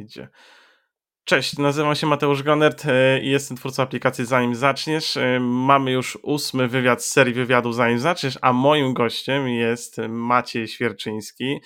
Idzie. 0.00 0.28
Cześć, 1.24 1.58
nazywam 1.58 1.94
się 1.94 2.06
Mateusz 2.06 2.42
Gonert 2.42 2.84
e, 2.86 3.20
i 3.20 3.30
jestem 3.30 3.56
twórcą 3.56 3.82
aplikacji 3.82 4.26
Zanim 4.26 4.54
Zaczniesz. 4.54 5.16
E, 5.16 5.40
mamy 5.40 5.92
już 5.92 6.18
ósmy 6.22 6.68
wywiad 6.68 7.04
z 7.04 7.12
serii 7.12 7.34
wywiadów 7.34 7.74
Zanim 7.74 7.98
Zaczniesz, 7.98 8.38
a 8.42 8.52
moim 8.52 8.94
gościem 8.94 9.48
jest 9.48 9.96
Maciej 10.08 10.68
Świerczyński. 10.68 11.60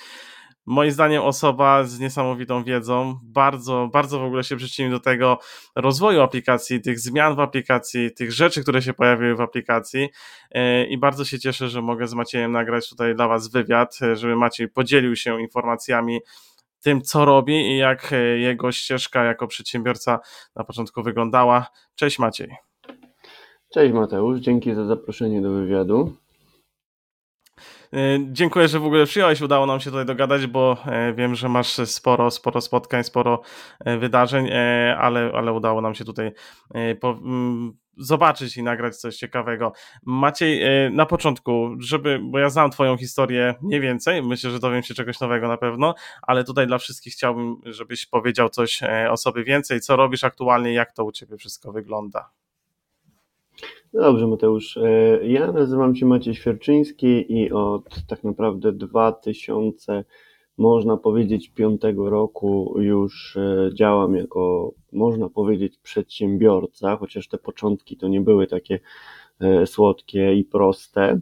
Moim 0.66 0.90
zdaniem 0.90 1.22
osoba 1.22 1.84
z 1.84 2.00
niesamowitą 2.00 2.64
wiedzą, 2.64 3.18
bardzo, 3.22 3.88
bardzo 3.92 4.20
w 4.20 4.22
ogóle 4.22 4.44
się 4.44 4.56
przyczynił 4.56 4.90
do 4.90 5.00
tego 5.00 5.38
rozwoju 5.76 6.20
aplikacji, 6.20 6.80
tych 6.80 7.00
zmian 7.00 7.36
w 7.36 7.40
aplikacji, 7.40 8.14
tych 8.14 8.32
rzeczy, 8.32 8.62
które 8.62 8.82
się 8.82 8.94
pojawiły 8.94 9.36
w 9.36 9.40
aplikacji 9.40 10.08
e, 10.50 10.84
i 10.84 10.98
bardzo 10.98 11.24
się 11.24 11.38
cieszę, 11.38 11.68
że 11.68 11.82
mogę 11.82 12.08
z 12.08 12.14
Maciejem 12.14 12.52
nagrać 12.52 12.88
tutaj 12.88 13.14
dla 13.14 13.28
Was 13.28 13.48
wywiad, 13.48 13.98
żeby 14.14 14.36
Maciej 14.36 14.68
podzielił 14.68 15.16
się 15.16 15.40
informacjami 15.40 16.20
tym, 16.84 17.02
co 17.02 17.24
robi 17.24 17.54
i 17.54 17.76
jak 17.76 18.12
e, 18.12 18.16
jego 18.38 18.72
ścieżka 18.72 19.24
jako 19.24 19.46
przedsiębiorca 19.46 20.20
na 20.56 20.64
początku 20.64 21.02
wyglądała. 21.02 21.66
Cześć 21.94 22.18
Maciej. 22.18 22.56
Cześć 23.72 23.94
Mateusz, 23.94 24.40
dzięki 24.40 24.74
za 24.74 24.84
zaproszenie 24.84 25.42
do 25.42 25.50
wywiadu. 25.50 26.16
E, 27.92 28.18
dziękuję, 28.32 28.68
że 28.68 28.78
w 28.78 28.84
ogóle 28.86 29.06
przyjąłeś. 29.06 29.40
Udało 29.40 29.66
nam 29.66 29.80
się 29.80 29.90
tutaj 29.90 30.06
dogadać, 30.06 30.46
bo 30.46 30.76
e, 30.86 31.12
wiem, 31.12 31.34
że 31.34 31.48
masz 31.48 31.72
sporo, 31.72 32.30
sporo 32.30 32.60
spotkań, 32.60 33.04
sporo 33.04 33.42
wydarzeń, 34.00 34.50
ale, 34.98 35.30
ale 35.34 35.52
udało 35.52 35.80
nam 35.80 35.94
się 35.94 36.04
tutaj 36.04 36.32
zobaczyć 37.96 38.56
i 38.56 38.62
nagrać 38.62 38.96
coś 38.96 39.16
ciekawego. 39.16 39.72
Maciej, 40.04 40.62
e, 40.62 40.90
na 40.90 41.06
początku, 41.06 41.70
żeby, 41.78 42.20
bo 42.22 42.38
ja 42.38 42.50
znam 42.50 42.70
Twoją 42.70 42.96
historię 42.96 43.54
mniej 43.62 43.80
więcej, 43.80 44.22
myślę, 44.22 44.50
że 44.50 44.58
dowiem 44.58 44.82
się 44.82 44.94
czegoś 44.94 45.20
nowego 45.20 45.48
na 45.48 45.56
pewno, 45.56 45.94
ale 46.22 46.44
tutaj 46.44 46.66
dla 46.66 46.78
wszystkich 46.78 47.12
chciałbym, 47.12 47.56
żebyś 47.64 48.06
powiedział 48.06 48.48
coś 48.48 48.82
e, 48.82 49.10
o 49.10 49.16
sobie 49.16 49.44
więcej, 49.44 49.80
co 49.80 49.96
robisz 49.96 50.24
aktualnie, 50.24 50.72
jak 50.72 50.92
to 50.92 51.04
u 51.04 51.12
Ciebie 51.12 51.36
wszystko 51.36 51.72
wygląda. 51.72 52.30
Dobrze, 53.92 54.26
Mateusz. 54.26 54.76
E, 54.76 55.18
ja 55.22 55.52
nazywam 55.52 55.96
się 55.96 56.06
Maciej 56.06 56.34
Świerczyński 56.34 57.32
i 57.32 57.52
od 57.52 58.06
tak 58.06 58.24
naprawdę 58.24 58.72
2000 58.72 60.04
można 60.58 60.96
powiedzieć, 60.96 61.48
piątego 61.48 62.10
roku 62.10 62.74
już 62.78 63.36
e, 63.36 63.70
działam 63.74 64.14
jako, 64.14 64.72
można 64.92 65.28
powiedzieć, 65.28 65.78
przedsiębiorca, 65.78 66.96
chociaż 66.96 67.28
te 67.28 67.38
początki 67.38 67.96
to 67.96 68.08
nie 68.08 68.20
były 68.20 68.46
takie 68.46 68.80
e, 69.40 69.66
słodkie 69.66 70.34
i 70.34 70.44
proste, 70.44 71.20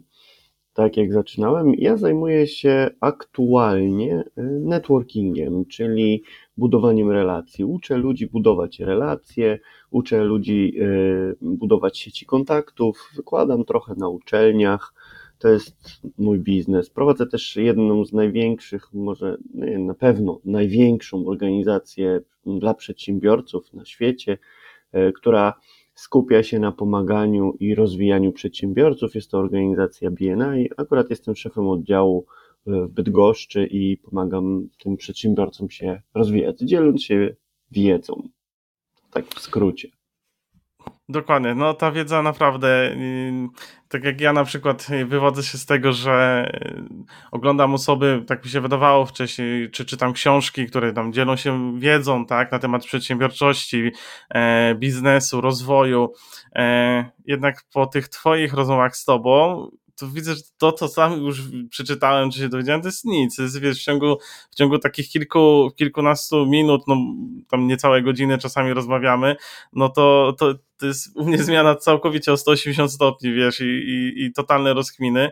tak 0.73 0.97
jak 0.97 1.13
zaczynałem. 1.13 1.73
Ja 1.77 1.97
zajmuję 1.97 2.47
się 2.47 2.89
aktualnie 2.99 4.23
e, 4.37 4.43
networkingiem, 4.43 5.65
czyli 5.65 6.23
budowaniem 6.57 7.11
relacji. 7.11 7.65
Uczę 7.65 7.97
ludzi 7.97 8.27
budować 8.27 8.79
relacje, 8.79 9.59
uczę 9.91 10.23
ludzi 10.23 10.73
budować 11.41 11.99
sieci 11.99 12.25
kontaktów, 12.25 13.11
wykładam 13.15 13.65
trochę 13.65 13.95
na 13.97 14.09
uczelniach, 14.09 14.93
to 15.43 15.49
jest 15.49 16.01
mój 16.17 16.39
biznes. 16.39 16.89
Prowadzę 16.89 17.27
też 17.27 17.55
jedną 17.55 18.05
z 18.05 18.13
największych, 18.13 18.93
może 18.93 19.37
na 19.79 19.93
pewno 19.93 20.39
największą 20.45 21.27
organizację 21.27 22.21
dla 22.45 22.73
przedsiębiorców 22.73 23.73
na 23.73 23.85
świecie, 23.85 24.37
e, 24.91 25.11
która 25.11 25.53
skupia 25.95 26.43
się 26.43 26.59
na 26.59 26.71
pomaganiu 26.71 27.53
i 27.59 27.75
rozwijaniu 27.75 28.31
przedsiębiorców. 28.31 29.15
Jest 29.15 29.31
to 29.31 29.37
organizacja 29.37 30.11
BNI. 30.11 30.69
Akurat 30.77 31.09
jestem 31.09 31.35
szefem 31.35 31.67
oddziału 31.67 32.25
w 32.65 32.87
Bydgoszczy 32.87 33.67
i 33.71 33.97
pomagam 33.97 34.69
tym 34.83 34.97
przedsiębiorcom 34.97 35.69
się 35.69 36.01
rozwijać, 36.13 36.59
dzieląc 36.59 37.03
się 37.03 37.35
wiedzą. 37.71 38.29
Tak 39.11 39.25
w 39.25 39.39
skrócie. 39.39 40.02
Dokładnie, 41.09 41.55
no 41.55 41.73
ta 41.73 41.91
wiedza 41.91 42.21
naprawdę, 42.21 42.95
tak 43.89 44.03
jak 44.03 44.21
ja 44.21 44.33
na 44.33 44.43
przykład 44.43 44.87
wywodzę 45.05 45.43
się 45.43 45.57
z 45.57 45.65
tego, 45.65 45.93
że 45.93 46.47
y, 46.65 46.83
oglądam 47.31 47.73
osoby, 47.73 48.23
tak 48.27 48.45
mi 48.45 48.51
się 48.51 48.61
wydawało 48.61 49.05
wcześniej, 49.05 49.71
czy 49.71 49.85
czytam 49.85 50.13
książki, 50.13 50.65
które 50.65 50.93
tam 50.93 51.13
dzielą 51.13 51.35
się 51.35 51.79
wiedzą, 51.79 52.25
tak, 52.25 52.51
na 52.51 52.59
temat 52.59 52.85
przedsiębiorczości, 52.85 53.91
e, 54.29 54.75
biznesu, 54.75 55.41
rozwoju. 55.41 56.13
E, 56.55 57.05
jednak 57.25 57.63
po 57.73 57.85
tych 57.85 58.09
twoich 58.09 58.53
rozmowach 58.53 58.95
z 58.95 59.05
tobą 59.05 59.67
to 59.95 60.07
widzę, 60.07 60.35
że 60.35 60.41
to, 60.57 60.71
co 60.71 60.87
sam 60.87 61.21
już 61.21 61.41
przeczytałem, 61.69 62.31
czy 62.31 62.39
się 62.39 62.49
dowiedziałem, 62.49 62.81
to 62.81 62.87
jest 62.87 63.05
nic. 63.05 63.35
To 63.35 63.41
jest, 63.41 63.59
wiesz, 63.59 63.79
w 63.79 63.83
ciągu, 63.83 64.17
w 64.51 64.55
ciągu 64.55 64.79
takich 64.79 65.09
kilku, 65.09 65.71
kilkunastu 65.75 66.45
minut, 66.45 66.81
no 66.87 66.95
tam 67.49 67.67
niecałe 67.67 68.01
godziny 68.01 68.37
czasami 68.37 68.73
rozmawiamy, 68.73 69.35
no 69.73 69.89
to, 69.89 70.35
to, 70.39 70.53
to 70.77 70.85
jest 70.85 71.17
u 71.17 71.25
mnie 71.25 71.43
zmiana 71.43 71.75
całkowicie 71.75 72.33
o 72.33 72.37
180 72.37 72.91
stopni, 72.91 73.33
wiesz, 73.33 73.61
i, 73.61 73.63
i, 73.63 74.23
i 74.25 74.33
totalne 74.33 74.73
rozkminy, 74.73 75.31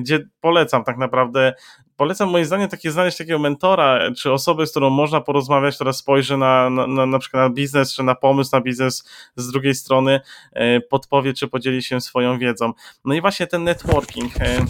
gdzie 0.00 0.28
polecam 0.40 0.84
tak 0.84 0.98
naprawdę 0.98 1.54
polecam 2.02 2.30
moim 2.30 2.44
zdaniem 2.44 2.68
takie 2.68 2.90
znaleźć 2.90 3.18
takiego 3.18 3.38
mentora, 3.38 4.12
czy 4.16 4.32
osobę, 4.32 4.66
z 4.66 4.70
którą 4.70 4.90
można 4.90 5.20
porozmawiać, 5.20 5.74
która 5.74 5.92
spojrzy 5.92 6.36
na, 6.36 6.70
na, 6.70 7.06
na, 7.06 7.18
przykład 7.18 7.42
na 7.42 7.54
biznes, 7.54 7.94
czy 7.94 8.02
na 8.02 8.14
pomysł 8.14 8.50
na 8.52 8.60
biznes 8.60 9.10
z 9.36 9.52
drugiej 9.52 9.74
strony, 9.74 10.20
e, 10.52 10.80
podpowie, 10.80 11.32
czy 11.32 11.48
podzieli 11.48 11.82
się 11.82 12.00
swoją 12.00 12.38
wiedzą. 12.38 12.72
No 13.04 13.14
i 13.14 13.20
właśnie 13.20 13.46
ten 13.46 13.64
networking, 13.64 14.32
e, 14.40 14.64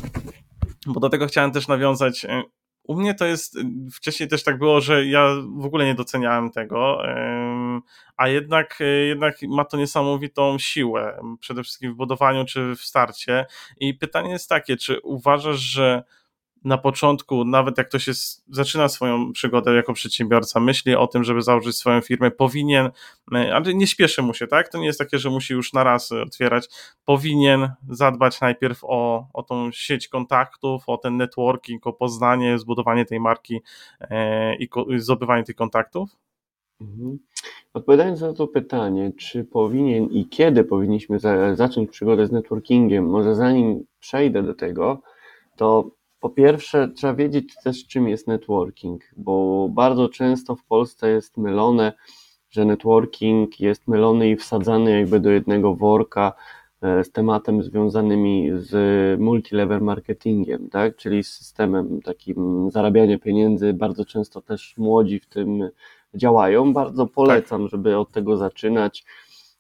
bo 0.87 1.01
do 1.01 1.09
tego 1.09 1.27
chciałem 1.27 1.53
też 1.53 1.69
nawiązać. 1.69 2.25
E, 2.25 2.43
u 2.85 2.97
mnie 2.97 3.15
to 3.15 3.25
jest, 3.25 3.59
wcześniej 3.93 4.29
też 4.29 4.43
tak 4.43 4.59
było, 4.59 4.81
że 4.81 5.07
ja 5.07 5.35
w 5.57 5.65
ogóle 5.65 5.85
nie 5.85 5.95
doceniałem 5.95 6.51
tego, 6.51 7.03
a 8.17 8.29
jednak, 8.29 8.79
jednak 9.09 9.37
ma 9.49 9.65
to 9.65 9.77
niesamowitą 9.77 10.59
siłę, 10.59 11.21
przede 11.41 11.63
wszystkim 11.63 11.93
w 11.93 11.97
budowaniu 11.97 12.45
czy 12.45 12.75
w 12.77 12.81
starcie. 12.81 13.47
I 13.81 13.95
pytanie 13.95 14.31
jest 14.31 14.49
takie, 14.49 14.77
czy 14.77 15.01
uważasz, 15.01 15.59
że 15.59 16.03
na 16.65 16.79
początku, 16.79 17.45
nawet 17.45 17.79
jak 17.79 17.89
ktoś 17.89 18.07
jest, 18.07 18.45
zaczyna 18.49 18.89
swoją 18.89 19.33
przygodę 19.33 19.75
jako 19.75 19.93
przedsiębiorca, 19.93 20.61
myśli 20.61 20.95
o 20.95 21.07
tym, 21.07 21.25
żeby 21.25 21.43
założyć 21.43 21.77
swoją 21.77 22.01
firmę, 22.01 22.31
powinien, 22.31 22.91
e, 23.35 23.55
ale 23.55 23.75
nie 23.75 23.87
śpieszy 23.87 24.23
mu 24.23 24.35
się, 24.35 24.47
tak? 24.47 24.69
To 24.69 24.79
nie 24.79 24.87
jest 24.87 24.99
takie, 24.99 25.19
że 25.19 25.31
musi 25.31 25.55
już 25.55 25.73
na 25.73 25.85
raz 25.85 26.13
otwierać. 26.13 26.69
Powinien 27.05 27.71
zadbać 27.89 28.41
najpierw 28.41 28.79
o, 28.83 29.29
o 29.33 29.43
tą 29.43 29.71
sieć 29.73 30.09
kontaktów, 30.09 30.83
o 30.87 30.99
ten 30.99 31.17
networking, 31.17 31.87
o 31.87 31.93
poznanie, 31.93 32.59
zbudowanie 32.59 33.05
tej 33.05 33.21
marki 33.21 33.63
e, 34.01 34.55
i 34.55 34.69
zdobywanie 34.97 35.45
tych 35.45 35.57
kontaktów? 35.57 36.11
Mhm. 36.81 37.19
Odpowiadając 37.75 38.21
na 38.21 38.33
to 38.33 38.47
pytanie, 38.47 39.13
czy 39.19 39.45
powinien 39.45 40.05
i 40.05 40.29
kiedy 40.29 40.65
powinniśmy 40.65 41.19
za, 41.19 41.55
zacząć 41.55 41.91
przygodę 41.91 42.27
z 42.27 42.33
networkingiem, 42.33 43.11
może 43.11 43.35
zanim 43.35 43.85
przejdę 44.01 44.43
do 44.43 44.55
tego, 44.55 45.03
to 45.57 45.91
po 46.23 46.31
pierwsze, 46.31 46.89
trzeba 46.89 47.15
wiedzieć 47.15 47.55
też, 47.65 47.87
czym 47.87 48.09
jest 48.09 48.27
networking, 48.27 49.03
bo 49.17 49.69
bardzo 49.71 50.09
często 50.09 50.57
w 50.57 50.65
Polsce 50.65 51.11
jest 51.11 51.37
mylone, 51.37 51.93
że 52.51 52.65
networking 52.65 53.61
jest 53.61 53.89
mylony 53.89 54.31
i 54.31 54.37
wsadzany 54.37 54.99
jakby 54.99 55.21
do 55.21 55.31
jednego 55.31 55.75
worka 55.75 56.33
e, 56.83 57.05
z 57.05 57.13
tematem 57.13 57.63
związanymi 57.63 58.51
z 58.55 58.71
multilevel 59.21 59.81
marketingiem, 59.81 60.69
tak? 60.69 60.97
czyli 60.97 61.25
z 61.25 61.33
systemem 61.33 62.03
takim 62.03 62.71
zarabiania 62.71 63.19
pieniędzy. 63.19 63.73
Bardzo 63.73 64.05
często 64.05 64.41
też 64.41 64.75
młodzi 64.79 65.21
w 65.21 65.27
tym 65.27 65.69
działają. 66.15 66.73
Bardzo 66.73 67.07
polecam, 67.07 67.69
żeby 67.69 67.99
od 67.99 68.13
tego 68.13 68.37
zaczynać 68.37 69.05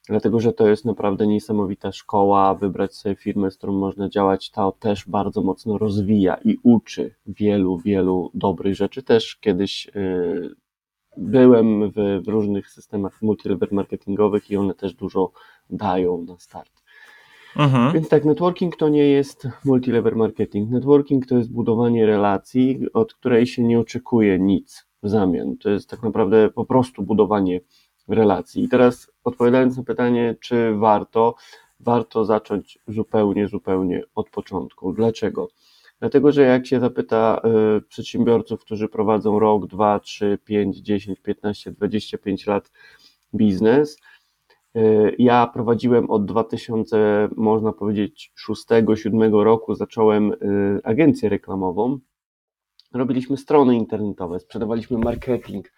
dlatego 0.09 0.41
że 0.41 0.53
to 0.53 0.69
jest 0.69 0.85
naprawdę 0.85 1.27
niesamowita 1.27 1.93
szkoła. 1.93 2.55
Wybrać 2.55 2.95
sobie 2.95 3.15
firmę, 3.15 3.51
z 3.51 3.57
którą 3.57 3.73
można 3.73 4.09
działać, 4.09 4.51
to 4.51 4.73
też 4.73 5.09
bardzo 5.09 5.43
mocno 5.43 5.79
rozwija 5.79 6.35
i 6.45 6.57
uczy 6.63 7.15
wielu, 7.27 7.79
wielu 7.79 8.31
dobrych 8.35 8.75
rzeczy. 8.75 9.03
Też 9.03 9.37
kiedyś 9.37 9.89
y, 9.97 10.55
byłem 11.17 11.91
w, 11.91 12.23
w 12.25 12.29
różnych 12.29 12.69
systemach 12.71 13.23
multilevel 13.23 13.69
marketingowych 13.73 14.51
i 14.51 14.57
one 14.57 14.75
też 14.75 14.95
dużo 14.95 15.33
dają 15.71 16.25
na 16.29 16.39
start. 16.39 16.83
Mhm. 17.57 17.93
Więc 17.93 18.09
tak, 18.09 18.25
networking 18.25 18.77
to 18.77 18.89
nie 18.89 19.07
jest 19.09 19.49
multilevel 19.65 20.17
marketing. 20.17 20.71
Networking 20.71 21.27
to 21.27 21.37
jest 21.37 21.53
budowanie 21.53 22.07
relacji, 22.07 22.93
od 22.93 23.15
której 23.15 23.47
się 23.47 23.63
nie 23.63 23.81
oczekuje 23.81 24.39
nic 24.39 24.87
w 25.03 25.09
zamian. 25.09 25.57
To 25.57 25.71
jest 25.71 25.91
tak 25.91 26.03
naprawdę 26.03 26.51
po 26.51 26.65
prostu 26.65 27.03
budowanie 27.03 27.61
relacji. 28.09 28.65
I 28.65 28.69
teraz 28.69 29.11
odpowiadając 29.25 29.77
na 29.77 29.83
pytanie, 29.83 30.37
czy 30.41 30.75
warto, 30.75 31.35
warto 31.81 32.25
zacząć 32.25 32.79
zupełnie, 32.89 33.49
zupełnie 33.49 34.03
od 34.15 34.31
początku. 34.31 34.93
Dlaczego? 34.93 35.49
Dlatego, 36.03 36.33
że 36.33 36.43
jak 36.43 36.67
się 36.67 36.81
zapyta 36.81 37.41
y, 37.79 37.81
przedsiębiorców, 37.83 38.61
którzy 38.61 38.89
prowadzą 38.89 39.39
rok, 39.39 39.67
dwa, 39.67 40.01
trzy, 40.01 40.39
pięć, 40.45 40.77
dziesięć, 40.77 41.21
piętnaście, 41.21 41.73
dwadzieścia 41.73 42.19
pięć 42.19 42.47
lat 42.47 42.71
biznes, 43.35 43.99
y, 44.77 45.17
ja 45.19 45.47
prowadziłem 45.47 46.11
od 46.11 46.25
2000, 46.25 47.29
można 47.37 47.73
powiedzieć, 47.73 48.33
6-7 48.49 49.43
roku, 49.43 49.75
zacząłem 49.75 50.33
y, 50.33 50.37
agencję 50.85 51.29
reklamową. 51.29 51.99
Robiliśmy 52.93 53.37
strony 53.37 53.77
internetowe, 53.77 54.41
sprzedawaliśmy 54.41 54.99
marketing, 54.99 55.73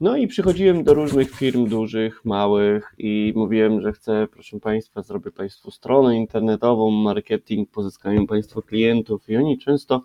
No 0.00 0.16
i 0.16 0.26
przychodziłem 0.26 0.84
do 0.84 0.94
różnych 0.94 1.30
firm 1.30 1.68
dużych, 1.68 2.24
małych 2.24 2.94
i 2.98 3.32
mówiłem, 3.36 3.80
że 3.80 3.92
chcę, 3.92 4.26
proszę 4.32 4.60
Państwa, 4.60 5.02
zrobię 5.02 5.32
Państwu 5.32 5.70
stronę 5.70 6.16
internetową, 6.16 6.90
marketing, 6.90 7.70
pozyskają 7.70 8.26
Państwo 8.26 8.62
klientów. 8.62 9.28
I 9.28 9.36
oni 9.36 9.58
często, 9.58 10.04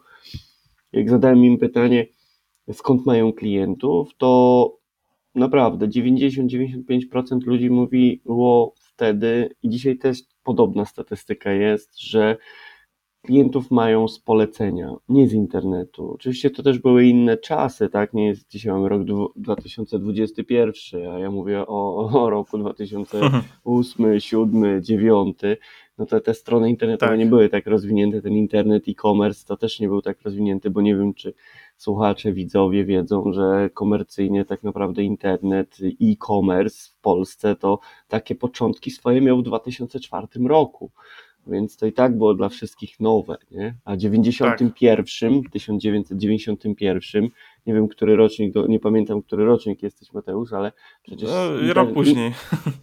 jak 0.91 1.09
zadałem 1.09 1.45
im 1.45 1.57
pytanie, 1.57 2.07
skąd 2.73 3.05
mają 3.05 3.33
klientów, 3.33 4.09
to 4.17 4.81
naprawdę 5.35 5.87
90-95% 5.87 7.43
ludzi 7.45 7.69
mówiło 7.69 8.73
wtedy 8.75 9.55
i 9.63 9.69
dzisiaj 9.69 9.97
też 9.97 10.19
podobna 10.43 10.85
statystyka 10.85 11.51
jest, 11.51 11.99
że 11.99 12.37
klientów 13.21 13.71
mają 13.71 14.07
z 14.07 14.19
polecenia, 14.19 14.95
nie 15.09 15.27
z 15.27 15.33
internetu. 15.33 16.11
Oczywiście 16.11 16.49
to 16.49 16.63
też 16.63 16.79
były 16.79 17.05
inne 17.05 17.37
czasy, 17.37 17.89
tak? 17.89 18.13
Nie 18.13 18.27
jest 18.27 18.49
dzisiaj 18.49 18.73
mamy 18.73 18.89
rok 18.89 19.01
2021, 19.35 21.11
a 21.11 21.19
ja 21.19 21.31
mówię 21.31 21.67
o, 21.67 22.09
o 22.23 22.29
roku 22.29 22.57
2008, 22.57 23.41
2007, 23.65 24.51
2009. 24.51 25.37
No 25.97 26.05
to 26.05 26.19
te 26.19 26.33
strony 26.33 26.69
internetowe 26.69 27.11
tak. 27.11 27.19
nie 27.19 27.25
były 27.25 27.49
tak 27.49 27.67
rozwinięte, 27.67 28.21
ten 28.21 28.33
internet 28.33 28.83
e-commerce 28.87 29.45
to 29.47 29.57
też 29.57 29.79
nie 29.79 29.87
był 29.87 30.01
tak 30.01 30.21
rozwinięty, 30.21 30.69
bo 30.69 30.81
nie 30.81 30.95
wiem, 30.95 31.13
czy 31.13 31.33
słuchacze, 31.77 32.33
widzowie 32.33 32.85
wiedzą, 32.85 33.33
że 33.33 33.69
komercyjnie 33.73 34.45
tak 34.45 34.63
naprawdę 34.63 35.03
internet, 35.03 35.77
e-commerce 36.01 36.89
w 36.89 37.01
Polsce 37.01 37.55
to 37.55 37.79
takie 38.07 38.35
początki 38.35 38.91
swoje 38.91 39.21
miał 39.21 39.37
w 39.37 39.43
2004 39.43 40.27
roku 40.47 40.91
więc 41.47 41.77
to 41.77 41.85
i 41.85 41.93
tak 41.93 42.17
było 42.17 42.33
dla 42.33 42.49
wszystkich 42.49 42.99
nowe, 42.99 43.37
nie? 43.51 43.75
A 43.85 43.97
91, 43.97 45.43
tak. 45.43 45.51
1991, 45.51 47.29
nie 47.65 47.73
wiem, 47.73 47.87
który 47.87 48.15
rocznik, 48.15 48.53
nie 48.67 48.79
pamiętam, 48.79 49.21
który 49.21 49.45
rocznik 49.45 49.83
jesteś, 49.83 50.13
Mateusz, 50.13 50.53
ale 50.53 50.71
przecież... 51.03 51.29
No, 51.29 51.45
internet, 51.45 51.75
rok 51.75 51.93
później. 51.93 52.31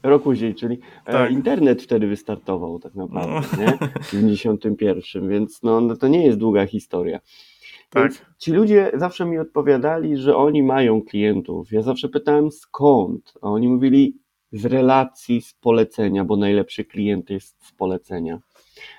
Rok 0.03 0.23
później, 0.23 0.55
czyli 0.55 0.79
e, 1.07 1.13
tak. 1.13 1.31
internet 1.31 1.83
wtedy 1.83 2.07
wystartował 2.07 2.79
tak 2.79 2.95
naprawdę, 2.95 3.57
no. 3.57 3.63
nie? 3.63 3.79
W 4.03 4.13
91, 4.13 5.29
więc 5.29 5.63
no, 5.63 5.81
no, 5.81 5.97
to 5.97 6.09
nie 6.09 6.27
jest 6.27 6.39
długa 6.39 6.67
historia. 6.67 7.21
Tak. 7.91 8.03
Więc 8.03 8.23
ci 8.39 8.53
ludzie 8.53 8.91
zawsze 8.95 9.27
mi 9.27 9.39
odpowiadali, 9.39 10.17
że 10.17 10.37
oni 10.37 10.63
mają 10.63 11.03
klientów. 11.03 11.73
Ja 11.73 11.83
zawsze 11.83 12.09
pytałem 12.09 12.51
skąd, 12.51 13.33
a 13.43 13.47
oni 13.47 13.69
mówili 13.69 14.17
z 14.53 14.65
relacji, 14.65 15.43
z 15.43 15.55
polecenia, 15.55 16.25
bo 16.25 16.37
najlepszy 16.37 16.85
klient 16.85 17.31
jest 17.31 17.67
z 17.67 17.73
polecenia. 17.73 18.41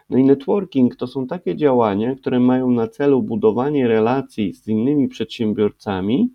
No 0.09 0.17
i 0.17 0.23
networking 0.23 0.95
to 0.95 1.07
są 1.07 1.27
takie 1.27 1.55
działania, 1.55 2.15
które 2.15 2.39
mają 2.39 2.71
na 2.71 2.87
celu 2.87 3.23
budowanie 3.23 3.87
relacji 3.87 4.53
z 4.53 4.67
innymi 4.67 5.07
przedsiębiorcami, 5.07 6.33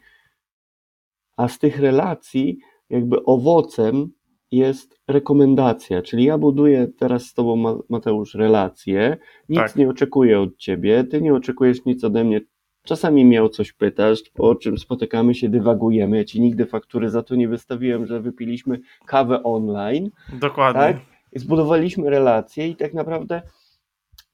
a 1.37 1.49
z 1.49 1.59
tych 1.59 1.81
relacji 1.81 2.59
jakby 2.91 3.25
owocem 3.25 4.09
jest 4.51 5.01
rekomendacja, 5.09 6.03
czyli 6.03 6.25
ja 6.25 6.39
buduję 6.39 6.89
teraz 6.99 7.27
z 7.27 7.35
Tobą, 7.35 7.83
Mateusz, 7.89 8.35
relacje, 8.35 9.17
nic 9.49 9.59
tak. 9.59 9.77
nie 9.77 9.89
oczekuję 9.89 10.41
od 10.41 10.57
Ciebie, 10.57 11.05
Ty 11.05 11.21
nie 11.21 11.35
oczekujesz 11.35 11.85
nic 11.85 12.05
ode 12.05 12.25
mnie. 12.25 12.41
Czasami 12.83 13.25
mnie 13.25 13.43
o 13.43 13.49
coś 13.49 13.73
pytasz, 13.73 14.19
o 14.39 14.55
czym 14.55 14.79
spotykamy 14.79 15.35
się, 15.35 15.49
dywagujemy. 15.49 16.17
Ja 16.17 16.25
Ci 16.25 16.41
nigdy 16.41 16.67
faktury 16.67 17.11
za 17.11 17.23
to 17.23 17.35
nie 17.35 17.49
wystawiłem, 17.49 18.07
że 18.07 18.21
wypiliśmy 18.21 18.81
kawę 19.07 19.43
online. 19.43 20.11
Dokładnie. 20.41 20.81
Tak? 20.81 21.14
Zbudowaliśmy 21.35 22.11
relacje 22.11 22.69
i 22.69 22.77
tak 22.77 22.95
naprawdę 22.95 23.43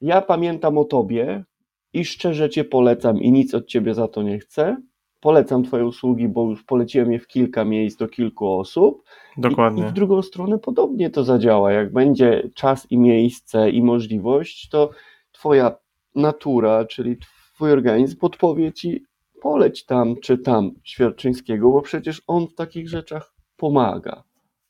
ja 0.01 0.23
pamiętam 0.23 0.79
o 0.79 0.85
tobie 0.85 1.45
i 1.93 2.05
szczerze 2.05 2.51
cię 2.51 2.65
polecam 2.65 3.19
i 3.19 3.33
nic 3.33 3.55
od 3.55 3.67
ciebie 3.67 3.95
za 3.95 4.09
to 4.09 4.23
nie 4.23 4.39
chcę. 4.39 4.77
Polecam 5.21 5.65
twoje 5.65 5.87
usługi, 5.87 6.29
bo 6.29 6.51
już 6.51 6.65
poleciłem 6.65 7.13
je 7.13 7.19
w 7.19 7.27
kilka 7.27 7.65
miejsc 7.65 7.97
do 7.97 8.09
kilku 8.09 8.59
osób. 8.59 9.03
Dokładnie. 9.37 9.83
I, 9.83 9.87
I 9.87 9.89
w 9.89 9.93
drugą 9.93 10.23
stronę 10.23 10.59
podobnie 10.59 11.11
to 11.11 11.25
zadziała. 11.25 11.73
Jak 11.73 11.93
będzie 11.93 12.51
czas 12.55 12.91
i 12.91 12.99
miejsce 12.99 13.71
i 13.71 13.83
możliwość, 13.83 14.69
to 14.69 14.91
twoja 15.33 15.77
natura, 16.15 16.85
czyli 16.85 17.17
twój 17.55 17.73
organizm 17.73 18.19
podpowie 18.19 18.73
ci 18.73 19.05
poleć 19.43 19.85
tam 19.85 20.17
czy 20.17 20.39
tam 20.39 20.71
Świerczyńskiego, 20.85 21.71
bo 21.71 21.83
przecież 21.83 22.23
on 22.27 22.47
w 22.47 22.55
takich 22.55 22.89
rzeczach 22.89 23.35
pomaga. 23.57 24.23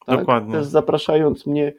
Tak? 0.06 0.19
Dokładnie. 0.19 0.53
Też 0.53 0.67
zapraszając 0.67 1.47
mnie 1.47 1.73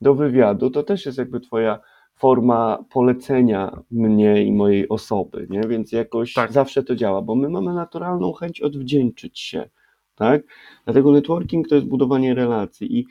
do 0.00 0.14
wywiadu, 0.14 0.70
to 0.70 0.82
też 0.82 1.06
jest 1.06 1.18
jakby 1.18 1.40
twoja 1.40 1.80
forma 2.14 2.84
polecenia 2.90 3.82
mnie 3.90 4.44
i 4.44 4.52
mojej 4.52 4.88
osoby, 4.88 5.46
nie? 5.50 5.60
Więc 5.60 5.92
jakoś 5.92 6.32
tak. 6.32 6.52
zawsze 6.52 6.82
to 6.82 6.96
działa, 6.96 7.22
bo 7.22 7.34
my 7.34 7.48
mamy 7.48 7.74
naturalną 7.74 8.32
chęć 8.32 8.60
odwdzięczyć 8.60 9.40
się, 9.40 9.68
tak? 10.14 10.42
Dlatego 10.84 11.12
networking 11.12 11.68
to 11.68 11.74
jest 11.74 11.86
budowanie 11.86 12.34
relacji 12.34 12.98
i, 12.98 13.06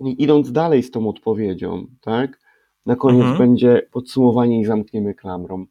i 0.00 0.22
idąc 0.22 0.52
dalej 0.52 0.82
z 0.82 0.90
tą 0.90 1.08
odpowiedzią, 1.08 1.86
tak? 2.00 2.40
Na 2.86 2.96
koniec 2.96 3.20
mhm. 3.20 3.38
będzie 3.38 3.88
podsumowanie 3.92 4.60
i 4.60 4.64
zamkniemy 4.64 5.14
klamrą. 5.14 5.66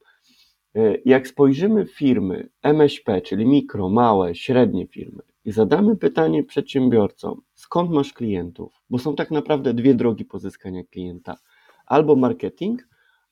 E, 0.76 0.98
jak 1.06 1.28
spojrzymy 1.28 1.86
w 1.86 1.92
firmy 1.92 2.50
MŚP, 2.64 3.22
czyli 3.22 3.46
mikro, 3.46 3.90
małe, 3.90 4.36
średnie 4.36 4.88
firmy 4.88 5.24
zadamy 5.52 5.96
pytanie 5.96 6.44
przedsiębiorcom, 6.44 7.42
skąd 7.54 7.92
masz 7.92 8.14
klientów? 8.14 8.82
Bo 8.90 9.00
są 9.00 9.16
tak 9.16 9.32
naprawdę 9.32 9.74
dwie 9.74 9.94
drogi 9.94 10.26
pozyskania 10.26 10.84
klienta– 10.84 11.36
albo 11.86 12.16
marketing, 12.16 12.88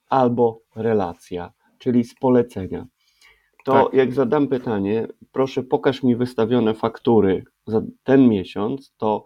albo 0.09 0.61
relacja, 0.75 1.53
czyli 1.77 2.03
z 2.03 2.15
polecenia. 2.15 2.87
To 3.65 3.85
tak. 3.85 3.93
jak 3.93 4.13
zadam 4.13 4.47
pytanie, 4.47 5.07
proszę 5.31 5.63
pokaż 5.63 6.03
mi 6.03 6.15
wystawione 6.15 6.73
faktury 6.73 7.43
za 7.67 7.81
ten 8.03 8.29
miesiąc, 8.29 8.93
to 8.97 9.25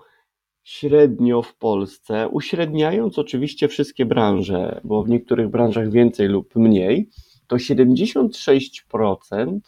średnio 0.63 1.41
w 1.41 1.55
Polsce, 1.55 2.29
uśredniając 2.29 3.19
oczywiście 3.19 3.67
wszystkie 3.67 4.05
branże, 4.05 4.81
bo 4.83 5.03
w 5.03 5.09
niektórych 5.09 5.49
branżach 5.49 5.91
więcej 5.91 6.27
lub 6.27 6.55
mniej, 6.55 7.09
to 7.47 7.55
76% 7.55 9.59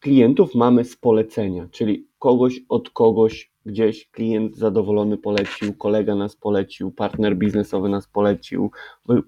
klientów 0.00 0.54
mamy 0.54 0.84
z 0.84 0.96
polecenia, 0.96 1.68
czyli 1.70 2.08
kogoś 2.18 2.60
od 2.68 2.90
kogoś 2.90 3.52
gdzieś 3.66 4.10
klient 4.10 4.56
zadowolony 4.56 5.18
polecił, 5.18 5.74
kolega 5.74 6.14
nas 6.14 6.36
polecił, 6.36 6.90
partner 6.90 7.36
biznesowy 7.36 7.88
nas 7.88 8.08
polecił, 8.08 8.70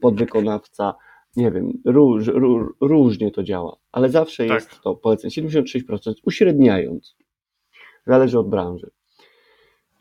podwykonawca, 0.01 0.95
nie 1.37 1.51
wiem, 1.51 1.73
róż, 1.85 2.27
róż, 2.27 2.73
różnie 2.81 3.31
to 3.31 3.43
działa, 3.43 3.77
ale 3.93 4.09
zawsze 4.09 4.47
tak. 4.47 4.55
jest 4.55 4.81
to 4.81 4.95
polecenie 4.95 5.31
76%, 5.31 6.13
uśredniając. 6.25 7.17
Zależy 8.07 8.39
od 8.39 8.49
branży. 8.49 8.91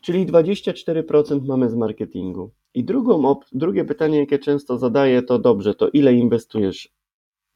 Czyli 0.00 0.26
24% 0.26 1.46
mamy 1.46 1.70
z 1.70 1.74
marketingu. 1.74 2.50
I 2.74 2.84
drugą, 2.84 3.36
drugie 3.52 3.84
pytanie, 3.84 4.18
jakie 4.18 4.38
często 4.38 4.78
zadaję, 4.78 5.22
to 5.22 5.38
dobrze, 5.38 5.74
to 5.74 5.88
ile 5.88 6.14
inwestujesz 6.14 6.88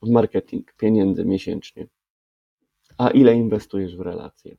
w 0.03 0.11
marketing 0.11 0.73
pieniędzy 0.77 1.25
miesięcznie? 1.25 1.87
A 2.99 3.11
ile 3.11 3.35
inwestujesz 3.35 3.97
w 3.97 4.01
relacje? 4.01 4.57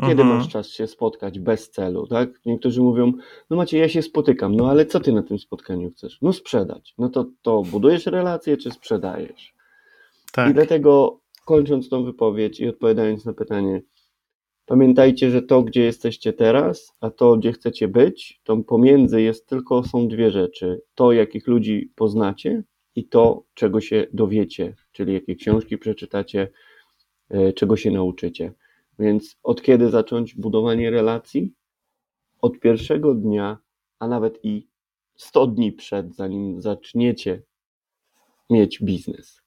Kiedy 0.00 0.22
mhm. 0.22 0.38
masz 0.38 0.48
czas 0.48 0.68
się 0.68 0.86
spotkać 0.86 1.38
bez 1.38 1.70
celu, 1.70 2.06
tak? 2.06 2.30
Niektórzy 2.46 2.82
mówią, 2.82 3.12
no 3.50 3.56
macie, 3.56 3.78
ja 3.78 3.88
się 3.88 4.02
spotykam, 4.02 4.56
no 4.56 4.70
ale 4.70 4.86
co 4.86 5.00
ty 5.00 5.12
na 5.12 5.22
tym 5.22 5.38
spotkaniu 5.38 5.90
chcesz? 5.90 6.18
No 6.22 6.32
sprzedać. 6.32 6.94
No 6.98 7.08
to, 7.08 7.26
to 7.42 7.62
budujesz 7.62 8.06
relacje, 8.06 8.56
czy 8.56 8.70
sprzedajesz? 8.70 9.54
Tak. 10.32 10.50
I 10.50 10.54
dlatego 10.54 11.20
kończąc 11.44 11.88
tą 11.88 12.04
wypowiedź 12.04 12.60
i 12.60 12.68
odpowiadając 12.68 13.24
na 13.24 13.32
pytanie, 13.32 13.82
pamiętajcie, 14.66 15.30
że 15.30 15.42
to, 15.42 15.62
gdzie 15.62 15.82
jesteście 15.82 16.32
teraz, 16.32 16.96
a 17.00 17.10
to, 17.10 17.36
gdzie 17.36 17.52
chcecie 17.52 17.88
być, 17.88 18.40
to 18.44 18.56
pomiędzy 18.56 19.22
jest 19.22 19.46
tylko, 19.46 19.84
są 19.84 20.08
dwie 20.08 20.30
rzeczy. 20.30 20.82
To, 20.94 21.12
jakich 21.12 21.46
ludzi 21.46 21.92
poznacie 21.94 22.62
i 22.94 23.08
to, 23.08 23.44
czego 23.54 23.80
się 23.80 24.06
dowiecie, 24.12 24.74
czyli 24.92 25.12
jakie 25.12 25.34
książki 25.34 25.78
przeczytacie, 25.78 26.48
czego 27.54 27.76
się 27.76 27.90
nauczycie. 27.90 28.52
Więc 28.98 29.36
od 29.42 29.62
kiedy 29.62 29.90
zacząć 29.90 30.34
budowanie 30.34 30.90
relacji? 30.90 31.52
Od 32.40 32.60
pierwszego 32.60 33.14
dnia, 33.14 33.58
a 33.98 34.08
nawet 34.08 34.44
i 34.44 34.68
100 35.16 35.46
dni 35.46 35.72
przed, 35.72 36.14
zanim 36.14 36.62
zaczniecie 36.62 37.42
mieć 38.50 38.82
biznes. 38.82 39.40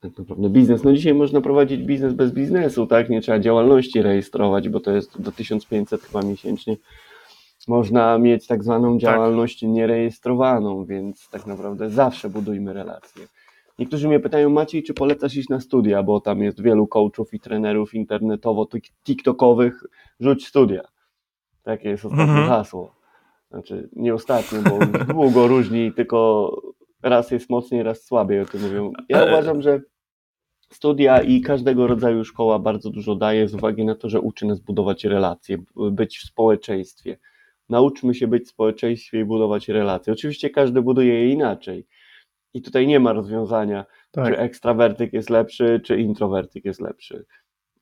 Tak 0.00 0.18
naprawdę 0.18 0.50
biznes. 0.50 0.84
No 0.84 0.92
dzisiaj 0.92 1.14
można 1.14 1.40
prowadzić 1.40 1.82
biznes 1.82 2.12
bez 2.12 2.32
biznesu, 2.32 2.86
tak? 2.86 3.10
Nie 3.10 3.20
trzeba 3.20 3.38
działalności 3.38 4.02
rejestrować, 4.02 4.68
bo 4.68 4.80
to 4.80 4.92
jest 4.92 5.20
do 5.20 5.32
1500 5.32 6.02
chyba 6.02 6.22
miesięcznie. 6.22 6.76
Można 7.68 8.18
mieć 8.18 8.46
tak 8.46 8.64
zwaną 8.64 8.92
tak. 8.92 9.00
działalność 9.00 9.60
tak. 9.60 9.70
nierejestrowaną, 9.70 10.84
więc 10.84 11.28
tak 11.30 11.46
naprawdę 11.46 11.90
zawsze 11.90 12.30
budujmy 12.30 12.72
relacje. 12.72 13.26
Niektórzy 13.78 14.08
mnie 14.08 14.20
pytają, 14.20 14.50
Maciej, 14.50 14.82
czy 14.82 14.94
polecasz 14.94 15.36
iść 15.36 15.48
na 15.48 15.60
studia, 15.60 16.02
bo 16.02 16.20
tam 16.20 16.42
jest 16.42 16.62
wielu 16.62 16.86
coachów 16.86 17.34
i 17.34 17.40
trenerów 17.40 17.94
internetowo, 17.94 18.68
tiktokowych, 19.04 19.84
rzuć 20.20 20.46
studia. 20.46 20.82
Takie 21.62 21.88
jest 21.88 22.04
ostatnie 22.04 22.24
mhm. 22.24 22.48
hasło. 22.48 22.94
Znaczy, 23.50 23.88
nie 23.92 24.14
ostatnio, 24.14 24.58
bo 24.62 24.78
długo 25.14 25.46
różni, 25.46 25.92
tylko 25.92 26.50
raz 27.02 27.30
jest 27.30 27.50
mocniej, 27.50 27.82
raz 27.82 28.04
słabiej 28.04 28.40
o 28.40 28.46
tym 28.46 28.62
mówią. 28.62 28.92
Ja 29.08 29.24
uważam, 29.24 29.62
że 29.62 29.80
studia 30.72 31.22
i 31.22 31.40
każdego 31.40 31.86
rodzaju 31.86 32.24
szkoła 32.24 32.58
bardzo 32.58 32.90
dużo 32.90 33.14
daje 33.14 33.48
z 33.48 33.54
uwagi 33.54 33.84
na 33.84 33.94
to, 33.94 34.08
że 34.08 34.20
uczy 34.20 34.46
nas 34.46 34.60
budować 34.60 35.04
relacje, 35.04 35.58
być 35.76 36.18
w 36.18 36.22
społeczeństwie. 36.22 37.18
Nauczmy 37.68 38.14
się 38.14 38.26
być 38.26 38.44
w 38.44 38.48
społeczeństwie 38.48 39.20
i 39.20 39.24
budować 39.24 39.68
relacje. 39.68 40.12
Oczywiście 40.12 40.50
każdy 40.50 40.82
buduje 40.82 41.14
je 41.14 41.32
inaczej. 41.32 41.86
I 42.54 42.62
tutaj 42.62 42.86
nie 42.86 43.00
ma 43.00 43.12
rozwiązania, 43.12 43.84
tak. 44.10 44.26
czy 44.26 44.38
ekstrawertyk 44.38 45.12
jest 45.12 45.30
lepszy, 45.30 45.80
czy 45.84 46.00
introwertyk 46.00 46.64
jest 46.64 46.80
lepszy. 46.80 47.24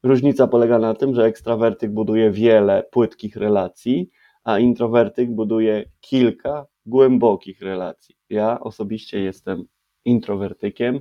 Różnica 0.02 0.46
polega 0.46 0.78
na 0.78 0.94
tym, 0.94 1.14
że 1.14 1.24
ekstrawertyk 1.24 1.90
buduje 1.90 2.30
wiele 2.30 2.82
płytkich 2.90 3.36
relacji, 3.36 4.10
a 4.44 4.58
introwertyk 4.58 5.30
buduje 5.30 5.84
kilka 6.00 6.66
głębokich 6.86 7.62
relacji. 7.62 8.16
Ja 8.30 8.60
osobiście 8.60 9.20
jestem 9.20 9.64
introwertykiem, 10.04 11.00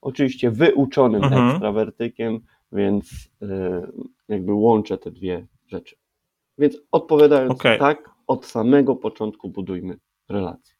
oczywiście 0.00 0.50
wyuczonym 0.50 1.24
mhm. 1.24 1.50
ekstrawertykiem, 1.50 2.40
więc 2.72 3.12
y, 3.42 3.48
jakby 4.28 4.52
łączę 4.52 4.98
te 4.98 5.10
dwie 5.10 5.46
rzeczy. 5.66 5.96
Więc 6.58 6.78
odpowiadając 6.92 7.52
okay. 7.52 7.78
tak, 7.78 8.10
od 8.26 8.46
samego 8.46 8.96
początku 8.96 9.48
budujmy 9.48 9.98
relacje. 10.28 10.75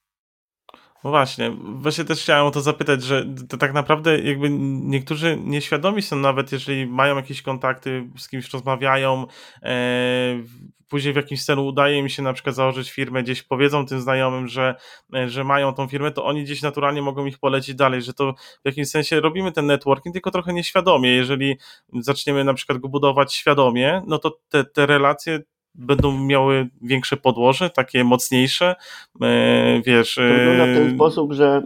No 1.04 1.10
właśnie, 1.10 1.50
właśnie 1.60 2.04
też 2.04 2.22
chciałem 2.22 2.46
o 2.46 2.50
to 2.50 2.60
zapytać, 2.60 3.02
że 3.02 3.26
to 3.48 3.56
tak 3.56 3.72
naprawdę 3.72 4.18
jakby 4.20 4.50
niektórzy 4.50 5.38
nieświadomi 5.44 6.02
są 6.02 6.16
nawet, 6.16 6.52
jeżeli 6.52 6.86
mają 6.86 7.16
jakieś 7.16 7.42
kontakty, 7.42 8.08
z 8.18 8.28
kimś 8.28 8.52
rozmawiają, 8.52 9.26
e, 9.62 10.42
później 10.88 11.12
w 11.12 11.16
jakimś 11.16 11.44
celu 11.44 11.66
udaje 11.66 11.98
im 11.98 12.08
się 12.08 12.22
na 12.22 12.32
przykład 12.32 12.54
założyć 12.54 12.90
firmę, 12.90 13.22
gdzieś 13.22 13.42
powiedzą 13.42 13.86
tym 13.86 14.00
znajomym, 14.00 14.48
że, 14.48 14.74
e, 15.14 15.28
że 15.28 15.44
mają 15.44 15.74
tą 15.74 15.88
firmę, 15.88 16.10
to 16.10 16.24
oni 16.24 16.44
gdzieś 16.44 16.62
naturalnie 16.62 17.02
mogą 17.02 17.26
ich 17.26 17.38
polecić 17.38 17.74
dalej, 17.74 18.02
że 18.02 18.14
to 18.14 18.34
w 18.34 18.64
jakimś 18.64 18.88
sensie 18.88 19.20
robimy 19.20 19.52
ten 19.52 19.66
networking, 19.66 20.14
tylko 20.14 20.30
trochę 20.30 20.52
nieświadomie. 20.52 21.10
Jeżeli 21.10 21.56
zaczniemy 22.00 22.44
na 22.44 22.54
przykład 22.54 22.78
go 22.78 22.88
budować 22.88 23.34
świadomie, 23.34 24.02
no 24.06 24.18
to 24.18 24.38
te, 24.48 24.64
te 24.64 24.86
relacje 24.86 25.40
będą 25.78 26.24
miały 26.24 26.68
większe 26.82 27.16
podłoże, 27.16 27.70
takie 27.70 28.04
mocniejsze, 28.04 28.74
e, 29.22 29.82
wiesz... 29.82 30.14
To 30.14 30.22
wygląda 30.22 30.64
w 30.64 30.74
ten 30.74 30.86
e, 30.86 30.94
sposób, 30.94 31.32
że 31.32 31.62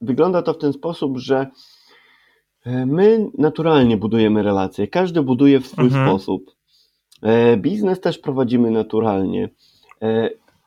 wygląda 0.00 0.42
to 0.42 0.54
w 0.54 0.58
ten 0.58 0.72
sposób, 0.72 1.18
że 1.18 1.46
e, 2.66 2.86
my 2.86 3.26
naturalnie 3.38 3.96
budujemy 3.96 4.42
relacje, 4.42 4.88
każdy 4.88 5.22
buduje 5.22 5.60
w 5.60 5.66
swój 5.66 5.84
mhm. 5.84 6.08
sposób. 6.08 6.56
Biznes 7.56 8.00
też 8.00 8.18
prowadzimy 8.18 8.70
naturalnie. 8.70 9.48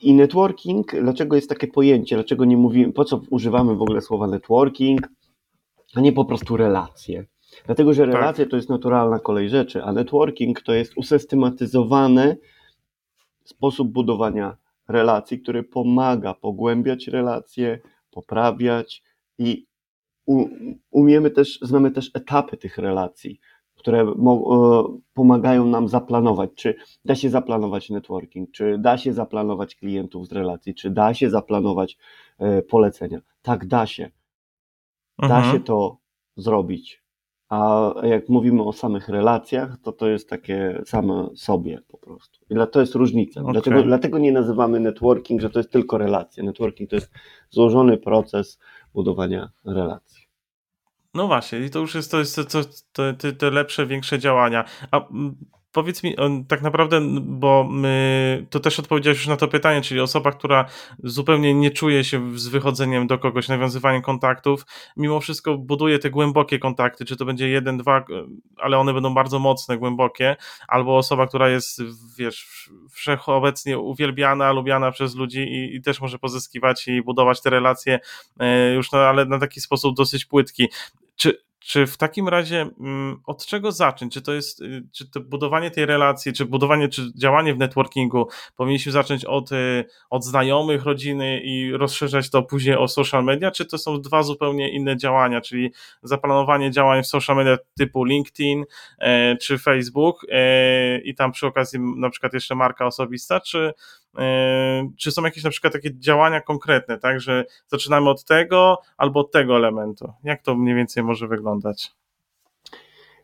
I 0.02 0.14
networking, 0.14 0.92
dlaczego 1.02 1.36
jest 1.36 1.50
takie 1.50 1.68
pojęcie, 1.68 2.16
dlaczego 2.16 2.46
nie 2.46 2.58
mówimy, 2.58 2.94
po 2.94 3.06
co 3.06 3.22
używamy 3.30 3.76
w 3.76 3.82
ogóle 3.82 4.02
słowa 4.02 4.28
networking, 4.28 5.08
a 5.96 6.02
nie 6.02 6.12
po 6.12 6.26
prostu 6.26 6.58
relacje? 6.58 7.26
Dlatego, 7.66 7.94
że 7.94 8.06
tak. 8.06 8.14
relacje 8.16 8.46
tak. 8.46 8.52
to 8.52 8.56
jest 8.56 8.70
naturalna 8.70 9.20
kolej 9.20 9.50
rzeczy, 9.50 9.84
a 9.84 9.94
networking 9.94 10.62
to 10.62 10.74
jest 10.74 10.98
usystematyzowany 10.98 12.38
sposób 13.44 13.92
budowania 13.92 14.58
relacji, 14.88 15.40
który 15.40 15.64
pomaga 15.64 16.34
pogłębiać 16.34 17.08
relacje, 17.08 17.80
poprawiać 18.12 19.04
i 19.38 19.66
umiemy 20.92 21.32
też, 21.32 21.60
znamy 21.62 21.92
też 21.92 22.12
etapy 22.14 22.58
tych 22.58 22.78
relacji, 22.78 23.40
które 23.76 24.02
e, 24.02 24.16
pomagają 25.14 25.66
nam 25.66 25.88
zaplanować, 25.88 26.50
czy 26.56 26.76
da 27.06 27.16
się 27.16 27.30
zaplanować 27.30 27.90
networking, 27.90 28.52
czy 28.52 28.78
da 28.80 28.98
się 28.98 29.14
zaplanować 29.14 29.76
klientów 29.76 30.28
z 30.28 30.32
relacji, 30.32 30.76
czy 30.76 30.90
da 30.90 31.14
się 31.14 31.30
zaplanować 31.30 31.98
e, 32.40 32.62
polecenia. 32.62 33.22
Tak, 33.42 33.66
da 33.66 33.86
się. 33.86 34.12
Da 35.20 35.38
mhm. 35.38 35.54
się 35.54 35.64
to 35.64 35.98
zrobić. 36.38 37.05
A 37.50 37.94
jak 38.04 38.30
mówimy 38.30 38.64
o 38.64 38.74
samych 38.74 39.10
relacjach, 39.10 39.78
to 39.84 39.92
to 39.92 40.08
jest 40.08 40.30
takie 40.30 40.82
same 40.86 41.30
sobie 41.36 41.82
po 41.88 41.98
prostu. 41.98 42.40
I 42.50 42.56
to 42.72 42.82
jest 42.82 42.96
różnica. 42.96 43.42
Okay. 43.42 43.54
Dlatego, 43.54 43.84
dlatego 43.84 44.18
nie 44.18 44.32
nazywamy 44.32 44.80
networking, 44.80 45.42
że 45.42 45.50
to 45.50 45.60
jest 45.60 45.72
tylko 45.72 45.98
relacje. 45.98 46.44
Networking 46.44 46.90
to 46.90 46.96
jest 46.96 47.12
złożony 47.50 47.98
proces 47.98 48.60
budowania 48.94 49.50
relacji. 49.66 50.26
No 51.14 51.28
właśnie, 51.28 51.60
i 51.60 51.70
to 51.70 51.80
już 51.80 51.96
jest 51.96 52.12
to, 52.12 52.20
jest 52.20 52.36
to, 52.36 52.44
to, 52.44 52.64
to, 53.14 53.32
te 53.38 53.52
lepsze, 53.52 53.86
większe 53.86 54.20
działania. 54.20 54.66
A 54.92 55.02
Powiedz 55.76 56.04
mi 56.04 56.16
tak 56.48 56.62
naprawdę, 56.62 57.02
bo 57.22 57.68
my, 57.70 58.46
to 58.50 58.60
też 58.60 58.80
odpowiedziałeś 58.80 59.18
już 59.18 59.28
na 59.28 59.38
to 59.38 59.48
pytanie, 59.48 59.82
czyli 59.82 60.00
osoba, 60.00 60.32
która 60.32 60.66
zupełnie 61.04 61.54
nie 61.54 61.72
czuje 61.72 62.04
się 62.04 62.40
z 62.40 62.48
wychodzeniem 62.48 63.08
do 63.08 63.18
kogoś, 63.18 63.48
nawiązywaniem 63.48 64.02
kontaktów, 64.02 64.66
mimo 64.98 65.20
wszystko 65.20 65.58
buduje 65.58 66.00
te 66.00 66.10
głębokie 66.10 66.60
kontakty, 66.60 67.06
czy 67.06 67.18
to 67.18 67.26
będzie 67.26 67.50
jeden, 67.50 67.78
dwa, 67.78 68.06
ale 68.58 68.78
one 68.78 68.94
będą 68.94 69.14
bardzo 69.14 69.40
mocne, 69.40 69.78
głębokie, 69.78 70.36
albo 70.68 70.98
osoba, 70.98 71.28
która 71.28 71.50
jest, 71.50 71.82
wiesz, 72.18 72.70
wszechobecnie 72.92 73.80
uwielbiana, 73.80 74.52
lubiana 74.52 74.92
przez 74.92 75.16
ludzi 75.16 75.40
i, 75.40 75.76
i 75.76 75.82
też 75.82 76.02
może 76.02 76.20
pozyskiwać 76.20 76.88
i 76.88 77.02
budować 77.02 77.42
te 77.42 77.50
relacje 77.50 78.00
e, 78.40 78.74
już, 78.74 78.92
no, 78.92 79.00
ale 79.00 79.26
na 79.26 79.40
taki 79.40 79.62
sposób 79.62 79.96
dosyć 79.96 80.26
płytki. 80.26 80.70
Czy, 81.16 81.46
czy 81.66 81.88
w 81.88 81.98
takim 81.98 82.28
razie 82.28 82.70
mm, 82.80 83.22
od 83.26 83.46
czego 83.46 83.72
zacząć? 83.72 84.14
Czy 84.14 84.22
to 84.22 84.34
jest, 84.34 84.62
y, 84.62 84.84
czy 84.92 85.10
to 85.10 85.20
budowanie 85.20 85.72
tej 85.72 85.86
relacji, 85.86 86.34
czy 86.34 86.46
budowanie, 86.46 86.88
czy 86.88 87.12
działanie 87.16 87.54
w 87.54 87.58
networkingu 87.58 88.28
powinniśmy 88.56 88.92
zacząć 88.92 89.26
od, 89.26 89.52
y, 89.52 89.86
od 90.10 90.24
znajomych, 90.24 90.84
rodziny 90.84 91.42
i 91.44 91.72
rozszerzać 91.72 92.30
to 92.30 92.44
później 92.44 92.78
o 92.78 92.88
social 92.88 93.24
media, 93.24 93.52
czy 93.52 93.66
to 93.66 93.78
są 93.78 94.02
dwa 94.02 94.24
zupełnie 94.24 94.70
inne 94.70 94.98
działania, 94.98 95.42
czyli 95.42 95.72
zaplanowanie 96.04 96.72
działań 96.72 97.04
w 97.04 97.08
social 97.08 97.36
media 97.36 97.58
typu 97.78 98.04
LinkedIn 98.04 98.66
e, 99.00 99.38
czy 99.38 99.58
Facebook 99.58 100.26
e, 100.30 100.98
i 100.98 101.16
tam 101.16 101.32
przy 101.32 101.48
okazji 101.48 101.80
na 101.98 102.10
przykład 102.10 102.34
jeszcze 102.34 102.56
marka 102.56 102.86
osobista, 102.86 103.40
czy 103.40 103.74
Yy, 104.18 104.92
czy 104.98 105.12
są 105.12 105.24
jakieś 105.24 105.44
na 105.44 105.50
przykład 105.50 105.74
takie 105.74 106.00
działania 106.00 106.42
konkretne, 106.42 106.98
tak, 106.98 107.20
że 107.20 107.46
zaczynamy 107.68 108.10
od 108.10 108.26
tego 108.26 108.82
albo 108.98 109.20
od 109.20 109.32
tego 109.32 109.56
elementu? 109.56 110.14
Jak 110.24 110.42
to 110.42 110.56
mniej 110.56 110.76
więcej 110.76 111.04
może 111.04 111.28
wyglądać? 111.28 111.55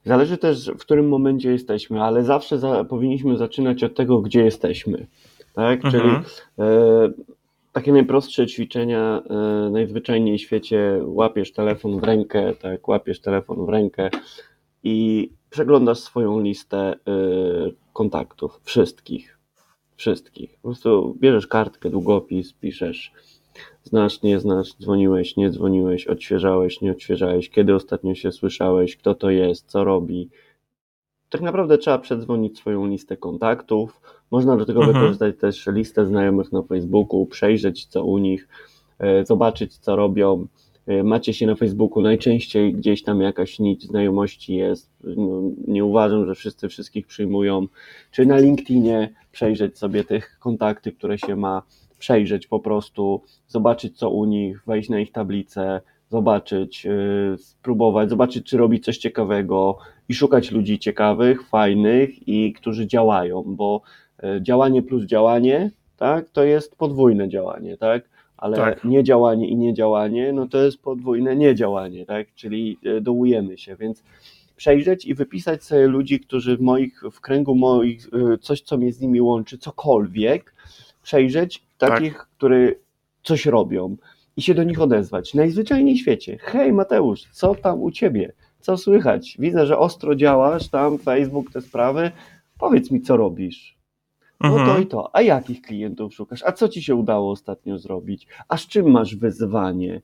Zależy 0.05 0.37
też, 0.37 0.71
w 0.71 0.77
którym 0.77 1.09
momencie 1.09 1.51
jesteśmy, 1.51 2.03
ale 2.03 2.23
zawsze 2.23 2.59
za, 2.59 2.83
powinniśmy 2.83 3.37
zaczynać 3.37 3.83
od 3.83 3.95
tego, 3.95 4.21
gdzie 4.21 4.43
jesteśmy. 4.43 5.07
Tak? 5.53 5.85
Mhm. 5.85 5.91
Czyli 5.91 6.15
e, 6.59 7.11
takie 7.71 7.91
najprostsze 7.91 8.47
ćwiczenia, 8.47 9.21
e, 9.29 9.69
najzwyczajniej 9.69 10.37
w 10.37 10.41
świecie 10.41 10.99
łapiesz 11.03 11.53
telefon 11.53 11.99
w 11.99 12.03
rękę, 12.03 12.53
tak, 12.61 12.87
łapiesz 12.87 13.21
telefon 13.21 13.65
w 13.65 13.69
rękę 13.69 14.09
i 14.83 15.29
przeglądasz 15.49 15.99
swoją 15.99 16.41
listę 16.41 16.77
e, 16.77 16.95
kontaktów, 17.93 18.59
wszystkich 18.63 19.41
wszystkich. 20.01 20.57
Po 20.61 20.67
prostu 20.67 21.17
bierzesz 21.19 21.47
kartkę, 21.47 21.89
długopis, 21.89 22.53
piszesz 22.53 23.11
znasz, 23.83 24.21
nie 24.21 24.39
znasz, 24.39 24.73
dzwoniłeś, 24.73 25.37
nie 25.37 25.49
dzwoniłeś, 25.49 26.07
odświeżałeś, 26.07 26.81
nie 26.81 26.91
odświeżałeś, 26.91 27.49
kiedy 27.49 27.75
ostatnio 27.75 28.15
się 28.15 28.31
słyszałeś, 28.31 28.97
kto 28.97 29.15
to 29.15 29.29
jest, 29.29 29.67
co 29.67 29.83
robi. 29.83 30.29
Tak 31.29 31.41
naprawdę 31.41 31.77
trzeba 31.77 31.99
przedzwonić 31.99 32.57
swoją 32.57 32.87
listę 32.87 33.17
kontaktów. 33.17 34.01
Można 34.31 34.57
do 34.57 34.65
tego 34.65 34.79
mhm. 34.79 34.97
wykorzystać 34.97 35.37
też 35.37 35.67
listę 35.67 36.05
znajomych 36.05 36.51
na 36.51 36.61
Facebooku, 36.61 37.25
przejrzeć 37.25 37.85
co 37.85 38.05
u 38.05 38.17
nich, 38.17 38.47
e, 38.99 39.25
zobaczyć 39.25 39.77
co 39.77 39.95
robią, 39.95 40.47
E, 40.87 41.03
macie 41.03 41.33
się 41.33 41.45
na 41.47 41.55
Facebooku, 41.55 42.03
najczęściej 42.03 42.73
gdzieś 42.73 43.03
tam 43.03 43.21
jakaś 43.21 43.59
nić 43.59 43.83
znajomości 43.83 44.55
jest. 44.55 44.89
No, 45.03 45.41
nie 45.67 45.85
uważam, 45.85 46.25
że 46.25 46.35
wszyscy 46.35 46.69
wszystkich 46.69 47.07
przyjmują. 47.07 47.67
Czy 48.11 48.25
na 48.25 48.37
LinkedInie 48.37 49.09
przejrzeć 49.31 49.77
sobie 49.77 50.03
tych 50.03 50.37
kontakty, 50.39 50.91
które 50.91 51.17
się 51.17 51.35
ma, 51.35 51.61
przejrzeć 52.01 52.47
po 52.47 52.59
prostu, 52.59 53.21
zobaczyć 53.47 53.97
co 53.97 54.09
u 54.09 54.25
nich, 54.25 54.63
wejść 54.67 54.89
na 54.89 54.99
ich 54.99 55.11
tablicę, 55.11 55.81
zobaczyć, 56.09 56.85
yy, 56.85 57.37
spróbować, 57.37 58.09
zobaczyć, 58.09 58.45
czy 58.45 58.57
robi 58.57 58.79
coś 58.79 58.97
ciekawego 58.97 59.77
i 60.09 60.13
szukać 60.13 60.51
ludzi 60.51 60.79
ciekawych, 60.79 61.47
fajnych 61.47 62.27
i 62.27 62.53
którzy 62.53 62.87
działają, 62.87 63.43
bo 63.47 63.81
yy, 64.23 64.41
działanie 64.41 64.81
plus 64.83 65.05
działanie, 65.05 65.71
tak, 65.97 66.29
to 66.29 66.43
jest 66.43 66.75
podwójne 66.75 67.29
działanie, 67.29 67.77
tak 67.77 68.09
ale 68.37 68.57
tak. 68.57 68.83
niedziałanie 68.83 69.47
i 69.47 69.55
niedziałanie, 69.55 70.33
no 70.33 70.47
to 70.47 70.57
jest 70.57 70.81
podwójne 70.81 71.35
niedziałanie, 71.35 72.05
tak? 72.05 72.27
Czyli 72.35 72.77
e, 72.83 73.01
dołujemy 73.01 73.57
się, 73.57 73.75
więc 73.75 74.03
przejrzeć 74.55 75.05
i 75.05 75.13
wypisać 75.15 75.63
sobie 75.63 75.87
ludzi, 75.87 76.19
którzy 76.19 76.57
w 76.57 76.61
moich, 76.61 77.01
w 77.11 77.21
kręgu 77.21 77.55
moich, 77.55 78.09
coś, 78.41 78.61
co 78.61 78.77
mnie 78.77 78.93
z 78.93 79.01
nimi 79.01 79.21
łączy, 79.21 79.57
cokolwiek, 79.57 80.53
przejrzeć 81.03 81.63
takich, 81.77 82.17
tak. 82.17 82.27
które 82.27 82.71
coś 83.23 83.45
robią 83.45 83.95
i 84.37 84.41
się 84.41 84.53
do 84.53 84.63
nich 84.63 84.81
odezwać. 84.81 85.33
Najzwyczajniej 85.33 85.95
w 85.95 85.99
świecie. 85.99 86.37
Hej 86.41 86.73
Mateusz, 86.73 87.27
co 87.31 87.55
tam 87.55 87.81
u 87.81 87.91
ciebie? 87.91 88.33
Co 88.59 88.77
słychać? 88.77 89.35
Widzę, 89.39 89.65
że 89.65 89.77
ostro 89.77 90.15
działasz 90.15 90.67
tam, 90.67 90.97
Facebook, 90.97 91.51
te 91.51 91.61
sprawy. 91.61 92.11
Powiedz 92.59 92.91
mi, 92.91 93.01
co 93.01 93.17
robisz. 93.17 93.77
No 94.41 94.49
to 94.49 94.61
mhm. 94.61 94.83
i 94.83 94.87
to. 94.87 95.15
A 95.15 95.21
jakich 95.21 95.61
klientów 95.61 96.13
szukasz? 96.13 96.43
A 96.43 96.51
co 96.51 96.69
ci 96.69 96.83
się 96.83 96.95
udało 96.95 97.31
ostatnio 97.31 97.77
zrobić? 97.77 98.27
A 98.47 98.57
z 98.57 98.67
czym 98.67 98.91
masz 98.91 99.15
wyzwanie? 99.15 100.01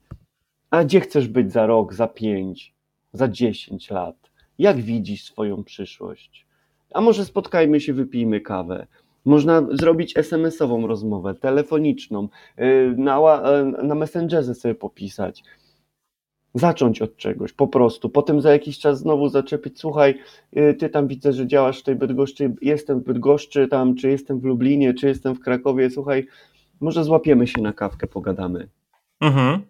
A 0.70 0.84
gdzie 0.84 1.00
chcesz 1.00 1.28
być 1.28 1.52
za 1.52 1.66
rok, 1.66 1.94
za 1.94 2.08
pięć, 2.08 2.74
za 3.14 3.28
10 3.28 3.90
lat? 3.92 4.16
Jak 4.60 4.78
widzisz 4.78 5.24
swoją 5.24 5.64
przyszłość? 5.64 6.46
A 6.94 7.02
może 7.02 7.26
spotkajmy 7.26 7.80
się, 7.80 7.94
wypijmy 7.94 8.42
kawę. 8.42 8.88
Można 9.28 9.68
zrobić 9.72 10.18
SMS-ową 10.18 10.88
rozmowę, 10.88 11.36
telefoniczną, 11.36 12.28
y, 12.60 12.96
na, 12.98 13.20
y, 13.80 13.84
na 13.84 13.96
Messengerze 13.96 14.56
sobie 14.56 14.76
popisać. 14.76 15.44
Zacząć 16.54 17.02
od 17.02 17.18
czegoś, 17.18 17.54
po 17.54 17.68
prostu. 17.68 18.10
Potem 18.10 18.42
za 18.42 18.52
jakiś 18.52 18.80
czas 18.80 19.00
znowu 19.00 19.30
zaczepić, 19.30 19.80
słuchaj, 19.80 20.20
y, 20.58 20.74
ty 20.74 20.90
tam 20.90 21.08
widzę, 21.08 21.34
że 21.34 21.48
działasz 21.48 21.80
w 21.80 21.84
tej 21.84 21.96
Bydgoszczy, 21.96 22.56
jestem 22.62 23.00
w 23.00 23.04
Bydgoszczy 23.04 23.68
tam, 23.68 23.96
czy 23.96 24.10
jestem 24.10 24.40
w 24.40 24.44
Lublinie, 24.44 24.94
czy 24.94 25.08
jestem 25.08 25.36
w 25.36 25.40
Krakowie, 25.40 25.90
słuchaj, 25.90 26.28
może 26.80 27.04
złapiemy 27.04 27.48
się 27.48 27.62
na 27.62 27.74
kawkę, 27.74 28.08
pogadamy. 28.08 28.68
Mhm. 29.22 29.62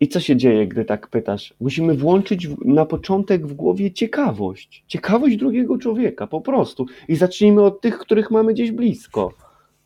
I 0.00 0.08
co 0.08 0.20
się 0.20 0.36
dzieje, 0.36 0.66
gdy 0.66 0.84
tak 0.84 1.08
pytasz? 1.08 1.54
Musimy 1.60 1.94
włączyć 1.94 2.48
na 2.64 2.84
początek 2.86 3.46
w 3.46 3.54
głowie 3.54 3.92
ciekawość. 3.92 4.84
Ciekawość 4.86 5.36
drugiego 5.36 5.78
człowieka, 5.78 6.26
po 6.26 6.40
prostu. 6.40 6.86
I 7.08 7.16
zacznijmy 7.16 7.62
od 7.62 7.80
tych, 7.80 7.98
których 7.98 8.30
mamy 8.30 8.52
gdzieś 8.54 8.72
blisko. 8.72 9.32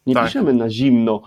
Nie 0.07 0.15
Tak. 0.15 0.27
piszemy 0.27 0.53
na 0.53 0.71
zimno 0.71 1.23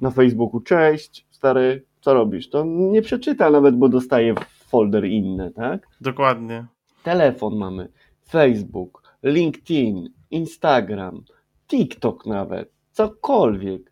na 0.00 0.10
Facebooku, 0.10 0.60
cześć, 0.60 1.26
stary, 1.30 1.84
co 2.00 2.14
robisz? 2.14 2.50
To 2.50 2.64
nie 2.64 3.02
przeczyta 3.02 3.50
nawet, 3.50 3.76
bo 3.76 3.88
dostaje 3.88 4.34
folder 4.66 5.04
inny, 5.04 5.50
tak? 5.50 5.86
Dokładnie. 6.00 6.66
Telefon 7.02 7.56
mamy, 7.56 7.88
Facebook, 8.28 9.02
LinkedIn, 9.22 10.08
Instagram, 10.30 11.22
TikTok 11.68 12.26
nawet, 12.26 12.72
cokolwiek. 12.92 13.90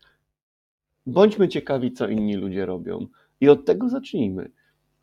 Bądźmy 1.05 1.47
ciekawi, 1.47 1.91
co 1.91 2.07
inni 2.07 2.35
ludzie 2.35 2.65
robią. 2.65 3.07
I 3.41 3.49
od 3.49 3.65
tego 3.65 3.89
zacznijmy. 3.89 4.51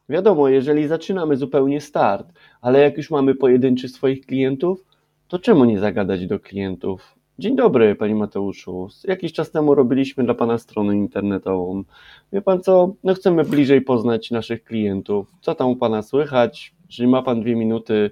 Wiadomo, 0.08 0.48
jeżeli 0.48 0.88
zaczynamy 0.88 1.36
zupełnie 1.36 1.80
start, 1.80 2.32
ale 2.60 2.80
jak 2.80 2.96
już 2.96 3.10
mamy 3.10 3.34
pojedynczy 3.34 3.88
swoich 3.88 4.26
klientów, 4.26 4.84
to 5.28 5.38
czemu 5.38 5.64
nie 5.64 5.78
zagadać 5.78 6.26
do 6.26 6.40
klientów? 6.40 7.14
Dzień 7.38 7.56
dobry, 7.56 7.94
panie 7.94 8.14
Mateuszu. 8.14 8.88
Jakiś 9.04 9.32
czas 9.32 9.50
temu 9.50 9.74
robiliśmy 9.74 10.24
dla 10.24 10.34
pana 10.34 10.58
stronę 10.58 10.96
internetową. 10.96 11.84
Wie 12.32 12.42
pan 12.42 12.62
co? 12.62 12.94
No 13.04 13.14
chcemy 13.14 13.44
bliżej 13.44 13.82
poznać 13.82 14.30
naszych 14.30 14.64
klientów. 14.64 15.32
Co 15.40 15.54
tam 15.54 15.68
u 15.68 15.76
pana 15.76 16.02
słychać? 16.02 16.74
Jeżeli 16.86 17.08
ma 17.08 17.22
pan 17.22 17.40
dwie 17.40 17.56
minuty, 17.56 18.10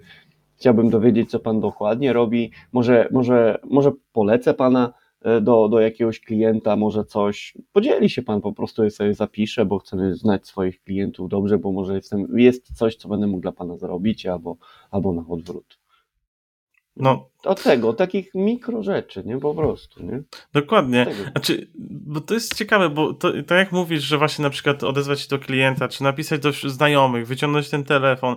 chciałbym 0.57 0.91
dowiedzieć, 0.91 1.31
co 1.31 1.39
pan 1.39 1.61
dokładnie 1.61 2.13
robi. 2.13 2.51
Może, 2.73 3.09
może, 3.13 3.59
może 3.65 3.93
polecę 4.13 4.55
pana 4.55 4.93
do, 5.41 5.69
do 5.69 5.81
jakiegoś 5.81 6.21
klienta, 6.21 6.77
może 6.77 7.05
coś. 7.05 7.55
Podzieli 7.73 8.11
się 8.11 8.23
pan 8.23 8.41
po 8.41 8.53
prostu, 8.53 8.85
ja 8.85 8.91
sobie 8.91 9.15
zapiszę, 9.15 9.65
bo 9.65 9.79
chcemy 9.79 10.15
znać 10.15 10.47
swoich 10.47 10.83
klientów 10.83 11.29
dobrze, 11.29 11.59
bo 11.59 11.73
może 11.73 11.95
jestem, 11.95 12.39
jest 12.39 12.77
coś, 12.77 12.97
co 12.97 13.09
będę 13.09 13.27
mógł 13.27 13.43
dla 13.43 13.53
pana 13.53 13.77
zrobić, 13.77 14.27
albo, 14.27 14.57
albo 14.91 15.13
na 15.13 15.25
odwrót. 15.29 15.79
No, 16.97 17.29
Od 17.45 17.63
tego, 17.63 17.93
takich 17.93 18.35
mikro 18.35 18.83
rzeczy, 18.83 19.23
nie? 19.27 19.39
Po 19.39 19.55
prostu, 19.55 20.03
nie? 20.03 20.23
dokładnie. 20.53 21.07
Znaczy, 21.33 21.71
bo 21.75 22.21
to 22.21 22.35
jest 22.35 22.55
ciekawe, 22.55 22.91
bo 22.91 23.15
to, 23.15 23.33
tak 23.33 23.59
jak 23.59 23.73
mówisz, 23.73 24.03
że 24.03 24.19
właśnie 24.19 24.43
na 24.43 24.51
przykład 24.51 24.85
odezwać 24.85 25.21
się 25.21 25.29
do 25.29 25.39
klienta, 25.39 25.89
czy 25.89 26.03
napisać 26.03 26.41
do 26.41 26.53
znajomych, 26.53 27.27
wyciągnąć 27.27 27.71
ten 27.71 27.85
telefon, 27.85 28.37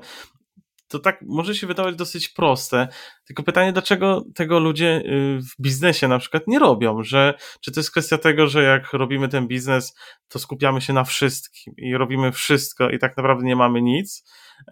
to 0.88 1.00
tak 1.00 1.22
może 1.22 1.56
się 1.56 1.68
wydawać 1.68 1.96
dosyć 1.96 2.30
proste. 2.30 2.88
Tylko 3.28 3.44
pytanie, 3.44 3.74
dlaczego 3.74 4.24
tego 4.36 4.60
ludzie 4.60 5.04
y, 5.06 5.40
w 5.42 5.62
biznesie 5.62 6.08
na 6.08 6.20
przykład 6.20 6.48
nie 6.48 6.60
robią? 6.60 7.04
Że, 7.04 7.34
czy 7.62 7.72
to 7.72 7.80
jest 7.80 7.92
kwestia 7.92 8.18
tego, 8.18 8.48
że 8.48 8.64
jak 8.64 8.94
robimy 8.94 9.28
ten 9.28 9.48
biznes, 9.48 9.96
to 10.28 10.40
skupiamy 10.40 10.82
się 10.82 10.94
na 10.94 11.04
wszystkim 11.04 11.74
i 11.78 11.98
robimy 11.98 12.32
wszystko 12.32 12.90
i 12.90 13.00
tak 13.00 13.18
naprawdę 13.18 13.46
nie 13.46 13.56
mamy 13.56 13.82
nic 13.82 14.24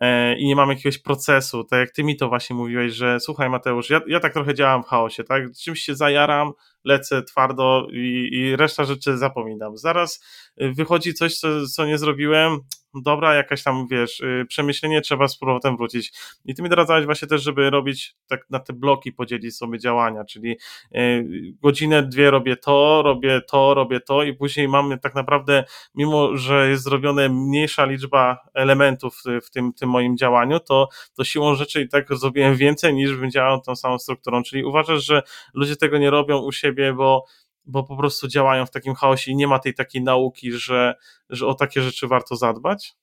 e, 0.01 0.35
i 0.37 0.47
nie 0.47 0.55
mamy 0.55 0.73
jakiegoś 0.73 0.97
procesu. 0.97 1.63
Tak 1.63 1.79
jak 1.79 1.91
ty 1.91 2.03
mi 2.03 2.17
to 2.17 2.29
właśnie 2.29 2.55
mówiłeś, 2.55 2.93
że 2.93 3.19
słuchaj 3.19 3.49
Mateusz, 3.49 3.89
ja, 3.89 4.01
ja 4.07 4.19
tak 4.19 4.33
trochę 4.33 4.53
działam 4.53 4.83
w 4.83 4.87
chaosie, 4.87 5.23
tak? 5.23 5.43
Czymś 5.63 5.79
się 5.79 5.95
zajaram, 5.95 6.51
lecę 6.85 7.23
twardo 7.23 7.87
i, 7.91 8.29
i 8.31 8.55
reszta 8.55 8.83
rzeczy 8.83 9.17
zapominam. 9.17 9.77
Zaraz 9.77 10.23
y, 10.61 10.73
wychodzi 10.73 11.13
coś, 11.13 11.37
co, 11.37 11.67
co 11.67 11.85
nie 11.85 11.97
zrobiłem, 11.97 12.59
dobra, 13.01 13.33
jakaś 13.33 13.63
tam, 13.63 13.87
wiesz, 13.87 14.19
y, 14.19 14.45
przemyślenie, 14.47 15.01
trzeba 15.01 15.27
z 15.27 15.37
powrotem 15.37 15.77
wrócić. 15.77 16.13
I 16.45 16.55
ty 16.55 16.61
mi 16.63 16.69
doradzałeś 16.69 17.05
właśnie 17.05 17.27
też, 17.27 17.43
żeby 17.43 17.69
robić 17.69 18.15
tak 18.27 18.45
na 18.49 18.59
te 18.59 18.73
bloki, 18.73 19.11
podzielić 19.11 19.57
sobie 19.57 19.79
działania, 19.79 20.25
czyli 20.25 20.57
y, 20.95 21.25
godzinę, 21.61 22.03
dwie 22.03 22.31
robię 22.31 22.55
to, 22.55 23.01
robię 23.05 23.41
to, 23.41 23.73
robię 23.73 23.99
to 23.99 24.23
i 24.23 24.33
później 24.33 24.67
mamy 24.67 24.99
tak 24.99 25.15
naprawdę, 25.15 25.63
mimo 25.95 26.37
że 26.37 26.69
jest 26.69 26.83
zrobione 26.83 27.29
mniejsza 27.29 27.85
liczba 27.85 28.37
elementów 28.53 29.23
w 29.43 29.49
tym, 29.49 29.73
tym 29.73 29.89
moim 29.89 30.17
działaniu, 30.17 30.59
to, 30.59 30.89
to 31.15 31.23
siłą 31.23 31.55
rzeczy 31.55 31.81
i 31.81 31.89
tak 31.89 32.17
zrobiłem 32.17 32.55
więcej 32.55 32.93
niż 32.93 33.15
bym 33.15 33.31
działał 33.31 33.61
tą 33.61 33.75
samą 33.75 33.99
strukturą. 33.99 34.43
Czyli 34.43 34.63
uważasz, 34.63 35.05
że 35.05 35.23
ludzie 35.53 35.75
tego 35.75 35.97
nie 35.97 36.09
robią 36.09 36.37
u 36.37 36.51
siebie, 36.51 36.72
bo 36.93 37.25
bo 37.65 37.83
po 37.83 37.97
prostu 37.97 38.27
działają 38.27 38.65
w 38.65 38.71
takim 38.71 38.95
chaosie 38.95 39.31
i 39.31 39.35
nie 39.35 39.47
ma 39.47 39.59
tej 39.59 39.73
takiej 39.73 40.01
nauki, 40.03 40.51
że, 40.51 40.95
że 41.29 41.47
o 41.47 41.53
takie 41.53 41.81
rzeczy 41.81 42.07
warto 42.07 42.35
zadbać? 42.35 42.95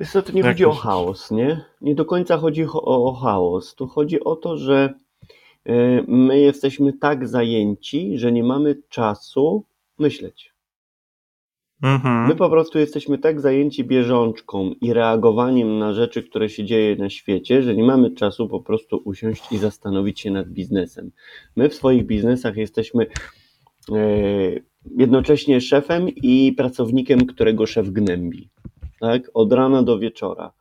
Wiesz 0.00 0.10
co, 0.12 0.22
to 0.22 0.32
nie 0.32 0.40
Jak 0.40 0.48
chodzi 0.48 0.64
o 0.64 0.68
myślisz? 0.68 0.82
chaos, 0.82 1.30
nie? 1.30 1.64
Nie 1.80 1.94
do 1.94 2.04
końca 2.04 2.36
chodzi 2.38 2.64
o, 2.64 3.08
o 3.08 3.12
chaos. 3.12 3.74
Tu 3.74 3.86
chodzi 3.86 4.24
o 4.24 4.36
to, 4.36 4.56
że 4.56 4.94
y, 5.68 6.04
my 6.08 6.38
jesteśmy 6.40 6.92
tak 6.92 7.28
zajęci, 7.28 8.18
że 8.18 8.32
nie 8.32 8.44
mamy 8.44 8.82
czasu 8.88 9.64
myśleć. 9.98 10.55
Mhm. 11.82 12.28
My 12.28 12.36
po 12.36 12.50
prostu 12.50 12.78
jesteśmy 12.78 13.18
tak 13.18 13.40
zajęci 13.40 13.84
bieżączką 13.84 14.74
i 14.80 14.92
reagowaniem 14.92 15.78
na 15.78 15.92
rzeczy, 15.92 16.22
które 16.22 16.48
się 16.48 16.64
dzieje 16.64 16.96
na 16.96 17.10
świecie, 17.10 17.62
że 17.62 17.74
nie 17.74 17.84
mamy 17.84 18.10
czasu 18.10 18.48
po 18.48 18.60
prostu 18.60 19.02
usiąść 19.04 19.52
i 19.52 19.58
zastanowić 19.58 20.20
się 20.20 20.30
nad 20.30 20.48
biznesem. 20.48 21.10
My 21.56 21.68
w 21.68 21.74
swoich 21.74 22.06
biznesach 22.06 22.56
jesteśmy 22.56 23.06
e, 23.92 23.98
jednocześnie 24.96 25.60
szefem 25.60 26.08
i 26.08 26.52
pracownikiem, 26.56 27.26
którego 27.26 27.66
szef 27.66 27.90
gnębi. 27.90 28.50
Tak? 29.00 29.30
Od 29.34 29.52
rana 29.52 29.82
do 29.82 29.98
wieczora. 29.98 30.52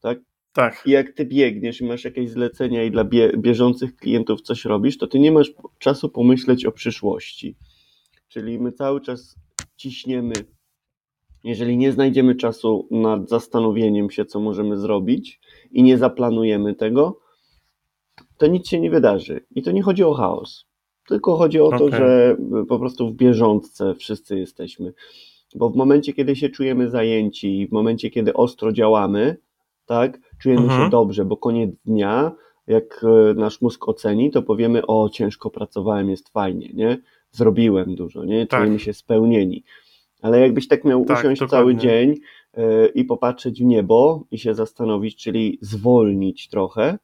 Tak? 0.00 0.18
Tak. 0.52 0.82
I 0.86 0.90
jak 0.90 1.12
ty 1.12 1.24
biegniesz 1.26 1.80
i 1.80 1.84
masz 1.84 2.04
jakieś 2.04 2.30
zlecenia 2.30 2.84
i 2.84 2.90
dla 2.90 3.04
bie 3.04 3.32
bieżących 3.38 3.96
klientów 3.96 4.40
coś 4.40 4.64
robisz, 4.64 4.98
to 4.98 5.06
ty 5.06 5.18
nie 5.18 5.32
masz 5.32 5.52
czasu 5.78 6.08
pomyśleć 6.08 6.66
o 6.66 6.72
przyszłości. 6.72 7.56
Czyli 8.28 8.58
my 8.58 8.72
cały 8.72 9.00
czas 9.00 9.36
ciśniemy. 9.76 10.32
Jeżeli 11.44 11.76
nie 11.76 11.92
znajdziemy 11.92 12.34
czasu 12.34 12.88
nad 12.90 13.28
zastanowieniem 13.28 14.10
się, 14.10 14.24
co 14.24 14.40
możemy 14.40 14.76
zrobić 14.76 15.40
i 15.72 15.82
nie 15.82 15.98
zaplanujemy 15.98 16.74
tego, 16.74 17.18
to 18.38 18.46
nic 18.46 18.68
się 18.68 18.80
nie 18.80 18.90
wydarzy. 18.90 19.44
I 19.54 19.62
to 19.62 19.72
nie 19.72 19.82
chodzi 19.82 20.04
o 20.04 20.14
chaos. 20.14 20.66
Tylko 21.08 21.36
chodzi 21.36 21.60
o 21.60 21.70
to, 21.70 21.84
Okej. 21.84 21.98
że 21.98 22.36
po 22.68 22.78
prostu 22.78 23.08
w 23.08 23.14
bieżączce 23.14 23.94
wszyscy 23.94 24.38
jesteśmy. 24.38 24.92
Bo 25.54 25.70
w 25.70 25.76
momencie, 25.76 26.12
kiedy 26.12 26.36
się 26.36 26.48
czujemy 26.48 26.90
zajęci 26.90 27.60
i 27.60 27.68
w 27.68 27.72
momencie, 27.72 28.10
kiedy 28.10 28.32
ostro 28.34 28.72
działamy, 28.72 29.36
tak, 29.86 30.18
czujemy 30.38 30.62
Mhm. 30.62 30.84
się 30.84 30.90
dobrze, 30.90 31.24
bo 31.24 31.36
koniec 31.36 31.70
dnia, 31.84 32.32
jak 32.66 33.04
e, 33.30 33.34
nasz 33.34 33.60
mózg 33.60 33.88
oceni, 33.88 34.30
to 34.30 34.42
powiemy, 34.42 34.86
o, 34.86 35.08
ciężko 35.08 35.50
pracowałem, 35.50 36.10
jest 36.10 36.28
fajnie, 36.28 36.70
nie? 36.74 36.98
Zrobiłem 37.32 37.94
dużo, 37.94 38.24
nie? 38.24 38.46
Tak. 38.46 38.60
Czujemy 38.60 38.78
się 38.78 38.92
spełnieni. 38.92 39.64
Ale 40.24 40.40
jakbyś 40.40 40.68
tak 40.68 40.84
miał 40.84 41.04
Tak, 41.04 41.18
usiąść 41.18 41.40
dokładnie. 41.40 41.60
cały 41.60 41.76
dzień 41.76 42.14
e, 42.54 42.86
i 42.86 43.04
popatrzeć 43.04 43.60
w 43.62 43.64
niebo 43.64 44.24
i 44.30 44.38
się 44.38 44.54
zastanowić, 44.54 45.16
czyli 45.16 45.58
zwolnić 45.60 46.48
trochę, 46.48 46.98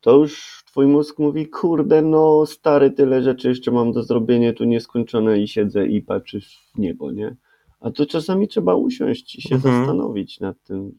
to 0.00 0.16
już 0.16 0.62
twój 0.66 0.86
mózg 0.86 1.18
mówi, 1.18 1.48
kurde, 1.48 2.02
no 2.02 2.46
stary, 2.46 2.90
tyle 2.90 3.22
rzeczy 3.22 3.48
jeszcze 3.48 3.70
mam 3.70 3.92
do 3.92 4.02
zrobienia, 4.02 4.52
tu 4.52 4.64
nieskończone 4.64 5.38
i 5.40 5.48
siedzę 5.48 5.86
i 5.86 6.02
patrzę 6.02 6.38
w 6.40 6.78
niebo, 6.78 7.12
nie? 7.12 7.36
A 7.80 7.90
to 7.90 8.06
czasami 8.06 8.48
trzeba 8.48 8.74
usiąść 8.74 9.36
i 9.38 9.42
się 9.42 9.54
Mhm. 9.54 9.74
zastanowić 9.78 10.40
nad 10.40 10.62
tym. 10.62 10.98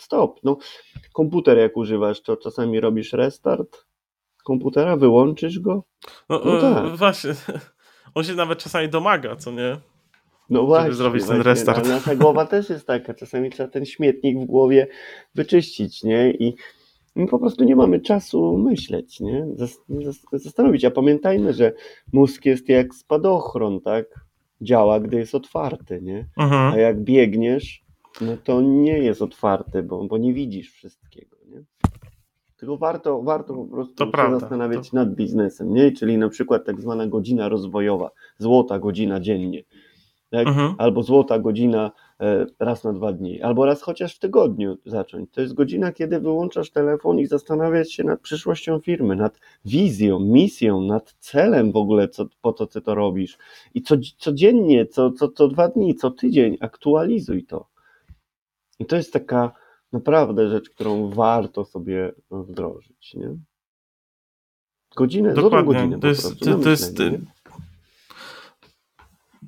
Stop, 0.00 0.40
no 0.44 0.56
komputer 1.12 1.58
jak 1.58 1.76
używasz, 1.76 2.20
to 2.22 2.36
czasami 2.36 2.80
robisz 2.80 3.12
restart 3.12 3.84
komputera, 4.44 4.96
wyłączysz 4.96 5.58
go? 5.60 5.84
No, 6.28 6.40
No 6.44 6.58
e, 6.58 6.60
tak. 6.60 6.96
Właśnie. 6.96 7.34
On 8.14 8.24
się 8.24 8.34
nawet 8.34 8.58
czasami 8.58 8.88
domaga, 8.88 9.36
co 9.36 9.50
nie? 9.50 9.76
No 10.52 10.66
właśnie, 10.66 10.92
zrobić 10.92 11.26
ten 11.26 11.40
restart. 11.40 11.78
Ale 11.78 11.88
nasza 11.88 12.16
głowa 12.16 12.46
też 12.46 12.70
jest 12.70 12.86
taka, 12.86 13.14
czasami 13.14 13.50
trzeba 13.50 13.68
ten 13.68 13.84
śmietnik 13.84 14.38
w 14.38 14.44
głowie 14.44 14.86
wyczyścić, 15.34 16.04
nie? 16.04 16.30
I 16.30 16.54
my 17.16 17.26
po 17.26 17.38
prostu 17.38 17.64
nie 17.64 17.76
mamy 17.76 18.00
czasu 18.00 18.58
myśleć, 18.58 19.20
nie? 19.20 19.46
Zas- 19.56 19.78
zas- 19.88 20.26
Zastanowić, 20.32 20.84
a 20.84 20.90
pamiętajmy, 20.90 21.52
że 21.52 21.72
mózg 22.12 22.44
jest 22.44 22.68
jak 22.68 22.94
spadochron, 22.94 23.80
tak? 23.80 24.04
Działa, 24.60 25.00
gdy 25.00 25.16
jest 25.16 25.34
otwarty, 25.34 26.00
nie? 26.02 26.26
A 26.36 26.44
Mhm. 26.44 26.80
jak 26.80 27.00
biegniesz, 27.00 27.82
no 28.20 28.36
to 28.44 28.60
nie 28.60 28.98
jest 28.98 29.22
otwarty, 29.22 29.82
bo, 29.82 30.04
bo 30.04 30.18
nie 30.18 30.32
widzisz 30.34 30.72
wszystkiego, 30.72 31.36
nie? 31.48 31.62
Tylko 32.56 32.76
warto, 32.76 33.22
warto 33.22 33.54
po 33.54 33.64
prostu 33.64 33.94
To 33.94 34.04
się 34.04 34.10
prawda, 34.10 34.38
zastanawiać 34.38 34.90
to- 34.90 34.96
nad 34.96 35.14
biznesem, 35.14 35.74
nie? 35.74 35.92
Czyli 35.92 36.18
na 36.18 36.28
przykład 36.28 36.64
tak 36.66 36.80
zwana 36.80 37.06
godzina 37.06 37.48
rozwojowa, 37.48 38.10
złota 38.38 38.78
godzina 38.78 39.20
dziennie. 39.20 39.62
Tak? 40.32 40.46
Mhm. 40.48 40.74
Albo 40.78 41.02
złota 41.02 41.38
godzina 41.38 41.90
e, 42.20 42.46
raz 42.58 42.84
na 42.84 42.92
dwa 42.92 43.12
dni, 43.12 43.42
albo 43.42 43.66
raz 43.66 43.82
chociaż 43.82 44.16
w 44.16 44.18
tygodniu 44.18 44.78
zacząć. 44.86 45.30
To 45.30 45.40
jest 45.40 45.54
godzina, 45.54 45.92
kiedy 45.92 46.20
wyłączasz 46.20 46.70
telefon 46.70 47.18
i 47.18 47.26
zastanawiasz 47.26 47.88
się 47.88 48.04
nad 48.04 48.20
przyszłością 48.20 48.80
firmy, 48.80 49.16
nad 49.16 49.40
wizją, 49.64 50.20
misją, 50.20 50.80
nad 50.80 51.14
celem 51.18 51.72
w 51.72 51.76
ogóle, 51.76 52.08
co, 52.08 52.26
po 52.42 52.52
co 52.52 52.66
ty 52.66 52.80
to 52.80 52.94
robisz. 52.94 53.38
I 53.74 53.82
co, 53.82 53.96
codziennie, 54.16 54.86
co, 54.86 55.10
co, 55.10 55.28
co 55.28 55.48
dwa 55.48 55.68
dni, 55.68 55.94
co 55.94 56.10
tydzień 56.10 56.56
aktualizuj 56.60 57.44
to. 57.44 57.66
I 58.78 58.86
to 58.86 58.96
jest 58.96 59.12
taka 59.12 59.52
naprawdę 59.92 60.48
rzecz, 60.48 60.70
którą 60.70 61.10
warto 61.10 61.64
sobie 61.64 62.12
wdrożyć. 62.30 63.14
Nie? 63.14 63.36
Godzinę, 64.96 65.34
Dokładnie. 65.34 65.74
godzinę 65.74 66.00
to 66.00 66.06
jest, 66.06 66.38
to, 66.38 66.58
to 66.58 66.70
jest, 66.70 66.98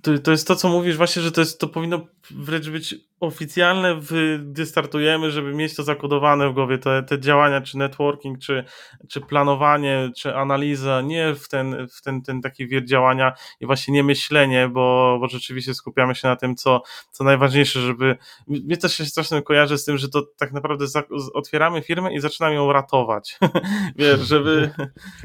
to, 0.04 0.18
to 0.18 0.30
jest 0.30 0.46
to, 0.46 0.56
co 0.56 0.68
mówisz 0.68 0.96
właśnie, 0.96 1.22
że 1.22 1.32
to, 1.32 1.40
jest, 1.40 1.58
to 1.58 1.68
powinno 1.68 2.06
wręcz 2.30 2.68
być 2.68 2.94
oficjalne, 3.20 4.00
gdy 4.38 4.66
startujemy, 4.66 5.30
żeby 5.30 5.54
mieć 5.54 5.76
to 5.76 5.82
zakodowane 5.82 6.48
w 6.48 6.54
głowie, 6.54 6.78
te, 6.78 7.02
te 7.02 7.20
działania, 7.20 7.60
czy 7.60 7.78
networking, 7.78 8.38
czy, 8.38 8.64
czy 9.08 9.20
planowanie, 9.20 10.10
czy 10.16 10.36
analiza, 10.36 11.00
nie 11.00 11.34
w 11.34 11.48
ten, 11.48 11.88
w 11.88 12.02
ten, 12.02 12.22
ten 12.22 12.42
taki 12.42 12.68
wir 12.68 12.84
działania 12.84 13.32
i 13.60 13.66
właśnie 13.66 13.94
nie 13.94 14.02
myślenie, 14.02 14.68
bo, 14.68 15.16
bo 15.20 15.28
rzeczywiście 15.28 15.74
skupiamy 15.74 16.14
się 16.14 16.28
na 16.28 16.36
tym, 16.36 16.56
co, 16.56 16.82
co 17.10 17.24
najważniejsze, 17.24 17.80
żeby, 17.80 18.16
mnie 18.48 18.76
też 18.76 18.94
się 18.94 19.04
strasznie 19.04 19.42
kojarzy 19.42 19.78
z 19.78 19.84
tym, 19.84 19.98
że 19.98 20.08
to 20.08 20.22
tak 20.36 20.52
naprawdę 20.52 20.86
za, 20.86 21.02
otwieramy 21.34 21.82
firmę 21.82 22.14
i 22.14 22.20
zaczynamy 22.20 22.54
ją 22.54 22.72
ratować, 22.72 23.38
wiesz, 23.96 24.20
żeby, 24.20 24.70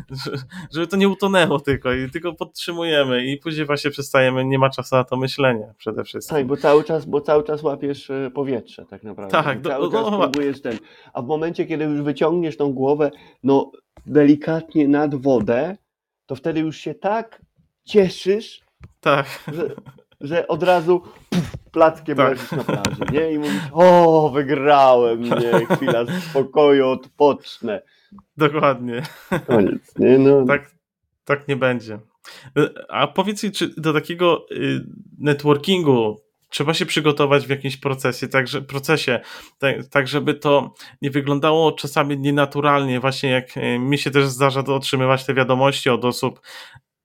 żeby 0.73 0.87
to 0.87 0.97
nie 0.97 1.09
utonęło 1.09 1.59
tylko 1.59 1.93
i 1.93 2.09
tylko 2.09 2.33
podtrzymujemy 2.33 3.25
i 3.25 3.37
później 3.37 3.65
właśnie 3.65 3.91
przestajemy, 3.91 4.45
nie 4.45 4.59
ma 4.59 4.69
czasu 4.69 4.95
na 4.95 5.03
to 5.03 5.17
myślenie 5.17 5.73
przede 5.77 6.03
wszystkim. 6.03 6.37
Tak, 6.37 6.47
bo 6.47 6.57
cały 6.57 6.83
czas, 6.89 7.05
bo 7.05 7.21
cały 7.21 7.43
czas 7.43 7.63
łapiesz 7.63 8.09
e, 8.09 8.31
powietrze 8.31 8.85
tak 8.85 9.03
naprawdę. 9.03 9.31
Tak, 9.31 9.63
cały 9.63 9.85
no, 9.85 9.91
czas 9.91 10.11
no, 10.11 10.19
próbujesz 10.19 10.61
ten. 10.61 10.77
A 11.13 11.21
w 11.21 11.25
momencie, 11.25 11.65
kiedy 11.65 11.83
już 11.83 12.01
wyciągniesz 12.01 12.57
tą 12.57 12.73
głowę, 12.73 13.11
no 13.43 13.71
delikatnie 14.05 14.87
nad 14.87 15.15
wodę, 15.15 15.77
to 16.25 16.35
wtedy 16.35 16.59
już 16.59 16.77
się 16.77 16.93
tak 16.93 17.41
cieszysz, 17.83 18.61
tak. 18.99 19.25
że, 19.53 19.75
że 20.21 20.47
od 20.47 20.63
razu 20.63 21.01
plackiem 21.71 22.17
tak. 22.17 22.29
leżysz 22.29 22.51
na 22.51 22.63
plaży, 22.63 23.01
nie? 23.11 23.31
I 23.31 23.39
mówisz, 23.39 23.61
o, 23.71 24.29
wygrałem, 24.33 25.23
nie? 25.23 25.65
Chwila 25.75 26.05
spokoju, 26.29 26.87
odpocznę. 26.87 27.81
Dokładnie. 28.37 29.01
Koniec, 29.47 29.99
nie? 29.99 30.17
No. 30.17 30.45
Tak, 30.45 30.71
tak 31.25 31.47
nie 31.47 31.55
będzie. 31.55 31.99
A 32.89 33.07
powiedz 33.07 33.43
mi, 33.43 33.51
czy 33.51 33.81
do 33.81 33.93
takiego 33.93 34.45
y, 34.51 34.85
networkingu 35.19 36.28
trzeba 36.49 36.73
się 36.73 36.85
przygotować 36.85 37.47
w 37.47 37.49
jakimś 37.49 37.77
procesie, 37.77 38.27
także, 38.27 38.61
procesie, 38.61 39.19
tak, 39.57 39.75
tak 39.87 40.07
żeby 40.07 40.33
to 40.33 40.73
nie 41.01 41.11
wyglądało 41.11 41.71
czasami 41.71 42.19
nienaturalnie, 42.19 42.99
właśnie 42.99 43.29
jak 43.29 43.57
e, 43.57 43.79
mi 43.79 43.97
się 43.97 44.11
też 44.11 44.25
zdarza 44.25 44.63
to 44.63 44.75
otrzymywać 44.75 45.25
te 45.25 45.33
wiadomości 45.33 45.89
od 45.89 46.05
osób, 46.05 46.41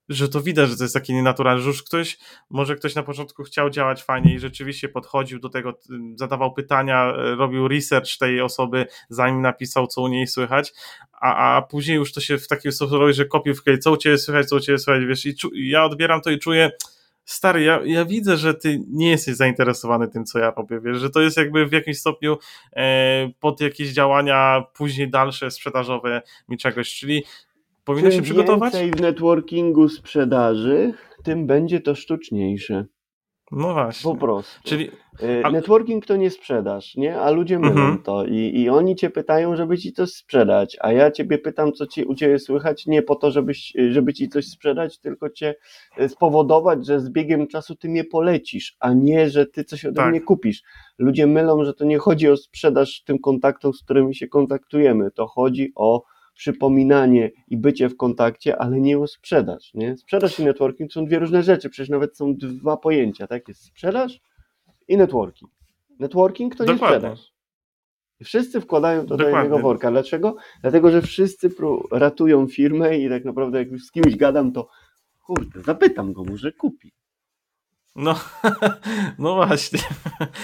że 0.08 0.28
to 0.28 0.42
widać, 0.42 0.70
że 0.70 0.76
to 0.76 0.84
jest 0.84 0.94
takie 0.94 1.14
nienaturalne, 1.14 1.62
że 1.62 1.68
już 1.68 1.82
ktoś, 1.82 2.18
może 2.50 2.76
ktoś 2.76 2.94
na 2.94 3.02
początku 3.02 3.42
chciał 3.42 3.70
działać 3.70 4.02
fajnie 4.02 4.34
i 4.34 4.38
rzeczywiście 4.38 4.88
podchodził 4.88 5.38
do 5.40 5.48
tego, 5.48 5.78
zadawał 6.14 6.54
pytania, 6.54 7.12
robił 7.12 7.68
research 7.68 8.18
tej 8.18 8.40
osoby, 8.40 8.86
zanim 9.08 9.42
napisał, 9.42 9.86
co 9.86 10.02
u 10.02 10.08
niej 10.08 10.26
słychać, 10.26 10.72
a, 11.12 11.56
a 11.56 11.62
później 11.62 11.96
już 11.96 12.12
to 12.12 12.20
się 12.20 12.38
w 12.38 12.48
takim 12.48 12.72
sposób 12.72 13.00
robi, 13.00 13.12
że 13.12 13.24
kopiuj 13.24 13.54
w 13.54 13.62
co 13.80 13.92
u 13.92 13.96
ciebie 13.96 14.18
słychać, 14.18 14.46
co 14.48 14.56
u 14.56 14.60
ciebie 14.60 14.78
słychać, 14.78 15.04
wiesz, 15.04 15.26
i 15.26 15.34
czu, 15.34 15.50
ja 15.54 15.84
odbieram 15.84 16.20
to 16.20 16.30
i 16.30 16.38
czuję, 16.38 16.70
stary, 17.24 17.62
ja, 17.62 17.80
ja 17.84 18.04
widzę, 18.04 18.36
że 18.36 18.54
ty 18.54 18.80
nie 18.88 19.10
jesteś 19.10 19.36
zainteresowany 19.36 20.08
tym, 20.08 20.24
co 20.24 20.38
ja 20.38 20.52
robię, 20.56 20.80
wiesz, 20.80 20.98
że 20.98 21.10
to 21.10 21.20
jest 21.20 21.36
jakby 21.36 21.66
w 21.66 21.72
jakimś 21.72 21.98
stopniu 21.98 22.36
e, 22.76 23.30
pod 23.40 23.60
jakieś 23.60 23.88
działania 23.88 24.64
później 24.74 25.10
dalsze, 25.10 25.50
sprzedażowe 25.50 26.22
mi 26.48 26.58
czegoś, 26.58 26.94
czyli 26.94 27.24
powinno 27.84 28.10
się 28.10 28.22
przygotować? 28.22 28.74
Im 28.74 28.80
więcej 28.80 29.00
w 29.00 29.02
networkingu 29.02 29.88
sprzedaży, 29.88 30.94
tym 31.22 31.46
będzie 31.46 31.80
to 31.80 31.94
sztuczniejsze. 31.94 32.84
No 33.52 33.72
właśnie. 33.72 34.12
Po 34.12 34.16
prostu. 34.18 34.60
Czyli 34.64 34.90
y, 35.22 35.52
Networking 35.52 36.06
to 36.06 36.16
nie 36.16 36.30
sprzedaż, 36.30 36.94
nie? 36.94 37.20
A 37.20 37.30
ludzie 37.30 37.58
mylą 37.58 37.70
mhm. 37.70 38.02
to 38.02 38.24
I, 38.24 38.52
i 38.54 38.68
oni 38.68 38.96
cię 38.96 39.10
pytają, 39.10 39.56
żeby 39.56 39.78
ci 39.78 39.92
coś 39.92 40.10
sprzedać, 40.10 40.76
a 40.80 40.92
ja 40.92 41.10
ciebie 41.10 41.38
pytam, 41.38 41.72
co 41.72 41.86
ci, 41.86 42.04
u 42.04 42.14
ciebie 42.14 42.38
słychać, 42.38 42.86
nie 42.86 43.02
po 43.02 43.16
to, 43.16 43.30
żebyś, 43.30 43.72
żeby 43.90 44.14
ci 44.14 44.28
coś 44.28 44.46
sprzedać, 44.46 44.98
tylko 44.98 45.30
cię 45.30 45.54
y, 46.00 46.08
spowodować, 46.08 46.86
że 46.86 47.00
z 47.00 47.10
biegiem 47.10 47.46
czasu 47.46 47.76
ty 47.76 47.88
mnie 47.88 48.04
polecisz, 48.04 48.76
a 48.80 48.92
nie, 48.92 49.30
że 49.30 49.46
ty 49.46 49.64
coś 49.64 49.84
ode 49.84 49.96
tak. 49.96 50.10
mnie 50.10 50.20
kupisz. 50.20 50.62
Ludzie 50.98 51.26
mylą, 51.26 51.64
że 51.64 51.74
to 51.74 51.84
nie 51.84 51.98
chodzi 51.98 52.28
o 52.30 52.36
sprzedaż 52.36 53.02
tym 53.02 53.18
kontaktom, 53.18 53.72
z 53.72 53.82
którymi 53.82 54.14
się 54.14 54.28
kontaktujemy, 54.28 55.10
to 55.10 55.26
chodzi 55.26 55.72
o 55.74 56.02
przypominanie 56.34 57.30
i 57.48 57.56
bycie 57.56 57.88
w 57.88 57.96
kontakcie, 57.96 58.58
ale 58.58 58.80
nie 58.80 58.98
o 58.98 59.06
sprzedaż. 59.06 59.74
Nie? 59.74 59.96
Sprzedaż 59.96 60.40
i 60.40 60.44
networking 60.44 60.92
są 60.92 61.06
dwie 61.06 61.18
różne 61.18 61.42
rzeczy, 61.42 61.70
przecież 61.70 61.88
nawet 61.88 62.16
są 62.16 62.34
dwa 62.36 62.76
pojęcia, 62.76 63.26
tak? 63.26 63.48
Jest 63.48 63.64
sprzedaż 63.64 64.20
i 64.88 64.96
networking. 64.96 65.52
Networking 65.98 66.56
to 66.56 66.64
Dokładnie. 66.64 66.96
nie 66.96 67.00
sprzedaż. 67.00 67.34
Wszyscy 68.24 68.60
wkładają 68.60 69.06
to 69.06 69.16
do 69.16 69.28
jednego 69.28 69.58
worka. 69.58 69.90
Dlaczego? 69.90 70.36
Dlatego, 70.62 70.90
że 70.90 71.02
wszyscy 71.02 71.50
ratują 71.90 72.46
firmę 72.46 72.98
i 72.98 73.08
tak 73.08 73.24
naprawdę 73.24 73.58
jak 73.58 73.70
już 73.70 73.84
z 73.84 73.90
kimś 73.90 74.16
gadam, 74.16 74.52
to 74.52 74.68
kurde, 75.26 75.62
zapytam 75.62 76.12
go, 76.12 76.24
może 76.24 76.52
kupi. 76.52 76.92
No, 77.96 78.14
no 79.18 79.34
właśnie. 79.34 79.78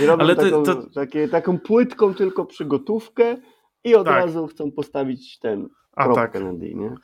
I 0.02 0.06
robią 0.06 0.24
Ale 0.24 0.36
taką, 0.36 0.62
to... 0.62 0.90
Takie, 0.94 1.28
taką 1.28 1.58
płytką 1.58 2.14
tylko 2.14 2.46
przygotówkę 2.46 3.36
i 3.84 3.94
od 3.94 4.06
tak. 4.06 4.24
razu 4.24 4.46
chcą 4.46 4.72
postawić 4.72 5.38
ten 5.38 5.68
a 5.96 6.04
kropkę 6.04 6.40
tak. 6.40 6.58
D, 6.58 6.74
nie? 6.74 6.94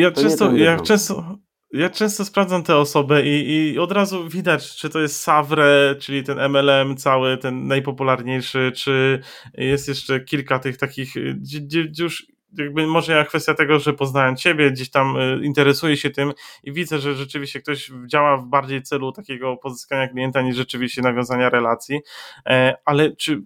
Ja 0.00 0.10
często, 0.10 0.56
ja 0.56 0.80
często, 0.80 1.38
ja 1.72 1.90
często 1.90 2.24
sprawdzam 2.24 2.62
tę 2.62 2.76
osobę 2.76 3.22
i, 3.22 3.72
i 3.72 3.78
od 3.78 3.92
razu 3.92 4.28
widać, 4.28 4.76
czy 4.76 4.90
to 4.90 5.00
jest 5.00 5.20
Savre, 5.20 5.94
czyli 6.00 6.22
ten 6.22 6.38
MLM 6.38 6.96
cały, 6.96 7.38
ten 7.38 7.66
najpopularniejszy, 7.66 8.72
czy 8.76 9.20
jest 9.54 9.88
jeszcze 9.88 10.20
kilka 10.20 10.58
tych 10.58 10.76
takich, 10.76 11.14
gdzie, 11.40 11.60
gdzie 11.60 12.02
już 12.02 12.26
jakby 12.58 12.86
może 12.86 13.12
ja 13.12 13.24
kwestia 13.24 13.54
tego, 13.54 13.78
że 13.78 13.92
poznałem 13.92 14.36
ciebie, 14.36 14.70
gdzieś 14.70 14.90
tam 14.90 15.16
y, 15.16 15.40
interesuję 15.42 15.96
się 15.96 16.10
tym 16.10 16.32
i 16.62 16.72
widzę, 16.72 16.98
że 16.98 17.14
rzeczywiście 17.14 17.60
ktoś 17.60 17.90
działa 18.06 18.36
w 18.36 18.46
bardziej 18.46 18.82
celu 18.82 19.12
takiego 19.12 19.56
pozyskania 19.56 20.08
klienta 20.08 20.42
niż 20.42 20.56
rzeczywiście 20.56 21.02
nawiązania 21.02 21.50
relacji, 21.50 22.00
e, 22.46 22.74
ale 22.84 23.16
czy 23.16 23.42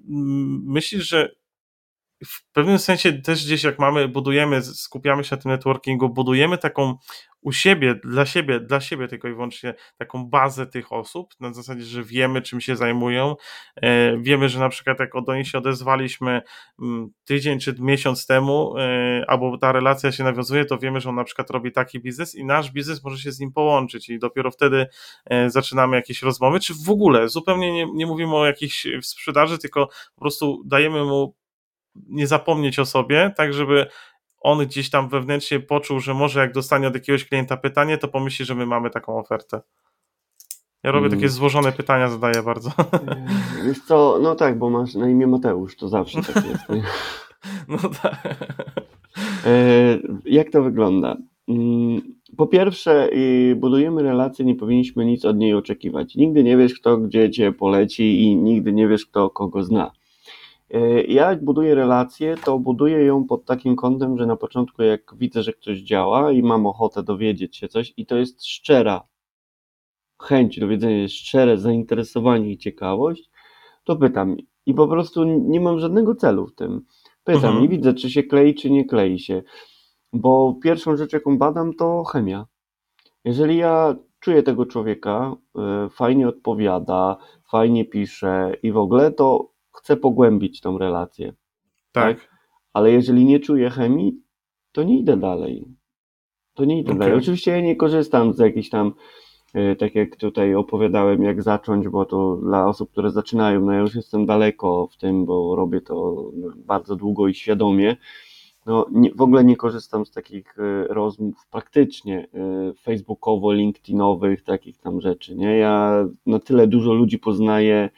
myślisz, 0.65 1.09
że 1.09 1.35
w 2.25 2.53
pewnym 2.53 2.79
sensie 2.79 3.13
też 3.13 3.45
gdzieś 3.45 3.65
jak 3.65 3.79
mamy, 3.79 4.09
budujemy, 4.09 4.63
skupiamy 4.63 5.25
się 5.25 5.37
na 5.37 5.43
tym 5.43 5.51
networkingu, 5.51 6.09
budujemy 6.09 6.59
taką 6.59 6.95
u 7.41 7.53
siebie, 7.53 7.95
dla 8.05 8.27
siebie, 8.27 8.61
dla 8.61 8.81
siebie 8.81 9.09
tylko 9.09 9.29
i 9.29 9.33
wyłącznie 9.33 9.75
taką 9.99 10.25
bazę 10.25 10.67
tych 10.67 10.93
osób, 10.93 11.35
na 11.41 11.53
zasadzie, 11.53 11.85
że 11.85 12.05
wiemy 12.05 12.43
czym 12.43 12.61
się 12.61 12.77
zajmują, 12.77 13.37
e, 13.77 14.19
wiemy, 14.19 14.49
że 14.49 14.61
na 14.61 14.69
przykład 14.69 15.01
jak 15.01 15.11
do 15.27 15.37
nich 15.37 15.49
się 15.49 15.59
odezwaliśmy 15.59 16.43
mm, 16.83 17.09
tydzień 17.25 17.59
czy 17.59 17.75
miesiąc 17.79 18.27
temu, 18.27 18.79
e, 18.79 19.25
albo 19.29 19.59
ta 19.59 19.73
relacja 19.73 20.13
się 20.13 20.25
nawiązuje, 20.25 20.65
to 20.65 20.79
wiemy, 20.79 21.01
że 21.01 21.09
on 21.09 21.15
na 21.15 21.25
przykład 21.25 21.51
robi 21.51 21.73
taki 21.73 22.01
biznes 22.01 22.35
i 22.35 22.45
nasz 22.45 22.71
biznes 22.73 23.05
może 23.05 23.19
się 23.19 23.33
z 23.33 23.41
nim 23.41 23.53
połączyć 23.53 24.09
i 24.09 24.19
dopiero 24.19 24.51
wtedy 24.51 24.87
e, 25.25 25.51
zaczynamy 25.51 25.97
jakieś 25.97 26.23
rozmowy, 26.23 26.61
czy 26.61 26.75
w 26.87 26.91
ogóle 26.91 27.29
zupełnie 27.29 27.73
nie, 27.73 27.87
nie 27.95 28.07
mówimy 28.07 28.37
o 28.37 28.47
jakiejś 28.47 28.87
sprzedaży, 29.03 29.59
tylko 29.59 29.87
po 30.15 30.21
prostu 30.21 30.63
dajemy 30.67 31.05
mu 31.05 31.35
nie 32.09 32.27
zapomnieć 32.27 32.79
o 32.79 32.87
sobie, 32.87 33.33
tak 33.37 33.53
żeby 33.53 33.87
on 34.41 34.67
gdzieś 34.67 34.91
tam 34.91 35.09
wewnętrznie 35.09 35.61
poczuł, 35.61 36.01
że 36.01 36.15
może 36.15 36.41
jak 36.41 36.53
dostanie 36.53 36.89
od 36.89 36.95
jakiegoś 36.95 37.25
klienta 37.25 37.57
pytanie, 37.57 37.99
to 37.99 38.09
pomyśli, 38.09 38.45
że 38.45 38.55
my 38.55 38.67
mamy 38.67 38.91
taką 38.91 39.19
ofertę. 39.19 39.61
Ja 40.83 40.93
robię 40.93 41.09
takie 41.09 41.21
mm. 41.21 41.31
złożone 41.31 41.73
pytania, 41.73 42.09
zadaję 42.09 42.43
bardzo. 42.43 42.71
Wiesz 43.67 43.79
co, 43.79 44.19
no 44.23 44.35
tak, 44.35 44.59
bo 44.59 44.71
masz 44.71 44.95
na 44.95 45.11
imię 45.11 45.27
Mateusz, 45.27 45.77
to 45.77 45.89
zawsze 45.89 46.23
tak 46.23 46.45
jest. 46.47 46.69
Nie? 46.69 46.83
No 47.69 47.79
tak. 48.03 48.37
E, 49.47 49.99
jak 50.25 50.51
to 50.51 50.63
wygląda? 50.63 51.17
Mm, 51.49 52.01
po 52.37 52.47
pierwsze, 52.47 53.11
budujemy 53.57 54.03
relacje, 54.03 54.45
nie 54.45 54.55
powinniśmy 54.55 55.05
nic 55.05 55.25
od 55.25 55.37
niej 55.37 55.55
oczekiwać. 55.55 56.15
Nigdy 56.15 56.45
nie 56.45 56.57
wiesz, 56.57 56.75
kto 56.75 56.99
gdzie 56.99 57.31
cię 57.31 57.53
poleci 57.53 58.23
i 58.23 58.37
nigdy 58.37 58.73
nie 58.73 58.89
wiesz, 58.89 59.07
kto 59.07 59.31
kogo 59.31 59.63
zna. 59.63 59.91
E, 60.71 61.03
ja 61.03 61.31
jak 61.31 61.45
buduję 61.45 61.75
relację, 61.75 62.37
to 62.45 62.59
buduję 62.59 63.05
ją 63.05 63.25
pod 63.25 63.45
takim 63.45 63.77
kątem, 63.77 64.19
że 64.19 64.27
na 64.27 64.37
początku 64.37 64.83
jak 64.83 65.15
widzę, 65.17 65.43
że 65.43 65.53
ktoś 65.53 65.79
działa 65.79 66.33
i 66.33 66.43
mam 66.43 66.67
ochotę 66.67 67.03
dowiedzieć 67.03 67.57
się 67.57 67.69
coś 67.69 67.93
i 67.97 68.07
to 68.07 68.17
jest 68.17 68.47
szczera 68.47 69.09
chęć 70.23 70.61
dowiedzenia, 70.61 71.09
szczere 71.09 71.59
zainteresowanie 71.59 72.51
i 72.51 72.59
ciekawość, 72.59 73.31
to 73.85 73.97
pytam 73.97 74.37
i 74.67 74.75
po 74.75 74.89
prostu 74.89 75.25
nie 75.25 75.61
mam 75.61 75.81
żadnego 75.81 76.15
celu 76.15 76.47
w 76.47 76.55
tym. 76.55 76.85
Pytam 77.25 77.45
mhm. 77.45 77.65
i 77.65 77.69
widzę, 77.69 77.95
czy 77.95 78.11
się 78.11 78.23
klei, 78.23 78.55
czy 78.55 78.71
nie 78.71 78.85
klei 78.85 79.19
się. 79.19 79.43
Bo 80.13 80.59
pierwszą 80.63 80.97
rzecz, 80.97 81.13
jaką 81.13 81.39
badam, 81.39 81.75
to 81.75 82.05
chemia. 82.05 82.47
Jeżeli 83.25 83.57
ja 83.57 83.97
czuję 84.21 84.43
tego 84.43 84.67
człowieka, 84.67 85.37
y, 85.87 85.91
fajnie 85.91 86.29
odpowiada, 86.29 87.17
fajnie 87.51 87.85
pisze 87.85 88.53
i 88.63 88.73
w 88.73 88.77
ogóle, 88.77 89.13
to 89.13 89.56
chcę 89.77 89.97
pogłębić 89.97 90.61
tą 90.61 90.79
relację. 90.79 91.33
Tak. 91.93 92.19
tak? 92.19 92.29
Ale 92.73 92.93
jeżeli 92.93 93.25
nie 93.25 93.41
czuję 93.41 93.71
chemii, 93.71 94.23
to 94.73 94.83
nie 94.83 94.99
idę 94.99 95.17
dalej. 95.17 95.65
To 96.55 96.65
nie 96.65 96.81
idę 96.81 96.91
Okej. 96.91 97.01
dalej. 97.01 97.19
Oczywiście 97.19 97.51
ja 97.51 97.61
nie 97.61 97.77
korzystam 97.77 98.33
z 98.33 98.39
jakichś 98.39 98.69
tam, 98.69 98.93
y, 99.57 99.77
tak 99.77 99.95
jak 99.95 100.17
tutaj 100.17 100.55
opowiadałem, 100.55 101.23
jak 101.23 101.43
zacząć, 101.43 101.89
bo 101.89 102.05
to 102.05 102.37
dla 102.37 102.67
osób, 102.67 102.91
które 102.91 103.11
zaczynają, 103.11 103.61
no 103.61 103.73
ja 103.73 103.81
już 103.81 103.95
jestem 103.95 104.27
daleko 104.27 104.89
w 104.93 104.97
tym, 104.97 105.25
bo 105.25 105.57
robię 105.57 105.81
to 105.81 106.25
bardzo 106.57 106.97
długo 106.97 107.29
i 107.29 107.35
świadomie. 107.35 107.97
No, 108.67 108.87
nie, 108.93 109.15
w 109.15 109.23
ogóle 109.23 109.45
nie 109.45 109.57
korzystam 109.57 110.07
z 110.07 110.11
takich 110.11 110.59
y, 110.59 110.87
rozmów 110.89 111.47
praktycznie 111.51 112.27
y, 112.71 112.75
facebookowo, 112.83 113.53
linkedinowych, 113.53 114.43
takich 114.43 114.79
tam 114.79 115.01
rzeczy, 115.01 115.37
nie? 115.37 115.57
Ja 115.57 116.05
na 116.27 116.39
tyle 116.39 116.67
dużo 116.67 116.93
ludzi 116.93 117.19
poznaję 117.19 117.91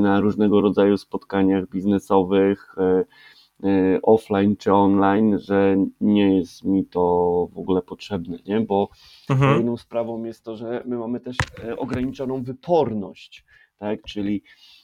na 0.00 0.20
różnego 0.20 0.60
rodzaju 0.60 0.98
spotkaniach 0.98 1.68
biznesowych, 1.68 2.76
y, 3.62 3.66
y, 3.68 4.00
offline 4.02 4.56
czy 4.56 4.72
online, 4.74 5.38
że 5.38 5.76
nie 6.00 6.36
jest 6.36 6.64
mi 6.64 6.84
to 6.84 7.00
w 7.52 7.58
ogóle 7.58 7.82
potrzebne, 7.82 8.38
nie? 8.46 8.60
Bo 8.60 8.88
Mhm. 9.30 9.50
Kolejną 9.50 9.76
sprawą 9.76 10.24
jest 10.24 10.44
to, 10.44 10.56
że 10.56 10.82
my 10.86 10.96
mamy 10.98 11.20
też 11.20 11.36
e, 11.64 11.76
ograniczoną 11.76 12.42
wyporność, 12.42 13.44
tak? 13.78 14.02
Czyli 14.02 14.42
e, 14.46 14.81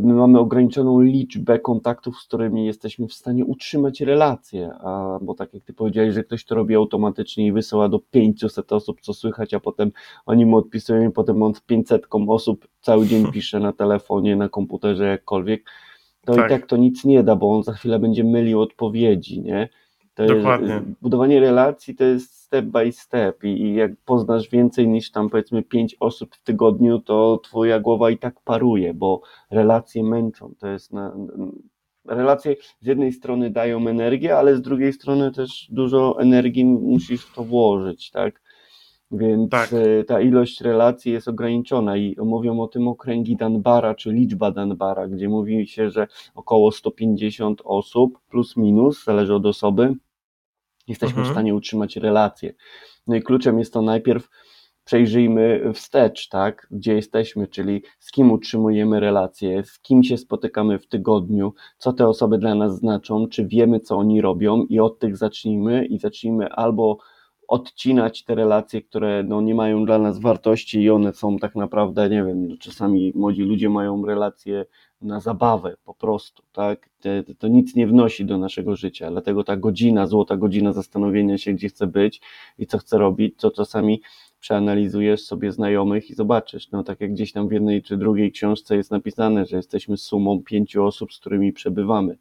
my 0.00 0.14
mamy 0.14 0.38
ograniczoną 0.38 1.00
liczbę 1.00 1.58
kontaktów, 1.58 2.16
z 2.16 2.26
którymi 2.26 2.66
jesteśmy 2.66 3.08
w 3.08 3.12
stanie 3.12 3.44
utrzymać 3.44 4.00
relacje, 4.00 4.70
a, 4.80 5.18
bo 5.22 5.34
tak 5.34 5.54
jak 5.54 5.64
ty 5.64 5.72
powiedziałeś, 5.72 6.14
że 6.14 6.24
ktoś 6.24 6.44
to 6.44 6.54
robi 6.54 6.74
automatycznie 6.74 7.46
i 7.46 7.52
wysyła 7.52 7.88
do 7.88 7.98
500 7.98 8.72
osób, 8.72 9.00
co 9.00 9.14
słychać, 9.14 9.54
a 9.54 9.60
potem 9.60 9.92
oni 10.26 10.46
mu 10.46 10.56
odpisują 10.56 11.08
i 11.08 11.12
potem 11.12 11.42
on 11.42 11.54
z 11.54 11.60
500 11.60 12.06
osób 12.28 12.68
cały 12.80 13.06
dzień 13.06 13.26
pisze 13.32 13.60
na 13.60 13.72
telefonie, 13.72 14.36
na 14.36 14.48
komputerze, 14.48 15.06
jakkolwiek, 15.06 15.64
to 16.24 16.34
Tak. 16.34 16.46
i 16.46 16.48
tak 16.48 16.66
to 16.66 16.76
nic 16.76 17.04
nie 17.04 17.22
da, 17.22 17.36
bo 17.36 17.56
on 17.56 17.62
za 17.62 17.72
chwilę 17.72 17.98
będzie 17.98 18.24
mylił 18.24 18.60
odpowiedzi, 18.60 19.42
nie? 19.42 19.68
To 20.16 20.26
Dokładnie. 20.26 20.74
Jest, 20.74 20.86
budowanie 21.02 21.40
relacji 21.40 21.94
to 21.94 22.04
jest 22.04 22.34
step 22.34 22.64
by 22.64 22.92
step 22.92 23.44
i, 23.44 23.48
i 23.48 23.74
jak 23.74 23.90
poznasz 24.04 24.48
więcej 24.48 24.88
niż 24.88 25.10
tam 25.10 25.30
powiedzmy 25.30 25.62
pięć 25.62 25.96
osób 26.00 26.34
w 26.34 26.42
tygodniu, 26.42 26.98
to 26.98 27.40
twoja 27.42 27.80
głowa 27.80 28.10
i 28.10 28.18
tak 28.18 28.40
paruje, 28.40 28.94
bo 28.94 29.20
relacje 29.50 30.04
męczą. 30.04 30.54
To 30.58 30.68
jest 30.68 30.92
na, 30.92 31.16
relacje 32.08 32.56
z 32.80 32.86
jednej 32.86 33.12
strony 33.12 33.50
dają 33.50 33.88
energię, 33.88 34.36
ale 34.36 34.56
z 34.56 34.62
drugiej 34.62 34.92
strony 34.92 35.32
też 35.32 35.68
dużo 35.70 36.20
energii 36.20 36.64
musisz 36.64 37.22
w 37.26 37.34
to 37.34 37.44
włożyć, 37.44 38.10
tak? 38.10 38.40
Więc 39.10 39.50
Tak. 39.50 39.72
e, 39.72 40.04
ta 40.04 40.20
ilość 40.20 40.60
relacji 40.60 41.12
jest 41.12 41.28
ograniczona 41.28 41.96
i 41.96 42.16
mówią 42.18 42.60
o 42.60 42.68
tym 42.68 42.88
okręgi 42.88 43.36
Dunbara, 43.36 43.94
czy 43.94 44.12
liczba 44.12 44.50
Dunbara, 44.50 45.08
gdzie 45.08 45.28
mówi 45.28 45.66
się, 45.66 45.90
że 45.90 46.06
około 46.34 46.72
150 46.72 47.62
osób 47.64 48.18
plus 48.30 48.56
minus, 48.56 49.04
zależy 49.04 49.34
od 49.34 49.46
osoby, 49.46 49.94
jesteśmy 50.88 51.16
Mhm. 51.18 51.26
w 51.28 51.30
stanie 51.34 51.54
utrzymać 51.54 51.96
relacje. 51.96 52.54
No 53.06 53.16
i 53.16 53.22
kluczem 53.22 53.58
jest 53.58 53.72
to 53.72 53.82
najpierw 53.82 54.28
przejrzyjmy 54.84 55.72
wstecz, 55.74 56.28
tak, 56.28 56.66
gdzie 56.70 56.94
jesteśmy, 56.94 57.46
czyli 57.46 57.82
z 57.98 58.10
kim 58.10 58.32
utrzymujemy 58.32 59.00
relacje, 59.00 59.64
z 59.64 59.78
kim 59.80 60.02
się 60.02 60.16
spotykamy 60.18 60.78
w 60.78 60.88
tygodniu, 60.88 61.54
co 61.78 61.92
te 61.92 62.08
osoby 62.08 62.38
dla 62.38 62.54
nas 62.54 62.76
znaczą, 62.78 63.28
czy 63.28 63.46
wiemy, 63.46 63.80
co 63.80 63.96
oni 63.96 64.20
robią 64.20 64.62
i 64.68 64.80
od 64.80 64.98
tych 64.98 65.16
zacznijmy 65.16 65.86
i 65.86 65.98
zacznijmy 65.98 66.48
albo 66.52 66.98
odcinać 67.48 68.24
te 68.24 68.34
relacje, 68.34 68.82
które 68.82 69.22
no, 69.22 69.40
nie 69.40 69.54
mają 69.54 69.84
dla 69.84 69.98
nas 69.98 70.20
wartości 70.20 70.80
i 70.80 70.90
one 70.90 71.12
są 71.12 71.38
tak 71.38 71.54
naprawdę, 71.56 72.10
nie 72.10 72.24
wiem, 72.24 72.48
no, 72.48 72.56
czasami 72.56 73.12
młodzi 73.14 73.42
ludzie 73.42 73.70
mają 73.70 74.06
relacje 74.06 74.64
na 75.00 75.20
zabawę 75.20 75.76
po 75.84 75.94
prostu, 75.94 76.42
tak? 76.52 76.88
Te, 77.00 77.22
to 77.38 77.48
nic 77.48 77.74
nie 77.74 77.86
wnosi 77.86 78.24
do 78.24 78.38
naszego 78.38 78.76
życia, 78.76 79.10
dlatego 79.10 79.44
ta 79.44 79.56
godzina, 79.56 80.06
złota 80.06 80.36
godzina 80.36 80.72
zastanowienia 80.72 81.38
się, 81.38 81.52
gdzie 81.52 81.68
chcę 81.68 81.86
być 81.86 82.20
i 82.58 82.66
co 82.66 82.78
chcę 82.78 82.98
robić, 82.98 83.34
to 83.38 83.50
czasami 83.50 84.00
przeanalizujesz 84.40 85.24
sobie 85.24 85.52
znajomych 85.52 86.10
i 86.10 86.14
zobaczysz, 86.14 86.70
no 86.70 86.84
tak 86.84 87.00
jak 87.00 87.12
gdzieś 87.12 87.32
tam 87.32 87.48
w 87.48 87.52
jednej 87.52 87.82
czy 87.82 87.96
drugiej 87.96 88.32
książce 88.32 88.76
jest 88.76 88.90
napisane, 88.90 89.46
że 89.46 89.56
jesteśmy 89.56 89.96
sumą 89.96 90.42
pięciu 90.42 90.84
osób, 90.84 91.12
z 91.12 91.20
którymi 91.20 91.52
przebywamy, 91.52 92.18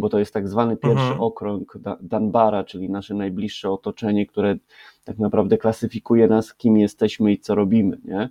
bo 0.00 0.08
to 0.08 0.18
jest 0.18 0.34
tak 0.34 0.48
zwany 0.48 0.76
pierwszy 0.76 1.02
Mhm. 1.04 1.20
okrąg 1.20 1.78
Da- 1.78 1.96
Dunbara, 2.00 2.64
czyli 2.64 2.90
nasze 2.90 3.14
najbliższe 3.14 3.70
otoczenie, 3.70 4.26
które 4.26 4.56
tak 5.04 5.18
naprawdę 5.18 5.58
klasyfikuje 5.58 6.28
nas, 6.28 6.54
kim 6.54 6.76
jesteśmy 6.78 7.32
i 7.32 7.38
co 7.38 7.54
robimy, 7.54 7.98
nie? 8.04 8.28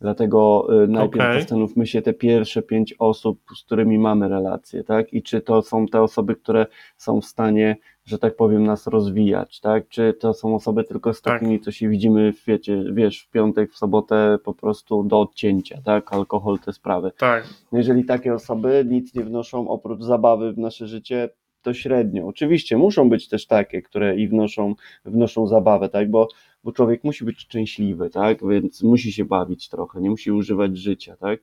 Dlatego 0.00 0.66
y, 0.84 0.88
najpierw 0.88 1.24
Okej. 1.24 1.40
zastanówmy 1.40 1.86
się 1.86 2.02
te 2.02 2.12
pierwsze 2.12 2.62
pięć 2.62 2.94
osób, 2.98 3.40
z 3.56 3.62
którymi 3.62 3.98
mamy 3.98 4.28
relacje, 4.28 4.84
tak? 4.84 5.12
I 5.12 5.22
czy 5.22 5.40
to 5.40 5.62
są 5.62 5.86
te 5.86 6.02
osoby, 6.02 6.36
które 6.36 6.66
są 6.96 7.20
w 7.20 7.24
stanie, 7.24 7.76
że 8.04 8.18
tak 8.18 8.36
powiem, 8.36 8.64
nas 8.64 8.86
rozwijać, 8.86 9.60
tak? 9.60 9.88
Czy 9.88 10.14
to 10.20 10.34
są 10.34 10.54
osoby 10.54 10.84
tylko 10.84 11.14
z 11.14 11.22
Tak. 11.22 11.34
takimi, 11.34 11.60
co 11.60 11.72
się 11.72 11.88
widzimy, 11.88 12.32
w, 12.32 12.44
wiecie, 12.44 12.84
wiesz, 12.92 13.20
w 13.22 13.30
piątek, 13.30 13.72
w 13.72 13.76
sobotę 13.76 14.38
po 14.44 14.54
prostu 14.54 15.04
do 15.04 15.20
odcięcia, 15.20 15.78
tak? 15.84 16.12
Alkohol, 16.12 16.58
te 16.58 16.72
sprawy. 16.72 17.12
Tak. 17.18 17.44
Jeżeli 17.72 18.04
takie 18.04 18.34
osoby 18.34 18.84
nic 18.88 19.14
nie 19.14 19.24
wnoszą 19.24 19.68
oprócz 19.68 20.02
zabawy 20.02 20.52
w 20.52 20.58
nasze 20.58 20.86
życie, 20.86 21.28
to 21.64 21.74
średnio. 21.74 22.26
Oczywiście 22.26 22.76
muszą 22.76 23.08
być 23.08 23.28
też 23.28 23.46
takie, 23.46 23.82
które 23.82 24.16
i 24.16 24.28
wnoszą, 24.28 24.74
wnoszą 25.04 25.46
zabawę, 25.46 25.88
tak? 25.88 26.10
Bo, 26.10 26.28
bo 26.64 26.72
człowiek 26.72 27.04
musi 27.04 27.24
być 27.24 27.40
szczęśliwy, 27.40 28.10
tak? 28.10 28.48
Więc 28.48 28.82
musi 28.82 29.12
się 29.12 29.24
bawić 29.24 29.68
trochę, 29.68 30.00
nie 30.00 30.10
musi 30.10 30.32
używać 30.32 30.78
życia, 30.78 31.16
tak? 31.16 31.40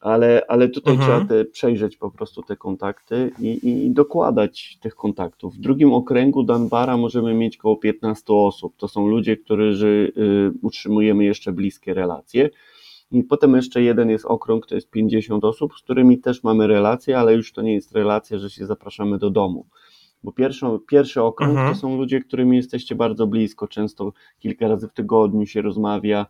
Ale, 0.00 0.42
ale 0.48 0.68
tutaj 0.68 0.94
Mhm. 0.94 1.10
trzeba 1.10 1.28
te, 1.28 1.44
przejrzeć 1.44 1.96
po 1.96 2.10
prostu 2.10 2.42
te 2.42 2.56
kontakty 2.56 3.32
i, 3.40 3.68
i 3.86 3.90
dokładać 3.90 4.78
tych 4.80 4.94
kontaktów. 4.94 5.54
W 5.54 5.60
drugim 5.60 5.92
okręgu 5.92 6.42
Danbara 6.42 6.96
możemy 6.96 7.34
mieć 7.34 7.56
około 7.56 7.76
15 7.76 8.32
osób. 8.32 8.76
To 8.76 8.88
są 8.88 9.06
ludzie, 9.06 9.36
którzy 9.36 10.12
y, 10.16 10.52
utrzymujemy 10.62 11.24
jeszcze 11.24 11.52
bliskie 11.52 11.94
relacje. 11.94 12.50
I 13.10 13.24
potem 13.24 13.54
jeszcze 13.54 13.82
jeden 13.82 14.10
jest 14.10 14.24
okrąg, 14.24 14.66
to 14.66 14.74
jest 14.74 14.90
50 14.90 15.44
osób, 15.44 15.72
z 15.74 15.82
którymi 15.82 16.18
też 16.18 16.42
mamy 16.42 16.66
relacje, 16.66 17.18
ale 17.18 17.34
już 17.34 17.52
to 17.52 17.62
nie 17.62 17.74
jest 17.74 17.92
relacja, 17.92 18.38
że 18.38 18.50
się 18.50 18.66
zapraszamy 18.66 19.18
do 19.18 19.30
domu. 19.30 19.66
Bo 20.22 20.32
pierwszą, 20.32 20.78
pierwszy 20.78 21.22
okrąg 21.22 21.50
Mhm. 21.50 21.74
to 21.74 21.80
są 21.80 21.96
ludzie, 21.96 22.20
którymi 22.20 22.56
jesteście 22.56 22.94
bardzo 22.94 23.26
blisko, 23.26 23.68
często 23.68 24.12
kilka 24.38 24.68
razy 24.68 24.88
w 24.88 24.92
tygodniu 24.92 25.46
się 25.46 25.62
rozmawia, 25.62 26.26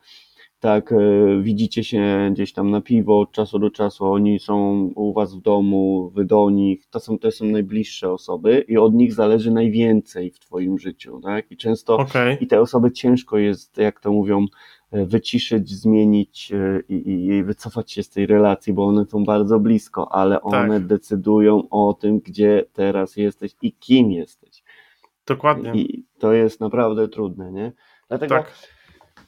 tak, 0.60 0.92
e, 0.92 0.96
widzicie 1.42 1.84
się 1.84 2.30
gdzieś 2.32 2.52
tam 2.52 2.70
na 2.70 2.80
piwo 2.80 3.20
od 3.20 3.32
czasu 3.32 3.58
do 3.58 3.70
czasu, 3.70 4.04
oni 4.04 4.38
są 4.38 4.72
u 4.94 5.12
was 5.12 5.34
w 5.34 5.40
domu, 5.40 6.10
wy 6.14 6.24
do 6.24 6.50
nich, 6.50 6.86
to 6.90 7.00
są, 7.00 7.18
to 7.18 7.30
są 7.30 7.44
najbliższe 7.44 8.12
osoby 8.12 8.64
i 8.68 8.76
od 8.76 8.94
nich 8.94 9.12
zależy 9.12 9.50
najwięcej 9.50 10.30
w 10.30 10.38
twoim 10.38 10.78
życiu, 10.78 11.20
tak, 11.20 11.50
i 11.50 11.56
często 11.56 11.96
Okej. 11.96 12.36
i 12.40 12.46
te 12.46 12.60
osoby 12.60 12.92
ciężko 12.92 13.38
jest, 13.38 13.78
jak 13.78 14.00
to 14.00 14.12
mówią, 14.12 14.46
e, 14.90 15.06
wyciszyć, 15.06 15.70
zmienić 15.70 16.52
e, 16.52 16.80
i, 16.88 16.94
i, 16.94 17.26
i 17.26 17.44
wycofać 17.44 17.92
się 17.92 18.02
z 18.02 18.10
tej 18.10 18.26
relacji, 18.26 18.72
bo 18.72 18.86
one 18.86 19.04
są 19.04 19.24
bardzo 19.24 19.60
blisko, 19.60 20.12
ale 20.12 20.42
one 20.42 20.78
Tak. 20.78 20.86
decydują 20.86 21.68
o 21.70 21.94
tym, 21.94 22.18
gdzie 22.20 22.64
teraz 22.72 23.16
jesteś 23.16 23.52
i 23.62 23.72
kim 23.72 24.12
jesteś. 24.12 24.62
Dokładnie. 25.26 25.72
I 25.74 26.04
to 26.18 26.32
jest 26.32 26.60
naprawdę 26.60 27.08
trudne, 27.08 27.52
nie? 27.52 27.72
Dlatego 28.08 28.34
Tak. 28.34 28.75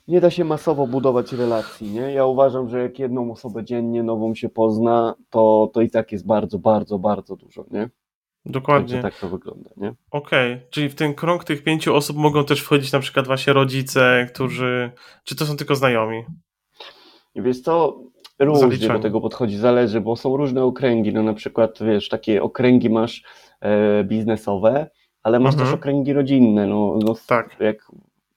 Nie 0.09 0.21
da 0.21 0.31
się 0.31 0.45
masowo 0.45 0.87
budować 0.87 1.33
relacji, 1.33 1.91
nie? 1.91 2.01
Ja 2.13 2.27
uważam, 2.27 2.69
że 2.69 2.83
jak 2.83 2.99
jedną 2.99 3.33
osobę 3.33 3.65
dziennie 3.65 4.03
nową 4.03 4.35
się 4.35 4.49
pozna, 4.49 5.15
to, 5.31 5.71
to 5.75 5.81
i 5.81 5.91
tak 5.91 6.13
jest 6.13 6.27
bardzo, 6.27 6.59
bardzo, 6.59 6.99
bardzo 6.99 7.37
dużo, 7.37 7.65
nie? 7.71 7.81
Także 7.81 8.61
Dokładnie. 8.61 9.03
tak 9.03 9.19
to 9.19 9.29
wygląda, 9.29 9.71
nie? 9.77 9.95
Okej, 10.11 10.61
czyli 10.71 10.89
w 10.89 10.95
ten 10.95 11.15
krąg 11.15 11.45
tych 11.45 11.63
pięciu 11.65 11.95
osób 11.95 12.17
mogą 12.17 12.45
też 12.45 12.61
wchodzić 12.61 12.93
na 12.93 13.01
przykład 13.01 13.27
właśnie 13.27 13.53
rodzice, 13.53 14.27
którzy. 14.35 14.91
Czy 15.25 15.37
to 15.37 15.47
są 15.47 15.57
tylko 15.57 15.75
znajomi? 15.75 16.25
Wiesz 17.35 17.61
co, 17.61 17.99
różnie 18.39 18.61
Zaliczanie. 18.61 18.93
do 18.99 19.03
tego 19.03 19.21
podchodzi, 19.21 19.57
zależy, 19.57 20.01
bo 20.01 20.17
są 20.17 20.37
różne 20.37 20.65
okręgi, 20.65 21.13
no 21.13 21.23
na 21.23 21.35
przykład, 21.35 21.79
wiesz, 21.83 22.09
takie 22.09 22.43
okręgi 22.43 22.91
masz 22.91 23.23
e, 23.61 24.05
biznesowe, 24.05 24.91
ale 25.23 25.41
masz 25.41 25.55
Mhm. 25.55 25.71
też 25.71 25.79
okręgi 25.79 26.13
rodzinne, 26.13 26.67
no, 26.67 26.99
no 27.05 27.15
Tak. 27.27 27.57
jak 27.61 27.93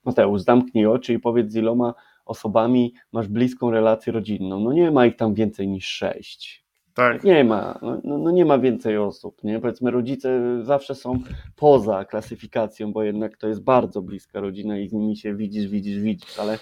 Mateusz, 0.05 0.41
zamknij 0.41 0.85
oczy 0.85 1.13
i 1.13 1.19
powiedz 1.19 1.51
z 1.51 1.55
iloma 1.55 1.93
osobami 2.25 2.93
masz 3.11 3.27
bliską 3.27 3.71
relację 3.71 4.13
rodzinną, 4.13 4.59
no 4.59 4.73
nie 4.73 4.91
ma 4.91 5.05
ich 5.05 5.15
tam 5.15 5.33
więcej 5.33 5.67
niż 5.67 5.85
sześć. 5.87 6.65
Tak. 6.93 7.23
Nie 7.23 7.43
ma, 7.43 7.79
no, 7.81 8.01
no, 8.03 8.17
no 8.17 8.31
nie 8.31 8.45
ma 8.45 8.57
więcej 8.59 8.97
osób, 8.97 9.43
nie? 9.43 9.59
Powiedzmy 9.59 9.91
rodzice 9.91 10.59
zawsze 10.63 10.95
są 10.95 11.19
poza 11.55 12.05
klasyfikacją, 12.05 12.93
bo 12.93 13.03
jednak 13.03 13.37
to 13.37 13.47
jest 13.47 13.63
bardzo 13.63 14.01
bliska 14.01 14.39
rodzina 14.39 14.77
i 14.79 14.87
z 14.87 14.93
nimi 14.93 15.17
się 15.17 15.35
widzisz, 15.35 15.67
widzisz, 15.67 15.99
widzisz, 15.99 16.39
ale 16.39 16.59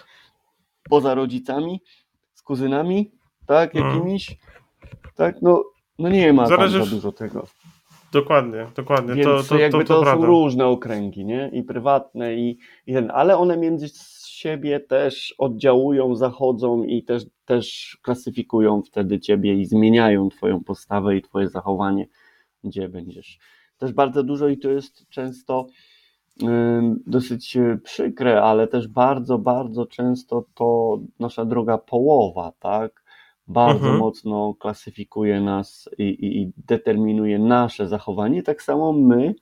poza 0.90 1.14
rodzicami, 1.14 1.82
z 2.34 2.42
kuzynami, 2.42 3.12
tak, 3.46 3.76
Mhm. 3.76 3.96
jakimiś, 3.96 4.38
tak, 5.16 5.42
no, 5.42 5.64
no 6.00 6.10
nie 6.10 6.34
ma 6.34 6.48
Zależy- 6.48 6.86
za 6.86 6.96
dużo 6.96 7.12
tego. 7.12 7.48
Dokładnie, 8.12 8.68
dokładnie. 8.76 9.16
Więc 9.16 9.28
to, 9.28 9.44
to, 9.44 9.58
jakby 9.58 9.78
to, 9.78 9.84
to, 9.84 9.94
to 9.94 10.00
są 10.00 10.04
prawda. 10.04 10.28
różne 10.28 10.66
okręgi, 10.66 11.26
nie? 11.26 11.50
I 11.54 11.64
prywatne, 11.64 12.36
i, 12.36 12.58
i 12.88 12.94
ten, 12.94 13.12
ale 13.14 13.38
one 13.38 13.58
między 13.58 13.88
siebie 14.28 14.80
też 14.80 15.36
oddziałują, 15.38 16.16
zachodzą 16.16 16.84
i 16.84 17.04
też, 17.04 17.26
też 17.46 17.98
klasyfikują 18.02 18.82
wtedy 18.82 19.20
ciebie 19.20 19.54
i 19.54 19.66
zmieniają 19.66 20.30
twoją 20.30 20.64
postawę 20.64 21.16
i 21.18 21.22
twoje 21.22 21.50
zachowanie, 21.50 22.08
gdzie 22.64 22.90
będziesz. 22.90 23.40
Też 23.78 23.94
bardzo 23.94 24.24
dużo 24.24 24.48
i 24.48 24.58
to 24.58 24.70
jest 24.70 25.10
często 25.10 25.68
dosyć 27.08 27.58
przykre, 27.84 28.42
ale 28.42 28.68
też 28.68 28.88
bardzo, 28.88 29.38
bardzo 29.38 29.86
często 29.86 30.46
to 30.54 31.00
nasza 31.20 31.46
druga 31.46 31.78
połowa, 31.78 32.52
tak? 32.60 33.04
Bardzo 33.50 33.86
mhm. 33.86 33.98
mocno 33.98 34.54
klasyfikuje 34.54 35.42
nas 35.42 35.90
i, 35.98 36.04
i, 36.04 36.42
i 36.42 36.52
determinuje 36.58 37.40
nasze 37.40 37.88
zachowanie. 37.88 38.44
Tak 38.44 38.62
samo 38.62 38.94
my 38.94 39.36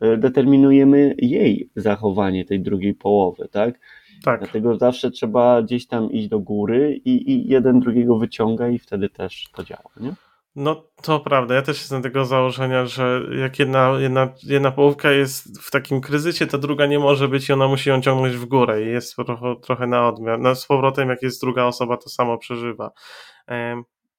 e, 0.00 0.16
determinujemy 0.16 1.14
jej 1.18 1.70
zachowanie, 1.76 2.44
tej 2.44 2.60
drugiej 2.60 2.94
połowy, 2.94 3.48
tak? 3.50 3.80
Tak. 4.24 4.40
Dlatego 4.40 4.76
zawsze 4.76 5.10
trzeba 5.10 5.62
gdzieś 5.62 5.86
tam 5.86 6.12
iść 6.12 6.28
do 6.28 6.40
góry 6.40 7.00
i, 7.04 7.32
i 7.32 7.48
jeden 7.48 7.80
drugiego 7.80 8.18
wyciąga 8.18 8.68
i 8.68 8.78
wtedy 8.78 9.08
też 9.08 9.48
to 9.54 9.64
działa, 9.64 9.90
nie? 10.00 10.12
No, 10.56 10.88
to 11.02 11.20
prawda. 11.20 11.54
Ja 11.54 11.62
też 11.62 11.78
jestem 11.78 12.02
tego 12.02 12.24
założenia, 12.24 12.86
że 12.86 13.20
jak 13.40 13.58
jedna, 13.58 13.90
jedna, 13.98 14.28
jedna 14.42 14.70
połówka 14.70 15.10
jest 15.10 15.62
w 15.62 15.70
takim 15.70 16.00
kryzysie, 16.00 16.46
to 16.46 16.58
druga 16.58 16.86
nie 16.86 16.98
może 16.98 17.28
być 17.28 17.48
i 17.48 17.52
ona 17.52 17.68
musi 17.68 17.88
ją 17.88 18.00
ciągnąć 18.00 18.36
w 18.36 18.44
górę 18.44 18.82
i 18.82 18.86
jest 18.86 19.16
trochę, 19.16 19.54
trochę 19.62 19.86
na 19.86 20.08
odmian. 20.08 20.42
No, 20.42 20.54
z 20.54 20.66
powrotem, 20.66 21.08
jak 21.08 21.22
jest 21.22 21.40
druga 21.40 21.64
osoba, 21.64 21.96
to 21.96 22.08
samo 22.08 22.38
przeżywa. 22.38 22.90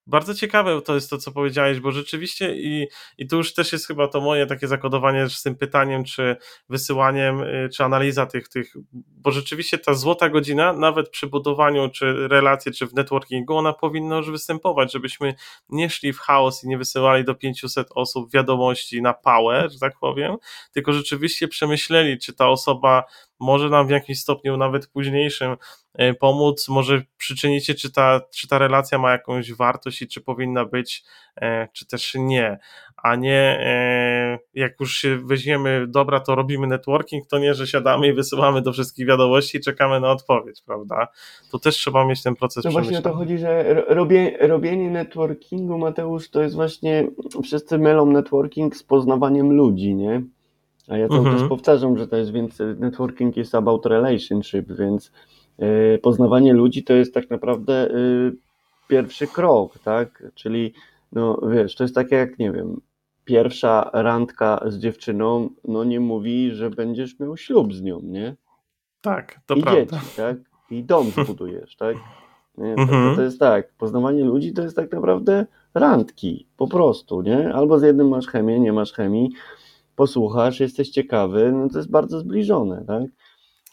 Bardzo 0.08 0.34
ciekawe 0.34 0.82
to 0.82 0.96
jest 0.96 1.10
to, 1.10 1.18
co 1.18 1.32
powiedziałeś, 1.32 1.80
bo 1.80 1.92
rzeczywiście 1.92 2.56
i, 2.56 2.88
i 3.18 3.28
tu 3.28 3.38
już 3.38 3.54
też 3.54 3.72
jest 3.72 3.88
chyba 3.88 4.08
to 4.08 4.22
moje 4.22 4.46
takie 4.46 4.68
zakodowanie 4.68 5.30
z 5.30 5.44
tym 5.44 5.56
pytaniem, 5.56 6.04
czy 6.04 6.36
wysyłaniem, 6.70 7.42
y, 7.42 7.70
czy 7.74 7.84
analiza 7.84 8.26
tych, 8.26 8.50
tych, 8.50 8.74
bo 8.94 9.32
rzeczywiście 9.32 9.78
ta 9.78 9.94
złota 9.94 10.30
godzina, 10.30 10.74
nawet 10.74 11.10
przy 11.10 11.28
budowaniu, 11.28 11.90
czy 11.90 12.28
relacji, 12.28 12.72
czy 12.72 12.88
w 12.88 12.94
networkingu, 12.94 13.58
ona 13.58 13.74
powinna 13.74 14.18
już 14.18 14.32
występować, 14.32 14.92
żebyśmy 14.92 15.36
nie 15.70 15.90
szli 15.90 16.14
w 16.14 16.20
chaos 16.20 16.64
i 16.64 16.68
nie 16.68 16.78
wysyłali 16.78 17.24
do 17.24 17.36
500 17.36 17.88
osób 17.96 18.32
wiadomości 18.32 19.02
na 19.02 19.14
pałę, 19.14 19.70
że 19.70 19.80
tak 19.80 20.00
powiem, 20.00 20.36
tylko 20.72 20.94
rzeczywiście 20.94 21.48
przemyśleli, 21.48 22.20
czy 22.20 22.34
ta 22.34 22.50
osoba 22.50 23.04
może 23.40 23.70
nam 23.70 23.88
w 23.88 23.90
jakimś 23.90 24.20
stopniu, 24.20 24.58
nawet 24.58 24.88
późniejszym, 24.88 25.58
e, 25.94 26.14
pomóc, 26.14 26.70
może 26.70 27.02
przyczynić 27.18 27.66
się, 27.66 27.74
czy 27.74 27.92
ta, 27.92 28.22
czy 28.36 28.48
ta 28.48 28.58
relacja 28.58 28.98
ma 28.98 29.12
jakąś 29.12 29.54
wartość 29.54 30.02
i 30.02 30.08
czy 30.08 30.22
powinna 30.22 30.66
być, 30.66 31.04
e, 31.42 31.68
czy 31.74 31.88
też 31.88 32.16
nie, 32.16 32.60
a 33.04 33.16
nie 33.16 33.60
e, 33.62 34.40
jak 34.54 34.80
już 34.80 34.96
się 34.96 35.18
weźmiemy, 35.18 35.86
dobra, 35.88 36.20
to 36.20 36.36
robimy 36.36 36.68
networking, 36.68 37.28
to 37.28 37.40
nie, 37.40 37.54
że 37.54 37.68
siadamy 37.68 38.08
i 38.08 38.14
wysyłamy 38.14 38.62
do 38.62 38.74
wszystkich 38.74 39.08
wiadomości 39.08 39.58
i 39.58 39.62
czekamy 39.62 40.00
na 40.00 40.12
odpowiedź, 40.12 40.62
prawda? 40.66 41.08
To 41.52 41.60
też 41.60 41.76
trzeba 41.76 42.06
mieć 42.06 42.24
ten 42.24 42.36
proces 42.36 42.66
No 42.66 42.72
właśnie 42.72 43.00
o 43.00 43.02
to 43.02 43.14
chodzi, 43.14 43.38
że 43.38 43.84
robie, 43.88 44.38
robienie 44.42 44.90
networkingu, 44.90 45.78
Mateusz, 45.78 46.30
to 46.30 46.42
jest 46.42 46.56
właśnie, 46.56 47.08
wszyscy 47.44 47.78
mylą 47.78 48.06
networking 48.06 48.76
z 48.76 48.84
poznawaniem 48.84 49.54
ludzi, 49.54 49.96
nie? 49.96 50.22
A 50.88 50.98
ja 50.98 51.08
cały 51.08 51.20
mhm. 51.20 51.38
czas 51.38 51.50
powtarzam, 51.50 51.98
że 51.98 52.08
to 52.08 52.18
jest 52.18 52.32
więc 52.32 52.60
networking 52.80 53.38
is 53.38 53.56
about 53.56 53.86
relationship, 53.86 54.72
więc 54.72 55.12
y, 55.96 56.00
poznawanie 56.04 56.54
ludzi 56.54 56.84
to 56.84 56.94
jest 56.94 57.14
tak 57.14 57.30
naprawdę 57.30 57.92
y, 57.92 58.36
pierwszy 58.88 59.28
krok, 59.28 59.80
tak? 59.80 60.24
Czyli 60.36 60.74
no 61.12 61.42
wiesz, 61.52 61.76
to 61.76 61.84
jest 61.84 61.96
takie 61.96 62.16
jak, 62.16 62.40
nie 62.40 62.52
wiem, 62.52 62.82
pierwsza 63.26 63.90
randka 63.94 64.60
z 64.68 64.78
dziewczyną, 64.78 65.50
no 65.68 65.84
nie 65.84 66.00
mówi, 66.00 66.52
że 66.52 66.70
będziesz 66.70 67.20
miał 67.20 67.38
ślub 67.38 67.74
z 67.74 67.82
nią, 67.82 68.00
nie? 68.04 68.36
Tak, 69.02 69.40
to 69.46 69.56
I 69.56 69.62
prawda. 69.62 69.82
dzieci, 69.82 70.16
tak? 70.16 70.38
I 70.72 70.84
dom 70.84 71.12
zbudujesz, 71.12 71.76
tak? 71.76 71.96
Nie? 72.58 72.76
To, 72.76 72.82
mhm. 72.82 73.16
to 73.16 73.22
jest 73.22 73.40
tak, 73.40 73.74
poznawanie 73.78 74.24
ludzi 74.24 74.54
to 74.54 74.62
jest 74.62 74.76
tak 74.76 74.92
naprawdę 74.92 75.46
randki, 75.74 76.48
po 76.58 76.68
prostu, 76.68 77.22
nie? 77.22 77.54
Albo 77.54 77.80
z 77.80 77.84
jednym 77.84 78.08
masz 78.08 78.28
chemię, 78.28 78.60
nie 78.60 78.74
masz 78.74 78.94
chemii, 78.94 79.32
posłuchasz, 79.98 80.60
jesteś 80.60 80.90
ciekawy, 80.90 81.52
no 81.52 81.70
to 81.70 81.78
jest 81.78 81.92
bardzo 81.92 82.20
zbliżone, 82.20 82.84
tak? 82.88 83.04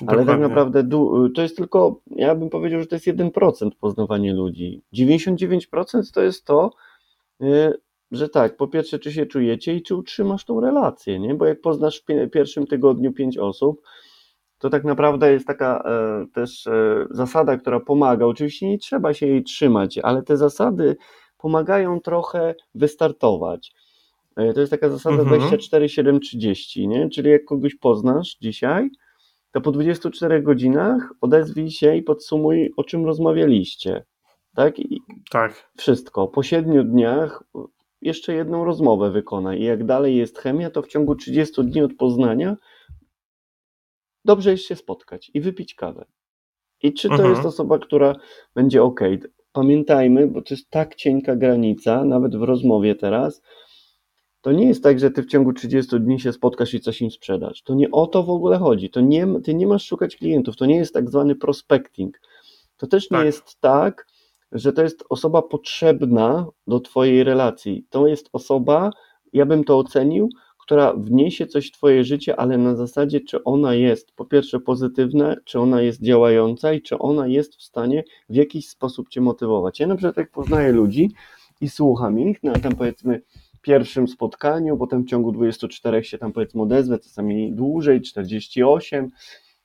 Ale 0.06 0.26
tak 0.26 0.40
naprawdę 0.40 0.88
to 1.34 1.42
jest 1.42 1.56
tylko, 1.56 2.00
ja 2.06 2.34
bym 2.34 2.50
powiedział, 2.50 2.80
że 2.80 2.86
to 2.86 2.94
jest 2.94 3.06
1% 3.06 3.70
poznawanie 3.80 4.34
ludzi. 4.34 4.82
99% 4.94 6.12
to 6.14 6.22
jest 6.22 6.44
to, 6.44 6.70
y, 7.42 7.72
że 8.10 8.28
tak, 8.28 8.56
po 8.56 8.68
pierwsze, 8.68 8.98
czy 8.98 9.12
się 9.12 9.26
czujecie 9.26 9.74
i 9.74 9.82
czy 9.82 9.96
utrzymasz 9.96 10.44
tą 10.44 10.60
relację, 10.60 11.20
nie? 11.20 11.34
Bo 11.34 11.46
jak 11.46 11.60
poznasz 11.60 12.02
w 12.02 12.30
pierwszym 12.30 12.66
tygodniu 12.66 13.12
pięć 13.12 13.38
osób, 13.38 13.82
to 14.58 14.70
tak 14.70 14.84
naprawdę 14.84 15.32
jest 15.32 15.46
taka 15.46 15.82
e, 15.86 16.26
też 16.32 16.66
e, 16.66 17.06
zasada, 17.10 17.56
która 17.56 17.80
pomaga. 17.80 18.26
Oczywiście 18.26 18.68
nie 18.68 18.78
trzeba 18.78 19.14
się 19.14 19.26
jej 19.26 19.44
trzymać, 19.44 19.98
ale 19.98 20.22
te 20.22 20.36
zasady 20.36 20.96
pomagają 21.38 22.00
trochę 22.00 22.54
wystartować. 22.74 23.72
E, 24.36 24.52
to 24.52 24.60
jest 24.60 24.70
taka 24.70 24.88
zasada 24.88 25.22
mhm. 25.22 25.40
24-7-30, 25.40 26.88
nie? 26.88 27.08
Czyli 27.08 27.30
jak 27.30 27.44
kogoś 27.44 27.74
poznasz 27.74 28.36
dzisiaj, 28.40 28.90
to 29.52 29.60
po 29.60 29.72
24 29.72 30.42
godzinach 30.42 31.12
odezwij 31.20 31.70
się 31.70 31.96
i 31.96 32.02
podsumuj, 32.02 32.72
o 32.76 32.84
czym 32.84 33.04
rozmawialiście. 33.04 34.04
Tak? 34.54 34.78
I 34.78 35.00
tak. 35.30 35.70
Wszystko. 35.78 36.28
Po 36.28 36.42
7 36.42 36.90
dniach 36.90 37.44
jeszcze 38.02 38.34
jedną 38.34 38.64
rozmowę 38.64 39.10
wykonaj. 39.10 39.60
I 39.60 39.64
jak 39.64 39.84
dalej 39.84 40.16
jest 40.16 40.38
chemia, 40.38 40.70
to 40.70 40.82
w 40.82 40.88
ciągu 40.88 41.14
30 41.14 41.64
dni 41.64 41.82
od 41.82 41.94
poznania 41.94 42.56
dobrze 44.24 44.50
jest 44.50 44.64
się 44.64 44.76
spotkać 44.76 45.30
i 45.34 45.40
wypić 45.40 45.74
kawę. 45.74 46.04
I 46.82 46.92
czy 46.92 47.08
to 47.08 47.14
mhm. 47.14 47.30
jest 47.30 47.46
osoba, 47.46 47.78
która 47.78 48.14
będzie 48.54 48.82
ok? 48.82 49.00
Pamiętajmy, 49.52 50.26
bo 50.26 50.42
to 50.42 50.54
jest 50.54 50.70
tak 50.70 50.94
cienka 50.94 51.36
granica, 51.36 52.04
nawet 52.04 52.36
w 52.36 52.42
rozmowie 52.42 52.94
teraz, 52.94 53.42
to 54.44 54.52
nie 54.52 54.66
jest 54.66 54.82
tak, 54.82 55.00
że 55.00 55.10
ty 55.10 55.22
w 55.22 55.26
ciągu 55.26 55.52
30 55.52 56.00
dni 56.00 56.20
się 56.20 56.32
spotkasz 56.32 56.74
i 56.74 56.80
coś 56.80 57.02
im 57.02 57.10
sprzedasz. 57.10 57.62
To 57.62 57.74
nie 57.74 57.90
o 57.90 58.06
to 58.06 58.22
w 58.22 58.30
ogóle 58.30 58.58
chodzi. 58.58 58.90
To 58.90 59.00
nie, 59.00 59.26
ty 59.44 59.54
nie 59.54 59.66
masz 59.66 59.84
szukać 59.86 60.16
klientów. 60.16 60.56
To 60.56 60.66
nie 60.66 60.76
jest 60.76 60.94
tak 60.94 61.10
zwany 61.10 61.34
prospecting. 61.34 62.20
To 62.76 62.86
też 62.86 63.10
nie 63.10 63.16
tak. 63.16 63.26
jest 63.26 63.60
tak, 63.60 64.06
że 64.52 64.72
to 64.72 64.82
jest 64.82 65.04
osoba 65.08 65.42
potrzebna 65.42 66.46
do 66.66 66.80
twojej 66.80 67.24
relacji. 67.24 67.86
To 67.90 68.06
jest 68.06 68.28
osoba, 68.32 68.90
ja 69.32 69.46
bym 69.46 69.64
to 69.64 69.78
ocenił, 69.78 70.28
która 70.58 70.94
wniesie 70.94 71.46
coś 71.46 71.68
w 71.68 71.72
twoje 71.72 72.04
życie, 72.04 72.36
ale 72.36 72.58
na 72.58 72.76
zasadzie, 72.76 73.20
czy 73.20 73.44
ona 73.44 73.74
jest 73.74 74.12
po 74.12 74.24
pierwsze 74.24 74.60
pozytywna, 74.60 75.36
czy 75.44 75.60
ona 75.60 75.82
jest 75.82 76.02
działająca 76.02 76.72
i 76.72 76.82
czy 76.82 76.98
ona 76.98 77.26
jest 77.26 77.56
w 77.56 77.62
stanie 77.62 78.04
w 78.28 78.34
jakiś 78.34 78.68
sposób 78.68 79.08
cię 79.08 79.20
motywować. 79.20 79.80
Ja 79.80 79.86
na 79.86 79.96
przykład 79.96 80.16
jak 80.16 80.30
poznaję 80.30 80.72
ludzi 80.72 81.10
i 81.60 81.68
słucham 81.68 82.18
ich, 82.18 82.42
no 82.42 82.52
tam 82.52 82.76
powiedzmy 82.76 83.22
pierwszym 83.64 84.08
spotkaniu, 84.08 84.76
potem 84.76 85.02
w 85.02 85.06
ciągu 85.06 85.32
24 85.32 86.04
się 86.04 86.18
tam 86.18 86.32
powiedzmy 86.32 86.62
odezwę, 86.62 86.98
czasami 86.98 87.52
dłużej, 87.52 88.00
48, 88.00 89.10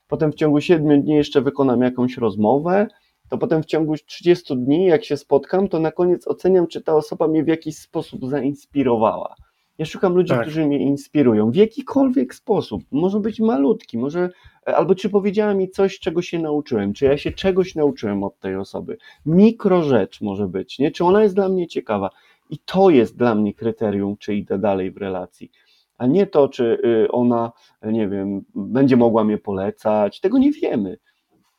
potem 0.08 0.32
w 0.32 0.34
ciągu 0.34 0.60
7 0.60 1.02
dni 1.02 1.14
jeszcze 1.14 1.40
wykonam 1.40 1.80
jakąś 1.80 2.16
rozmowę, 2.16 2.86
to 3.28 3.38
potem 3.38 3.62
w 3.62 3.66
ciągu 3.66 3.94
30 4.06 4.56
dni, 4.56 4.86
jak 4.86 5.04
się 5.04 5.16
spotkam, 5.16 5.68
to 5.68 5.78
na 5.78 5.92
koniec 5.92 6.28
oceniam, 6.28 6.66
czy 6.66 6.80
ta 6.80 6.94
osoba 6.94 7.28
mnie 7.28 7.44
w 7.44 7.48
jakiś 7.48 7.76
sposób 7.76 8.26
zainspirowała. 8.26 9.34
Ja 9.78 9.86
szukam 9.86 10.14
ludzi, 10.14 10.28
tak. 10.28 10.42
którzy 10.42 10.66
mnie 10.66 10.78
inspirują 10.78 11.50
w 11.50 11.54
jakikolwiek 11.54 12.34
sposób. 12.34 12.82
Może 12.90 13.20
być 13.20 13.40
malutki, 13.40 13.98
może 13.98 14.30
albo 14.64 14.94
czy 14.94 15.10
powiedziała 15.10 15.54
mi 15.54 15.70
coś, 15.70 15.98
czego 15.98 16.22
się 16.22 16.38
nauczyłem, 16.38 16.92
czy 16.92 17.04
ja 17.04 17.18
się 17.18 17.32
czegoś 17.32 17.74
nauczyłem 17.74 18.24
od 18.24 18.38
tej 18.38 18.56
osoby. 18.56 18.98
Mikro 19.26 19.82
rzecz 19.82 20.20
może 20.20 20.48
być, 20.48 20.78
nie? 20.78 20.90
Czy 20.90 21.04
ona 21.04 21.22
jest 21.22 21.34
dla 21.34 21.48
mnie 21.48 21.66
ciekawa. 21.66 22.10
I 22.50 22.58
to 22.58 22.90
jest 22.90 23.16
dla 23.16 23.34
mnie 23.34 23.54
kryterium, 23.54 24.16
czy 24.16 24.34
idę 24.34 24.58
dalej 24.58 24.90
w 24.90 24.96
relacji, 24.96 25.50
a 25.98 26.06
nie 26.06 26.26
to, 26.26 26.48
czy 26.48 26.78
y, 27.04 27.10
ona, 27.10 27.52
nie 27.82 28.08
wiem, 28.08 28.44
będzie 28.54 28.96
mogła 28.96 29.24
mnie 29.24 29.38
polecać. 29.38 30.20
Tego 30.20 30.38
nie 30.38 30.52
wiemy. 30.52 30.98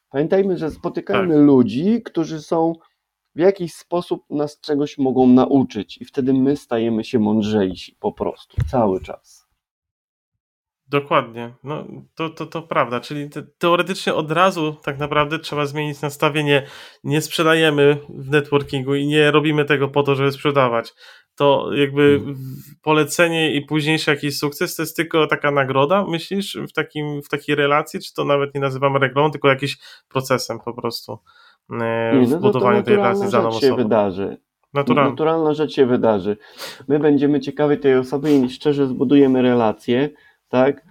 Pamiętajmy, 0.10 0.58
że 0.58 0.72
spotykamy 0.72 1.34
tak. 1.34 1.44
ludzi, 1.44 2.02
którzy 2.04 2.42
są 2.42 2.74
w 3.36 3.40
jakiś 3.40 3.74
sposób 3.74 4.24
nas 4.30 4.60
czegoś 4.60 4.98
mogą 4.98 5.28
nauczyć, 5.28 5.98
i 6.02 6.06
wtedy 6.06 6.34
my 6.34 6.58
stajemy 6.58 7.04
się 7.04 7.20
mądrzejsi 7.20 7.96
po 8.00 8.12
prostu 8.12 8.58
cały 8.72 9.02
czas. 9.02 9.41
Dokładnie. 10.92 11.54
No, 11.64 11.86
to, 12.16 12.30
to, 12.30 12.46
to 12.46 12.62
prawda. 12.62 13.00
Czyli 13.00 13.30
te, 13.30 13.44
teoretycznie 13.58 14.14
od 14.14 14.32
razu 14.32 14.76
tak 14.84 15.00
naprawdę 15.00 15.40
trzeba 15.40 15.66
zmienić 15.66 16.02
nastawienie. 16.02 16.66
Nie 17.04 17.22
sprzedajemy 17.22 17.98
w 18.10 18.30
networkingu 18.30 18.96
i 18.96 19.08
nie 19.08 19.32
robimy 19.32 19.66
tego 19.66 19.88
po 19.88 20.04
to, 20.04 20.16
żeby 20.16 20.32
sprzedawać. 20.32 20.94
To 21.36 21.70
jakby 21.74 22.20
hmm. 22.20 22.36
polecenie 22.82 23.56
i 23.56 23.62
późniejszy 23.66 24.12
jakiś 24.12 24.38
sukces 24.38 24.76
to 24.76 24.82
jest 24.82 24.96
tylko 24.96 25.28
taka 25.28 25.52
nagroda, 25.52 26.06
myślisz, 26.06 26.58
w, 26.70 26.74
takim, 26.74 27.22
w 27.22 27.30
takiej 27.30 27.56
relacji? 27.56 28.00
Czy 28.00 28.14
to 28.14 28.26
nawet 28.26 28.56
nie 28.56 28.62
nazywamy 28.62 29.00
reklamy, 29.00 29.32
tylko 29.32 29.48
jakimś 29.48 29.78
procesem 30.10 30.60
po 30.60 30.74
prostu 30.74 31.20
e, 31.82 32.26
w 32.26 32.30
no 32.30 32.40
budowaniu 32.40 32.84
tej 32.84 32.96
relacji 32.96 33.28
z 33.28 33.32
daną 33.32 33.48
osobą? 33.48 33.68
się 33.68 33.76
wydarzy. 33.76 34.38
Naturalna. 34.74 35.10
naturalna 35.10 35.54
rzecz 35.54 35.74
się 35.74 35.86
wydarzy. 35.86 36.38
My 36.88 37.00
będziemy 37.00 37.40
ciekawi 37.40 37.78
tej 37.78 37.98
osoby 37.98 38.34
i 38.34 38.50
szczerze 38.50 38.88
zbudujemy 38.88 39.42
relację 39.42 40.10
tak? 40.52 40.86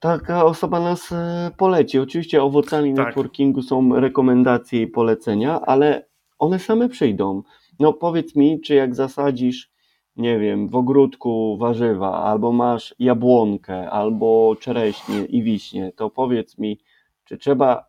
taka 0.00 0.44
osoba 0.44 0.80
nas 0.80 1.12
e, 1.12 1.50
poleci. 1.56 1.98
Oczywiście 1.98 2.42
owocami 2.42 2.94
Tak. 2.94 3.06
networkingu 3.06 3.62
są 3.62 4.00
rekomendacje 4.00 4.82
i 4.82 4.86
polecenia, 4.86 5.60
ale 5.60 6.06
one 6.38 6.58
same 6.58 6.88
przyjdą. 6.88 7.42
No 7.80 7.92
powiedz 7.92 8.36
mi, 8.36 8.60
czy 8.60 8.74
jak 8.74 8.94
zasadzisz, 8.94 9.70
nie 10.16 10.38
wiem, 10.38 10.68
w 10.68 10.76
ogródku 10.76 11.56
warzywa, 11.60 12.22
albo 12.22 12.52
masz 12.52 12.94
jabłonkę, 12.98 13.90
albo 13.90 14.56
czereśnie 14.60 15.24
i 15.24 15.42
wiśnie, 15.42 15.92
to 15.96 16.10
powiedz 16.10 16.58
mi, 16.58 16.78
czy 17.24 17.38
trzeba 17.38 17.86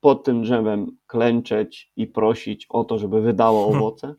pod 0.00 0.24
tym 0.24 0.42
drzewem 0.42 0.96
klęczeć 1.06 1.92
i 1.96 2.06
prosić 2.06 2.66
o 2.68 2.84
to, 2.84 2.98
żeby 2.98 3.20
wydało 3.20 3.66
owoce? 3.76 4.14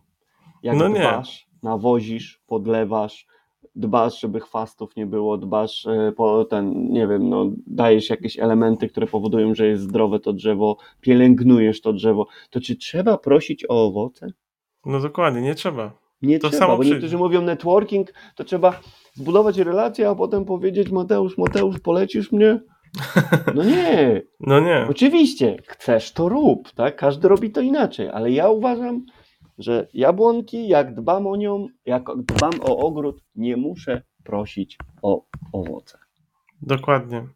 Jak 0.64 0.78
No 0.78 0.88
nie. 0.88 1.00
dbasz, 1.00 1.48
nawozisz, 1.64 2.42
podlewasz, 2.48 3.28
dbasz, 3.76 4.20
żeby 4.22 4.40
chwastów 4.40 4.96
nie 4.96 5.06
było, 5.06 5.38
dbasz 5.38 5.86
e, 5.86 6.12
po 6.18 6.46
ten, 6.46 6.90
nie 6.92 7.08
wiem, 7.08 7.30
no, 7.30 7.46
dajesz 7.68 8.10
jakieś 8.10 8.40
elementy, 8.40 8.88
które 8.90 9.08
powodują, 9.08 9.56
że 9.56 9.68
jest 9.68 9.84
zdrowe 9.84 10.20
to 10.20 10.34
drzewo, 10.34 10.78
pielęgnujesz 11.02 11.82
to 11.82 11.94
drzewo, 11.94 12.28
to 12.50 12.62
czy 12.62 12.76
trzeba 12.76 13.18
prosić 13.18 13.66
o 13.70 13.86
owoce? 13.88 14.28
No 14.86 15.00
dokładnie, 15.00 15.42
nie 15.42 15.56
trzeba. 15.56 15.92
Nie 16.22 16.40
To 16.40 16.50
trzeba, 16.50 16.60
samo 16.60 16.74
bo 16.74 16.80
przyjdzie. 16.80 16.96
niektórzy 16.96 17.18
mówią 17.18 17.42
networking, 17.42 18.14
to 18.36 18.44
trzeba 18.44 18.80
zbudować 19.14 19.58
relację, 19.58 20.10
a 20.10 20.16
potem 20.16 20.46
powiedzieć 20.46 20.92
Mateusz, 20.92 21.38
Mateusz, 21.38 21.80
polecisz 21.80 22.32
mnie? 22.32 22.60
No 23.56 23.64
nie, 23.64 24.22
No 24.40 24.60
nie. 24.60 24.88
Oczywiście, 24.90 25.58
chcesz 25.68 26.12
to 26.12 26.30
rób, 26.30 26.72
tak? 26.72 26.96
Każdy 26.96 27.28
robi 27.28 27.52
to 27.52 27.62
inaczej, 27.62 28.10
ale 28.10 28.32
ja 28.32 28.50
uważam, 28.50 29.06
że 29.62 29.88
jabłonki, 29.94 30.68
jak 30.68 30.96
dbam 30.96 31.28
o 31.28 31.36
nią, 31.36 31.68
jak 31.86 32.04
dbam 32.18 32.54
o 32.62 32.78
ogród, 32.78 33.24
nie 33.36 33.58
muszę 33.58 34.02
prosić 34.24 34.78
o 35.02 35.26
owoce. 35.54 35.98
Dokładnie. 36.62 37.28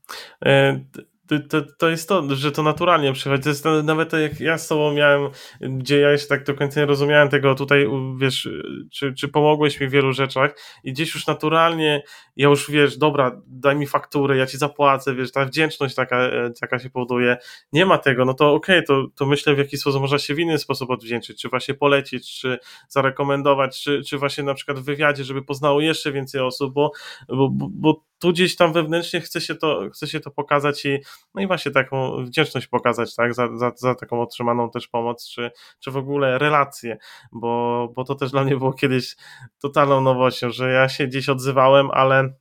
To, 1.28 1.36
to, 1.50 1.68
to 1.78 1.90
jest 1.90 2.10
to, 2.10 2.36
że 2.36 2.52
to 2.52 2.64
naturalnie 2.64 3.14
przychodzi. 3.14 3.44
To 3.44 3.50
jest 3.50 3.64
to, 4.10 4.18
jak 4.18 4.40
ja 4.40 4.58
z 4.58 4.68
tobą 4.68 4.94
miałem, 4.94 5.30
gdzie 5.62 6.00
ja 6.00 6.12
jeszcze 6.12 6.28
tak 6.28 6.44
do 6.44 6.54
końca 6.54 6.80
nie 6.80 6.86
rozumiałem 6.86 7.30
tego 7.30 7.56
tutaj, 7.56 7.88
wiesz, 8.18 8.50
czy, 8.92 9.14
czy 9.14 9.28
pomogłeś 9.28 9.80
mi 9.80 9.88
w 9.88 9.92
wielu 9.92 10.14
rzeczach 10.14 10.56
i 10.84 10.94
gdzieś 10.94 11.16
już 11.16 11.28
naturalnie, 11.28 12.04
ja 12.36 12.50
już 12.50 12.72
wiesz, 12.72 12.98
dobra, 12.98 13.42
daj 13.48 13.76
mi 13.76 13.88
fakturę, 13.88 14.38
ja 14.38 14.46
ci 14.46 14.58
zapłacę, 14.58 15.16
wiesz, 15.16 15.32
ta 15.32 15.46
wdzięczność 15.46 15.96
taka, 15.96 16.18
e, 16.18 16.52
taka 16.62 16.80
się 16.80 16.90
powoduje. 16.90 17.38
Nie 17.74 17.86
ma 17.86 17.98
tego, 17.98 18.26
no 18.26 18.34
to 18.34 18.54
okej, 18.54 18.84
to, 18.84 19.08
to 19.16 19.26
myślę 19.26 19.56
w 19.56 19.58
jaki 19.58 19.78
sposób 19.78 20.02
można 20.02 20.20
się 20.20 20.36
w 20.36 20.40
inny 20.40 20.58
sposób 20.58 20.90
odwdzięczyć, 20.90 21.42
czy 21.42 21.50
właśnie 21.50 21.74
polecić, 21.74 22.40
czy 22.40 22.60
zarekomendować, 22.88 23.82
czy, 23.84 24.02
czy 24.08 24.18
właśnie 24.18 24.44
na 24.44 24.54
przykład 24.54 24.80
w 24.80 24.84
wywiadzie, 24.84 25.24
żeby 25.24 25.42
poznało 25.42 25.82
jeszcze 25.82 26.12
więcej 26.12 26.42
osób, 26.42 26.74
bo, 26.74 26.92
bo, 27.30 27.50
bo 27.52 28.04
tu 28.20 28.32
gdzieś 28.32 28.56
tam 28.56 28.74
wewnętrznie 28.74 29.22
chce 29.22 29.42
się 29.42 29.56
to, 29.56 29.90
chce 29.94 30.08
się 30.08 30.20
to 30.20 30.32
pokazać 30.32 30.86
i 30.86 30.98
no 31.36 31.42
i 31.42 31.48
właśnie 31.48 31.72
taką 31.72 32.26
wdzięczność 32.26 32.68
pokazać, 32.68 33.16
tak, 33.16 33.34
za, 33.34 33.58
za, 33.58 33.72
za 33.76 33.96
taką 33.96 34.22
otrzymaną 34.22 34.70
też 34.70 34.88
pomoc, 34.88 35.30
czy, 35.30 35.52
czy 35.80 35.92
w 35.92 35.98
ogóle 35.98 36.38
relacje, 36.38 36.98
bo, 37.32 37.88
bo 37.96 38.04
to 38.04 38.16
też 38.16 38.32
dla 38.32 38.44
mnie 38.44 38.58
było 38.58 38.74
kiedyś 38.74 39.16
totalną 39.60 40.02
nowością, 40.02 40.52
że 40.52 40.72
ja 40.72 40.90
się 40.90 41.08
gdzieś 41.08 41.30
odzywałem, 41.30 41.92
ale 41.92 42.34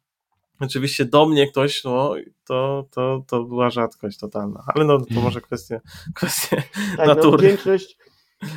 oczywiście 0.61 1.05
do 1.05 1.27
mnie 1.27 1.47
ktoś, 1.47 1.85
no 1.85 2.15
to, 2.45 2.85
to, 2.91 3.25
to 3.27 3.45
była 3.45 3.71
rzadkość 3.71 4.19
totalna, 4.19 4.65
ale 4.75 4.85
no 4.85 4.99
to 4.99 5.21
może 5.21 5.41
kwestie, 5.41 5.81
kwestie 6.15 6.63
Tak, 6.97 7.07
no, 7.09 7.15
natury. 7.15 7.47
wdzięczność. 7.47 7.97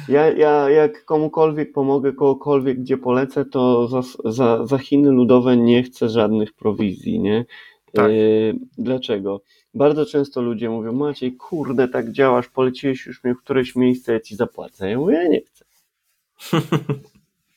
Ja, 0.09 0.31
ja 0.31 0.69
jak 0.69 1.05
komukolwiek 1.05 1.71
pomogę, 1.71 2.13
kogokolwiek 2.13 2.79
gdzie 2.79 2.97
polecę, 2.97 3.45
to 3.45 3.87
za, 3.87 4.01
za, 4.25 4.65
za 4.65 4.77
Chiny 4.77 5.11
ludowe 5.11 5.57
nie 5.57 5.83
chcę 5.83 6.09
żadnych 6.09 6.53
prowizji, 6.53 7.19
nie? 7.19 7.45
Tak. 7.93 8.11
Yy, 8.11 8.53
dlaczego? 8.77 9.41
Bardzo 9.73 10.05
często 10.05 10.41
ludzie 10.41 10.69
mówią, 10.69 10.93
Maciej, 10.93 11.35
kurde, 11.35 11.87
tak 11.87 12.11
działasz, 12.11 12.49
poleciłeś 12.49 13.05
już 13.05 13.23
mnie 13.23 13.35
w 13.35 13.37
któreś 13.37 13.75
miejsce, 13.75 14.13
ja 14.13 14.19
ci 14.19 14.35
zapłacę. 14.35 14.89
Ja 14.89 14.97
mówię, 14.97 15.13
ja 15.13 15.27
nie 15.27 15.41
chcę. 15.41 15.65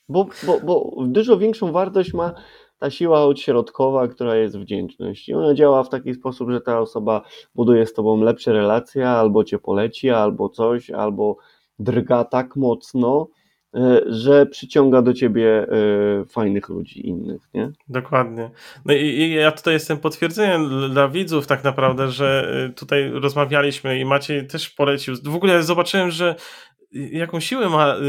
Bo, 0.09 0.27
bo, 0.45 0.59
bo 0.59 0.95
dużo 1.07 1.37
większą 1.37 1.71
wartość 1.71 2.13
ma 2.13 2.33
ta 2.79 2.89
siła 2.89 3.25
odśrodkowa, 3.25 4.07
która 4.07 4.35
jest 4.35 4.57
wdzięczność. 4.57 5.29
I 5.29 5.33
ona 5.33 5.53
działa 5.53 5.83
w 5.83 5.89
taki 5.89 6.13
sposób, 6.13 6.51
że 6.51 6.61
ta 6.61 6.79
osoba 6.79 7.21
buduje 7.55 7.85
z 7.85 7.93
tobą 7.93 8.21
lepsze 8.21 8.53
relacje, 8.53 9.09
albo 9.09 9.43
cię 9.43 9.59
poleci, 9.59 10.09
albo 10.09 10.49
coś, 10.49 10.89
albo 10.89 11.37
drga 11.83 12.23
tak 12.23 12.55
mocno, 12.55 13.27
e, 13.75 14.01
że 14.07 14.45
przyciąga 14.45 15.01
do 15.01 15.13
ciebie 15.13 15.67
e, 15.67 16.25
fajnych 16.25 16.69
ludzi 16.69 17.07
innych, 17.07 17.41
nie? 17.53 17.71
Dokładnie. 17.87 18.49
No 18.85 18.93
i, 18.93 19.31
ja 19.31 19.51
tutaj 19.51 19.73
jestem 19.73 19.97
potwierdzeniem 19.97 20.91
dla 20.91 21.07
widzów 21.07 21.47
tak 21.47 21.63
naprawdę, 21.63 22.11
że 22.11 22.53
y, 22.69 22.73
tutaj 22.73 23.09
rozmawialiśmy 23.09 23.99
i 23.99 24.05
Maciej 24.05 24.47
też 24.47 24.69
polecił. 24.69 25.15
W 25.23 25.35
ogóle 25.35 25.63
zobaczyłem, 25.63 26.11
że 26.11 26.35
y, 26.95 27.09
jaką 27.11 27.39
siłę 27.39 27.69
ma 27.69 27.95
y, 27.95 27.99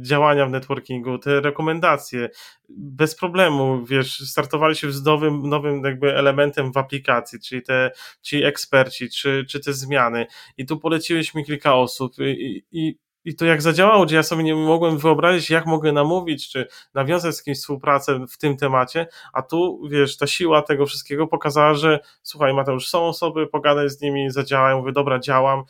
działania 0.00 0.46
w 0.46 0.50
networkingu, 0.50 1.18
te 1.18 1.40
rekomendacje. 1.40 2.28
Bez 2.68 3.16
problemu, 3.16 3.84
wiesz, 3.84 4.18
startowaliśmy 4.18 4.92
z 4.92 5.04
nowym, 5.04 5.48
nowym 5.48 5.84
jakby 5.84 6.16
elementem 6.16 6.72
w 6.72 6.76
aplikacji, 6.76 7.40
czyli 7.40 7.62
te 7.62 7.90
ci 8.22 8.44
eksperci, 8.44 9.10
czy, 9.10 9.44
czy 9.48 9.60
te 9.60 9.72
zmiany. 9.72 10.26
I 10.56 10.66
tu 10.66 10.78
poleciłeś 10.78 11.34
mi 11.34 11.44
kilka 11.44 11.74
osób 11.74 12.12
i, 12.18 12.64
i, 12.72 12.98
i 13.26 13.34
to 13.34 13.44
jak 13.44 13.62
zadziałało, 13.62 14.04
gdzie 14.06 14.16
ja 14.16 14.22
sobie 14.22 14.42
nie 14.42 14.54
mogłem 14.54 14.98
wyobrazić, 14.98 15.50
jak 15.50 15.66
mogę 15.66 15.92
namówić, 15.92 16.50
czy 16.50 16.66
nawiązać 16.94 17.34
z 17.36 17.42
kimś 17.42 17.58
współpracę 17.58 18.26
w 18.30 18.38
tym 18.38 18.56
temacie, 18.56 19.06
a 19.32 19.42
tu, 19.42 19.80
wiesz, 19.90 20.16
ta 20.16 20.26
siła 20.26 20.62
tego 20.62 20.86
wszystkiego 20.86 21.26
pokazała, 21.26 21.74
że 21.74 21.98
słuchaj, 22.22 22.54
Mateusz, 22.54 22.88
są 22.88 23.04
osoby, 23.04 23.46
pogadaj 23.46 23.90
z 23.90 24.00
nimi, 24.00 24.30
zadziałaj, 24.30 24.76
mówię, 24.76 24.92
dobra, 24.92 25.18
działam, 25.18 25.62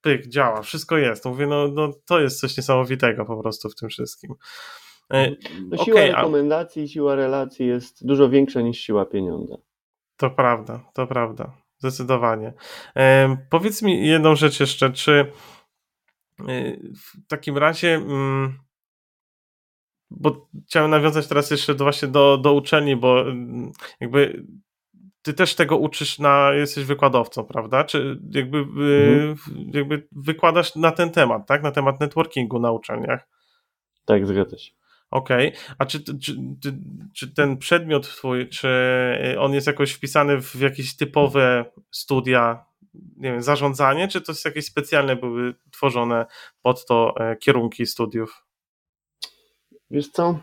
pyk, 0.00 0.26
działa, 0.26 0.62
wszystko 0.62 0.96
jest. 0.98 1.24
Mówię, 1.24 1.46
no, 1.46 1.68
no 1.68 1.92
to 2.06 2.20
jest 2.20 2.40
coś 2.40 2.56
niesamowitego 2.56 3.24
po 3.24 3.36
prostu 3.42 3.68
w 3.68 3.74
tym 3.74 3.88
wszystkim. 3.88 4.34
E, 5.12 5.30
No, 5.70 5.84
siła 5.84 5.96
Okej, 6.00 6.10
a- 6.12 6.16
rekomendacji, 6.16 6.88
siła 6.88 7.14
relacji 7.14 7.66
jest 7.66 8.06
dużo 8.06 8.28
większa 8.28 8.60
niż 8.60 8.78
siła 8.80 9.04
pieniądza. 9.06 9.56
To 10.16 10.30
prawda, 10.30 10.80
to 10.94 11.06
prawda, 11.06 11.52
zdecydowanie. 11.78 12.52
E, 12.96 13.36
powiedz 13.50 13.82
mi 13.82 14.06
jedną 14.06 14.34
rzecz 14.34 14.60
jeszcze, 14.60 14.90
czy 14.90 15.32
w 16.96 17.26
takim 17.28 17.58
razie, 17.58 17.94
mm, 17.94 18.58
bo 20.10 20.48
chciałem 20.66 20.90
nawiązać 20.90 21.26
teraz 21.26 21.50
jeszcze 21.50 21.74
do, 21.74 21.84
właśnie 21.84 22.08
do, 22.08 22.38
do 22.38 22.52
uczelni, 22.54 22.96
bo 22.96 23.20
mm, 23.20 23.72
jakby 24.00 24.44
ty 25.22 25.34
też 25.34 25.54
tego 25.54 25.76
uczysz 25.76 26.18
na, 26.18 26.52
jesteś 26.52 26.84
wykładowcą, 26.84 27.44
prawda? 27.44 27.84
Czy 27.84 28.20
jakby, 28.30 28.58
e, 28.58 28.62
Mhm. 29.30 29.36
jakby 29.74 30.08
wykładasz 30.12 30.76
na 30.76 30.90
ten 30.92 31.10
temat, 31.10 31.46
tak? 31.46 31.62
Na 31.62 31.72
temat 31.72 32.00
networkingu 32.00 32.58
na 32.60 32.72
uczelniach. 32.72 33.28
Tak, 34.04 34.26
zgadza 34.26 34.58
się. 34.58 34.72
Okej, 35.10 35.52
a 35.78 35.86
czy, 35.86 36.04
czy, 36.04 36.36
czy, 36.62 36.78
czy 37.14 37.34
ten 37.34 37.56
przedmiot 37.58 38.08
twój, 38.08 38.48
czy 38.48 38.68
on 39.38 39.54
jest 39.54 39.66
jakoś 39.66 39.92
wpisany 39.92 40.40
w 40.40 40.54
jakieś 40.60 40.96
typowe 40.96 41.64
studia, 41.90 42.64
nie 42.94 43.32
wiem, 43.32 43.42
zarządzanie, 43.42 44.08
czy 44.08 44.20
to 44.20 44.32
jest 44.32 44.44
jakieś 44.44 44.64
specjalne 44.64 45.16
były 45.16 45.54
tworzone 45.72 46.26
pod 46.62 46.86
to 46.86 47.14
e, 47.20 47.36
kierunki 47.36 47.86
studiów? 47.86 48.46
Wiesz 49.90 50.08
co? 50.08 50.38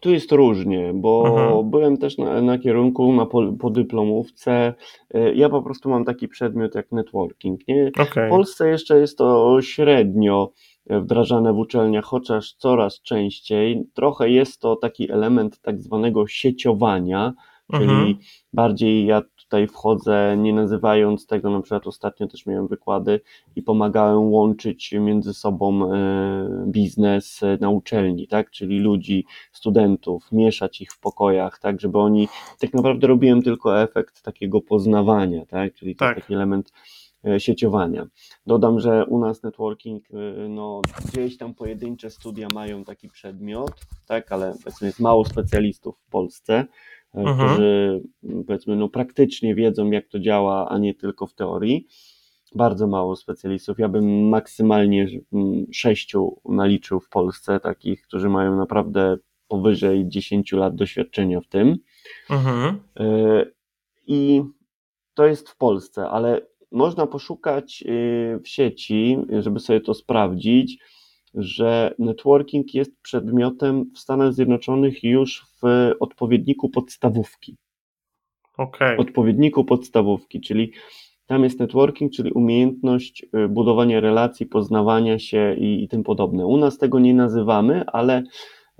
Tu 0.00 0.10
jest 0.10 0.32
różnie, 0.32 0.92
bo 0.94 1.24
Mhm. 1.26 1.70
byłem 1.70 1.96
też 1.96 2.18
na, 2.18 2.42
na 2.42 2.58
kierunku 2.58 3.12
na 3.12 3.26
po, 3.26 3.52
po 3.52 3.70
dyplomówce. 3.70 4.74
E, 5.14 5.34
Ja 5.34 5.48
po 5.48 5.62
prostu 5.62 5.88
mam 5.90 6.04
taki 6.04 6.28
przedmiot 6.28 6.74
jak 6.74 6.92
networking. 6.92 7.68
Nie? 7.68 7.90
Okej, 7.98 8.26
W 8.26 8.30
Polsce 8.30 8.68
jeszcze 8.68 8.98
jest 9.00 9.18
to 9.18 9.58
średnio 9.62 10.52
e, 10.86 11.00
wdrażane 11.00 11.52
w 11.52 11.58
uczelniach, 11.58 12.04
chociaż 12.04 12.52
coraz 12.52 13.02
częściej. 13.02 13.84
Trochę 13.94 14.30
jest 14.30 14.60
to 14.60 14.76
taki 14.76 15.12
element 15.12 15.60
tak 15.60 15.82
zwanego 15.82 16.26
sieciowania, 16.26 17.32
czyli 17.72 17.84
Mhm. 17.84 18.14
bardziej 18.52 19.06
ja 19.06 19.22
tutaj 19.44 19.68
wchodzę, 19.68 20.36
nie 20.38 20.52
nazywając 20.52 21.26
tego, 21.26 21.50
na 21.50 21.60
przykład 21.60 21.86
ostatnio 21.86 22.26
też 22.26 22.46
miałem 22.46 22.66
wykłady 22.66 23.20
i 23.56 23.62
pomagałem 23.62 24.32
łączyć 24.32 24.92
między 24.92 25.34
sobą 25.34 25.92
e, 25.92 26.64
biznes 26.66 27.42
e, 27.42 27.58
na 27.60 27.70
uczelni, 27.70 28.28
tak, 28.28 28.50
czyli 28.50 28.78
ludzi, 28.78 29.24
studentów, 29.52 30.32
mieszać 30.32 30.80
ich 30.80 30.92
w 30.92 31.00
pokojach, 31.00 31.58
tak, 31.58 31.80
żeby 31.80 31.98
oni, 31.98 32.28
tak 32.58 32.74
naprawdę 32.74 33.06
robiłem 33.06 33.42
tylko 33.42 33.82
efekt 33.82 34.22
takiego 34.22 34.60
poznawania, 34.60 35.46
tak, 35.46 35.74
czyli 35.74 35.96
Tak. 35.96 36.16
taki 36.16 36.34
element 36.34 36.72
e, 37.24 37.40
sieciowania. 37.40 38.06
Dodam, 38.46 38.80
że 38.80 39.06
u 39.06 39.18
nas 39.18 39.42
networking, 39.42 40.04
no 40.48 40.80
gdzieś 41.08 41.36
tam 41.36 41.54
pojedyncze 41.54 42.10
studia 42.10 42.48
mają 42.54 42.84
taki 42.84 43.08
przedmiot, 43.08 43.72
tak, 44.06 44.32
ale 44.32 44.54
powiedzmy 44.64 44.86
jest 44.86 45.00
mało 45.00 45.24
specjalistów 45.24 45.98
w 45.98 46.10
Polsce, 46.10 46.66
Mhm. 47.14 47.48
którzy 47.48 48.02
powiedzmy 48.46 48.76
no 48.76 48.88
praktycznie 48.88 49.54
wiedzą 49.54 49.90
jak 49.90 50.08
to 50.08 50.18
działa, 50.20 50.68
a 50.68 50.78
nie 50.78 50.94
tylko 50.94 51.26
w 51.26 51.34
teorii. 51.34 51.86
Bardzo 52.54 52.86
mało 52.86 53.16
specjalistów. 53.16 53.78
Ja 53.78 53.88
bym 53.88 54.28
maksymalnie 54.28 55.08
sześciu 55.72 56.40
naliczył 56.44 57.00
w 57.00 57.08
Polsce 57.08 57.60
takich, 57.60 58.02
którzy 58.02 58.28
mają 58.28 58.56
naprawdę 58.56 59.16
powyżej 59.48 60.08
10 60.08 60.52
lat 60.52 60.74
doświadczenia 60.74 61.40
w 61.40 61.46
tym. 61.46 61.76
Mhm. 62.30 62.80
E, 63.00 63.46
I 64.06 64.42
to 65.14 65.26
jest 65.26 65.48
w 65.48 65.56
Polsce, 65.56 66.08
ale 66.08 66.40
można 66.70 67.06
poszukać 67.06 67.84
w 68.44 68.48
sieci, 68.48 69.18
żeby 69.40 69.60
sobie 69.60 69.80
to 69.80 69.94
sprawdzić, 69.94 70.78
że 71.34 71.94
networking 71.98 72.74
jest 72.74 73.02
przedmiotem 73.02 73.90
w 73.94 73.98
Stanach 73.98 74.32
Zjednoczonych 74.32 75.04
już 75.04 75.46
w 75.62 75.92
odpowiedniku 76.00 76.68
podstawówki. 76.68 77.56
Okay. 78.56 78.96
Odpowiedniku 78.96 79.64
podstawówki, 79.64 80.40
czyli 80.40 80.72
tam 81.26 81.44
jest 81.44 81.60
networking, 81.60 82.12
czyli 82.12 82.32
umiejętność 82.32 83.26
y, 83.44 83.48
budowania 83.48 84.00
relacji, 84.00 84.46
poznawania 84.46 85.18
się 85.18 85.54
i, 85.54 85.84
i 85.84 85.88
tym 85.88 86.02
podobne. 86.02 86.46
U 86.46 86.56
nas 86.56 86.78
tego 86.78 86.98
nie 86.98 87.14
nazywamy, 87.14 87.84
ale 87.86 88.22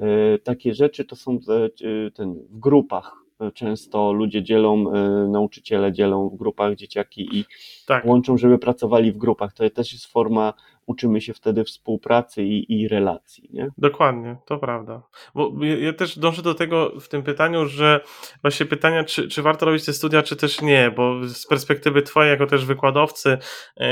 y, 0.00 0.38
takie 0.38 0.74
rzeczy 0.74 1.04
to 1.04 1.16
są 1.16 1.38
y, 1.82 2.10
ten, 2.10 2.34
w 2.34 2.58
grupach. 2.58 3.12
Często 3.54 4.12
ludzie 4.12 4.42
dzielą, 4.42 4.92
nauczyciele 5.28 5.92
dzielą 5.92 6.28
w 6.28 6.36
grupach 6.36 6.74
dzieciaki 6.74 7.28
i 7.32 7.44
tak. 7.86 8.04
łączą, 8.06 8.38
żeby 8.38 8.58
pracowali 8.58 9.12
w 9.12 9.18
grupach. 9.18 9.52
To 9.52 9.70
też 9.70 9.92
jest 9.92 10.06
forma 10.06 10.54
uczymy 10.86 11.20
się 11.20 11.34
wtedy 11.34 11.64
współpracy 11.64 12.42
i, 12.42 12.80
i 12.80 12.88
relacji. 12.88 13.48
Nie? 13.52 13.68
Dokładnie, 13.78 14.36
to 14.46 14.58
prawda. 14.58 15.02
Bo 15.34 15.52
ja 15.64 15.92
też 15.92 16.18
dążę 16.18 16.42
do 16.42 16.54
tego 16.54 17.00
w 17.00 17.08
tym 17.08 17.22
pytaniu, 17.22 17.66
że 17.66 18.00
właśnie 18.42 18.66
pytania, 18.66 19.04
czy, 19.04 19.28
czy 19.28 19.42
warto 19.42 19.66
robić 19.66 19.84
te 19.84 19.92
studia, 19.92 20.22
czy 20.22 20.36
też 20.36 20.60
nie, 20.60 20.90
bo 20.96 21.28
z 21.28 21.46
perspektywy 21.46 22.02
Twojej, 22.02 22.30
jako 22.30 22.46
też 22.46 22.64
wykładowcy, 22.64 23.38
yy, 23.76 23.86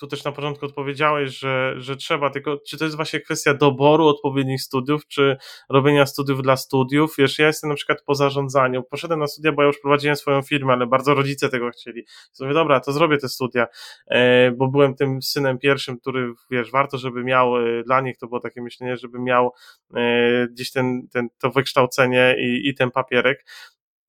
tu 0.00 0.06
też 0.06 0.24
na 0.24 0.32
początku 0.32 0.66
odpowiedziałeś, 0.66 1.38
że, 1.38 1.74
że 1.76 1.96
trzeba, 1.96 2.30
tylko 2.30 2.58
czy 2.68 2.78
to 2.78 2.84
jest 2.84 2.96
właśnie 2.96 3.20
kwestia 3.20 3.54
doboru 3.54 4.06
odpowiednich 4.06 4.62
studiów, 4.62 5.06
czy 5.06 5.36
robienia 5.68 6.06
studiów 6.06 6.42
dla 6.42 6.56
studiów? 6.56 7.14
Wiesz, 7.18 7.38
ja 7.38 7.46
jestem 7.46 7.70
na 7.70 7.76
przykład 7.76 8.02
po 8.02 8.14
zarządzaniu, 8.14 8.82
poszedłem 8.82 9.20
na 9.20 9.26
studia, 9.26 9.52
bo 9.52 9.62
ja 9.62 9.66
już 9.66 9.80
prowadziłem 9.80 10.16
swoją 10.16 10.42
firmę, 10.42 10.72
ale 10.72 10.86
bardzo 10.86 11.14
rodzice 11.14 11.48
tego 11.48 11.70
chcieli. 11.70 12.00
I 12.00 12.42
mówię, 12.42 12.54
dobra, 12.54 12.80
to 12.80 12.92
zrobię 12.92 13.18
te 13.18 13.28
studia, 13.28 13.66
yy, 14.10 14.18
bo 14.56 14.68
byłem 14.68 14.94
tym 14.94 15.22
synem 15.22 15.58
pierwszym 15.58 15.95
który, 16.00 16.32
wiesz, 16.50 16.70
warto, 16.70 16.98
żeby 16.98 17.24
miał, 17.24 17.56
e, 17.56 17.82
dla 17.84 18.00
nich 18.00 18.18
to 18.18 18.26
było 18.26 18.40
takie 18.40 18.62
myślenie, 18.62 18.96
żeby 18.96 19.18
miał 19.18 19.52
e, 19.94 20.46
gdzieś 20.48 20.72
ten, 20.72 21.08
ten, 21.12 21.28
to 21.38 21.50
wykształcenie 21.50 22.36
i, 22.38 22.68
i 22.68 22.74
ten 22.74 22.90
papierek 22.90 23.46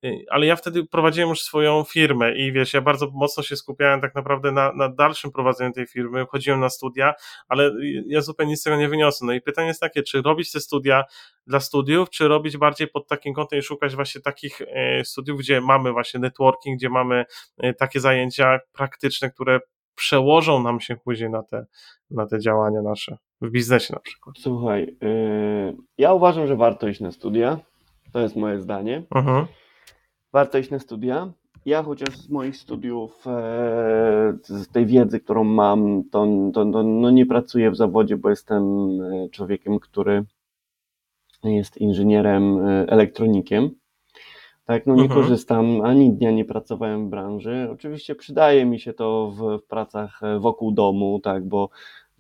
e, 0.04 0.10
ale 0.30 0.46
ja 0.46 0.56
wtedy 0.56 0.86
prowadziłem 0.86 1.30
już 1.30 1.42
swoją 1.42 1.84
firmę 1.84 2.36
i 2.36 2.52
wiesz, 2.52 2.74
ja 2.74 2.82
bardzo 2.82 3.12
mocno 3.14 3.44
się 3.44 3.56
skupiałem 3.56 4.02
tak 4.02 4.16
naprawdę 4.16 4.52
na, 4.52 4.74
na 4.74 4.90
dalszym 4.90 5.32
prowadzeniu 5.32 5.74
tej 5.74 5.88
firmy, 5.88 6.26
chodziłem 6.30 6.60
na 6.60 6.70
studia, 6.70 7.14
ale 7.48 7.72
ja 8.08 8.22
zupełnie 8.22 8.52
nic 8.52 8.60
z 8.60 8.64
tego 8.64 8.78
nie 8.78 8.90
wyniosłem. 8.90 9.28
No 9.28 9.34
i 9.34 9.42
pytanie 9.42 9.68
jest 9.68 9.82
takie, 9.82 10.04
czy 10.04 10.22
robić 10.22 10.52
te 10.52 10.60
studia 10.60 11.04
dla 11.48 11.60
studiów, 11.60 12.10
czy 12.10 12.28
robić 12.28 12.58
bardziej 12.58 12.88
pod 12.88 13.08
takim 13.08 13.34
kątem 13.34 13.60
i 13.60 13.62
szukać 13.62 13.96
właśnie 13.96 14.22
takich 14.22 14.62
studiów, 15.04 15.40
gdzie 15.40 15.62
mamy 15.62 15.92
właśnie 15.92 16.20
networking, 16.20 16.78
gdzie 16.78 16.90
mamy 16.90 17.26
takie 17.78 18.00
zajęcia 18.00 18.60
praktyczne, 18.74 19.30
które 19.32 19.60
przełożą 19.98 20.64
nam 20.64 20.80
się 20.80 20.96
później 20.96 21.30
na 21.30 21.44
te, 21.44 21.66
na 22.12 22.28
te 22.28 22.40
działania 22.40 22.82
nasze 22.82 23.18
w 23.42 23.50
biznesie 23.50 23.94
na 23.94 24.00
przykład. 24.00 24.36
Słuchaj, 24.40 24.98
yy, 25.02 25.78
ja 25.98 26.14
uważam, 26.14 26.48
że 26.48 26.56
warto 26.56 26.88
iść 26.88 27.00
na 27.00 27.12
studia. 27.12 27.60
To 28.14 28.20
jest 28.20 28.36
moje 28.36 28.60
zdanie. 28.60 29.04
Uh-huh. 29.16 29.46
Warto 30.34 30.58
iść 30.58 30.70
na 30.70 30.80
studia. 30.80 31.34
Ja 31.66 31.84
chociaż 31.84 32.18
z 32.18 32.30
moich 32.30 32.58
studiów, 32.58 33.28
e, 33.28 34.38
z 34.44 34.68
tej 34.68 34.86
wiedzy, 34.86 35.20
którą 35.20 35.44
mam, 35.44 36.04
to, 36.12 36.28
to, 36.54 36.66
to 36.72 36.84
no 36.84 37.12
nie 37.12 37.26
pracuję 37.26 37.72
w 37.72 37.76
zawodzie, 37.76 38.18
bo 38.18 38.30
jestem 38.30 38.64
e, 39.02 39.30
człowiekiem, 39.30 39.80
który 39.80 40.26
jest 41.44 41.78
inżynierem, 41.78 42.58
e, 42.58 42.86
elektronikiem. 42.90 43.70
Tak, 44.68 44.86
no 44.86 44.96
nie 44.96 45.04
mhm. 45.04 45.22
korzystam, 45.22 45.82
ani 45.82 46.14
dnia 46.14 46.32
nie 46.32 46.46
pracowałem 46.46 47.08
w 47.08 47.10
branży. 47.10 47.68
Oczywiście 47.72 48.16
przydaje 48.16 48.66
mi 48.66 48.80
się 48.80 48.94
to 48.94 49.32
w, 49.32 49.60
w 49.60 49.64
pracach 49.68 50.24
e, 50.24 50.40
wokół 50.40 50.72
domu, 50.72 51.20
tak, 51.24 51.48
bo 51.48 51.70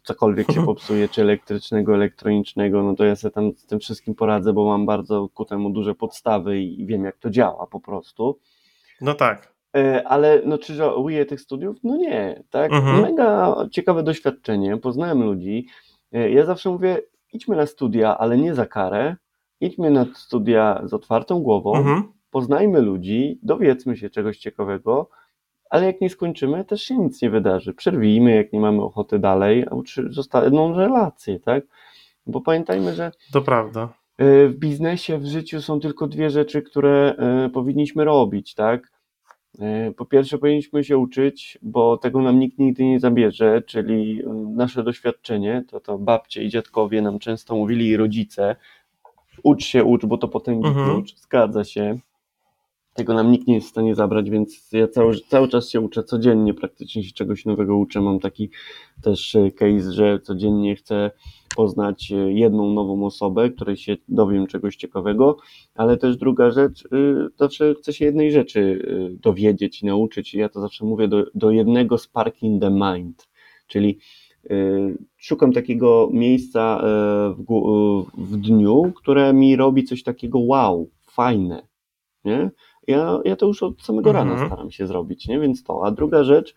cokolwiek 0.03 0.51
się 0.51 0.65
popsuje, 0.65 1.09
czy 1.09 1.21
elektrycznego, 1.21 1.95
elektronicznego, 1.95 2.83
no 2.83 2.95
to 2.95 3.05
ja 3.05 3.15
sobie 3.15 3.31
tam 3.31 3.51
z 3.55 3.65
tym 3.65 3.79
wszystkim 3.79 4.15
poradzę, 4.15 4.53
bo 4.53 4.65
mam 4.65 4.85
bardzo 4.85 5.29
ku 5.33 5.45
temu 5.45 5.69
duże 5.69 5.95
podstawy 5.95 6.61
i 6.61 6.85
wiem, 6.85 7.03
jak 7.03 7.17
to 7.17 7.29
działa 7.29 7.67
po 7.67 7.79
prostu. 7.79 8.39
No 9.01 9.13
tak. 9.13 9.53
E, 9.75 10.07
ale 10.07 10.41
no, 10.45 10.57
czy 10.57 10.73
żałuję 10.73 11.25
tych 11.25 11.41
studiów? 11.41 11.77
No 11.83 11.97
nie, 11.97 12.43
tak. 12.49 12.73
Mhm. 12.73 13.01
Mega 13.01 13.55
ciekawe 13.71 14.03
doświadczenie, 14.03 14.77
poznałem 14.77 15.23
ludzi. 15.23 15.67
E, 16.13 16.31
ja 16.31 16.45
zawsze 16.45 16.69
mówię, 16.69 17.01
idźmy 17.33 17.55
na 17.55 17.65
studia, 17.65 18.17
ale 18.17 18.37
nie 18.37 18.55
za 18.55 18.65
karę. 18.65 19.15
Idźmy 19.61 19.91
na 19.91 20.05
studia 20.15 20.81
z 20.83 20.93
otwartą 20.93 21.39
głową. 21.39 21.75
Mhm 21.75 22.16
poznajmy 22.31 22.81
ludzi, 22.81 23.39
dowiedzmy 23.43 23.97
się 23.97 24.09
czegoś 24.09 24.37
ciekawego, 24.37 25.09
ale 25.69 25.85
jak 25.85 26.01
nie 26.01 26.09
skończymy, 26.09 26.65
też 26.65 26.83
się 26.83 26.97
nic 26.97 27.21
nie 27.21 27.29
wydarzy. 27.29 27.73
Przerwijmy, 27.73 28.35
jak 28.35 28.53
nie 28.53 28.59
mamy 28.59 28.83
ochoty 28.83 29.19
dalej, 29.19 29.65
zostaną 30.09 30.77
relacje, 30.77 31.39
tak? 31.39 31.63
Bo 32.25 32.41
pamiętajmy, 32.41 32.93
że. 32.93 33.11
To 33.33 33.41
prawda. 33.41 33.89
E, 34.17 34.47
w 34.47 34.55
biznesie, 34.55 35.17
w 35.17 35.25
życiu 35.25 35.61
są 35.61 35.79
tylko 35.79 36.07
dwie 36.07 36.29
rzeczy, 36.29 36.61
które 36.61 37.15
e, 37.17 37.49
powinniśmy 37.49 38.05
robić, 38.05 38.53
tak? 38.53 38.91
E, 39.59 39.91
po 39.91 40.05
pierwsze, 40.05 40.37
powinniśmy 40.37 40.83
się 40.83 40.97
uczyć, 40.97 41.57
bo 41.61 41.97
tego 41.97 42.21
nam 42.21 42.39
nikt 42.39 42.59
nigdy 42.59 42.85
nie 42.85 42.99
zabierze, 42.99 43.61
czyli 43.61 44.21
nasze 44.55 44.83
doświadczenie. 44.83 45.63
To, 45.67 45.79
to 45.79 45.97
babcie 45.97 46.43
i 46.43 46.49
dziadkowie 46.49 47.01
nam 47.01 47.19
często 47.19 47.55
mówili, 47.55 47.87
i 47.87 47.97
rodzice. 47.97 48.55
Ucz 49.43 49.63
się, 49.63 49.83
ucz, 49.83 50.05
bo 50.05 50.17
to 50.17 50.27
potęgi 50.27 50.67
mhm. 50.67 50.85
klucz. 50.85 51.15
Zgadza 51.15 51.63
się. 51.63 51.97
Tego 52.97 53.13
nam 53.13 53.31
nikt 53.31 53.47
nie 53.47 53.55
jest 53.55 53.67
w 53.67 53.69
stanie 53.69 53.95
zabrać, 53.95 54.29
więc 54.29 54.71
ja 54.71 54.87
cały, 54.87 55.19
cały 55.27 55.47
czas 55.47 55.69
się 55.69 55.81
uczę, 55.81 56.03
codziennie 56.03 56.53
praktycznie 56.53 57.03
się 57.03 57.13
czegoś 57.13 57.45
nowego 57.45 57.77
uczę. 57.77 58.01
Mam 58.01 58.19
taki 58.19 58.49
też 59.01 59.35
e, 59.35 59.51
case, 59.51 59.93
że 59.93 60.19
codziennie 60.19 60.75
chcę 60.75 61.11
poznać 61.55 62.11
e, 62.11 62.15
jedną 62.33 62.73
nową 62.73 63.05
osobę, 63.05 63.49
której 63.49 63.77
się 63.77 63.97
dowiem 64.07 64.47
czegoś 64.47 64.75
ciekawego, 64.75 65.37
ale 65.75 65.97
też 65.97 66.17
druga 66.17 66.51
rzecz, 66.51 66.85
e, 66.85 66.87
zawsze 67.39 67.75
chcę 67.75 67.93
się 67.93 68.05
jednej 68.05 68.31
rzeczy 68.31 68.87
dowiedzieć 69.21 69.81
i 69.83 69.85
nauczyć. 69.85 70.33
Ja 70.33 70.49
to 70.49 70.61
zawsze 70.61 70.85
mówię 70.85 71.07
do, 71.07 71.25
do 71.35 71.51
jednego 71.51 71.97
spark 71.97 72.43
in 72.43 72.59
the 72.59 72.71
mind, 72.71 73.27
czyli 73.67 73.99
szukam 75.17 75.53
takiego 75.53 76.09
miejsca 76.13 76.83
w, 77.37 77.45
w 78.17 78.37
dniu, 78.37 78.91
które 78.95 79.33
mi 79.33 79.55
robi 79.55 79.83
coś 79.83 80.03
takiego 80.03 80.39
wow, 80.39 80.89
fajne, 81.11 81.67
nie? 82.25 82.51
Ja, 82.87 83.19
ja 83.25 83.35
to 83.35 83.45
już 83.45 83.63
od 83.63 83.81
samego 83.81 84.11
rana 84.11 84.31
mhm. 84.31 84.49
staram 84.49 84.71
się 84.71 84.87
zrobić, 84.87 85.27
nie? 85.27 85.39
Więc 85.39 85.63
to. 85.63 85.85
A 85.85 85.91
druga 85.91 86.23
rzecz, 86.23 86.55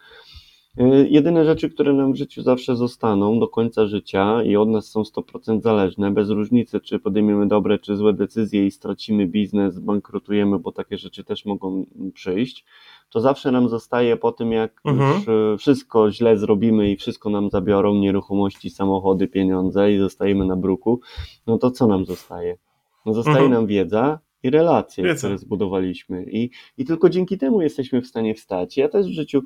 y, 0.81 1.09
jedyne 1.11 1.45
rzeczy, 1.45 1.71
które 1.71 1.93
nam 1.93 2.13
w 2.13 2.17
życiu 2.17 2.43
zawsze 2.43 2.77
zostaną 2.77 3.41
do 3.41 3.49
końca 3.49 3.87
życia 3.87 4.43
i 4.43 4.57
od 4.57 4.69
nas 4.69 4.87
są 4.87 5.03
100% 5.03 5.63
zależne, 5.63 6.11
bez 6.11 6.31
różnicy, 6.31 6.81
czy 6.81 6.99
podejmiemy 6.99 7.49
dobre, 7.49 7.79
czy 7.79 7.97
złe 7.97 8.13
decyzje 8.13 8.67
i 8.67 8.71
stracimy 8.71 9.27
biznes, 9.27 9.79
bankrutujemy, 9.79 10.59
bo 10.59 10.73
takie 10.73 10.99
rzeczy 10.99 11.25
też 11.25 11.45
mogą 11.45 11.87
przyjść, 12.15 12.65
to 13.11 13.21
zawsze 13.21 13.53
nam 13.53 13.69
zostaje 13.69 14.17
po 14.17 14.33
tym, 14.33 14.53
jak 14.53 14.81
mhm. 14.85 15.15
już 15.15 15.29
y, 15.29 15.59
wszystko 15.59 16.11
źle 16.11 16.37
zrobimy 16.37 16.91
i 16.91 16.97
wszystko 16.97 17.31
nam 17.31 17.51
zabiorą, 17.51 17.95
nieruchomości, 17.95 18.71
samochody, 18.71 19.29
pieniądze 19.29 19.93
i 19.93 19.99
zostajemy 19.99 20.47
na 20.47 20.57
bruku, 20.57 21.01
no 21.47 21.59
to 21.59 21.71
co 21.71 21.87
nam 21.87 22.05
zostaje? 22.05 22.59
No 23.07 23.15
zostaje 23.15 23.45
mhm. 23.45 23.53
nam 23.53 23.67
wiedza, 23.67 24.19
i 24.43 24.51
relacje, 24.51 25.05
Wiedzę. 25.05 25.19
które 25.19 25.39
zbudowaliśmy. 25.39 26.25
I, 26.31 26.51
I 26.79 26.85
tylko 26.85 27.11
dzięki 27.11 27.39
temu 27.39 27.63
jesteśmy 27.63 28.03
w 28.03 28.07
stanie 28.07 28.35
wstać. 28.35 28.77
Ja 28.77 28.89
też 28.89 29.07
w 29.07 29.13
życiu 29.13 29.43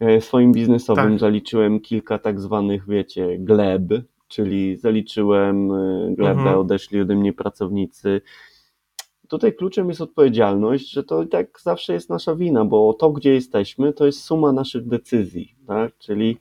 e, 0.00 0.20
swoim 0.20 0.52
biznesowym 0.52 1.10
tak. 1.10 1.18
zaliczyłem 1.18 1.80
kilka 1.80 2.18
tak 2.18 2.40
zwanych, 2.40 2.88
wiecie, 2.88 3.38
gleb, 3.38 3.82
czyli 4.28 4.76
zaliczyłem 4.76 5.72
e, 5.72 6.14
glebę, 6.16 6.40
mhm. 6.40 6.58
odeszli 6.58 7.00
ode 7.00 7.14
mnie 7.14 7.32
pracownicy. 7.32 8.20
Tutaj 9.28 9.54
kluczem 9.54 9.88
jest 9.88 10.00
odpowiedzialność, 10.00 10.90
że 10.90 11.04
to 11.04 11.22
i 11.22 11.28
tak 11.28 11.60
zawsze 11.60 11.92
jest 11.92 12.10
nasza 12.10 12.36
wina, 12.36 12.64
bo 12.64 12.94
to, 12.94 13.10
gdzie 13.10 13.34
jesteśmy, 13.34 13.92
to 13.92 14.06
jest 14.06 14.22
suma 14.22 14.52
naszych 14.52 14.86
decyzji, 14.86 15.54
tak? 15.66 15.98
Czyli 15.98 16.36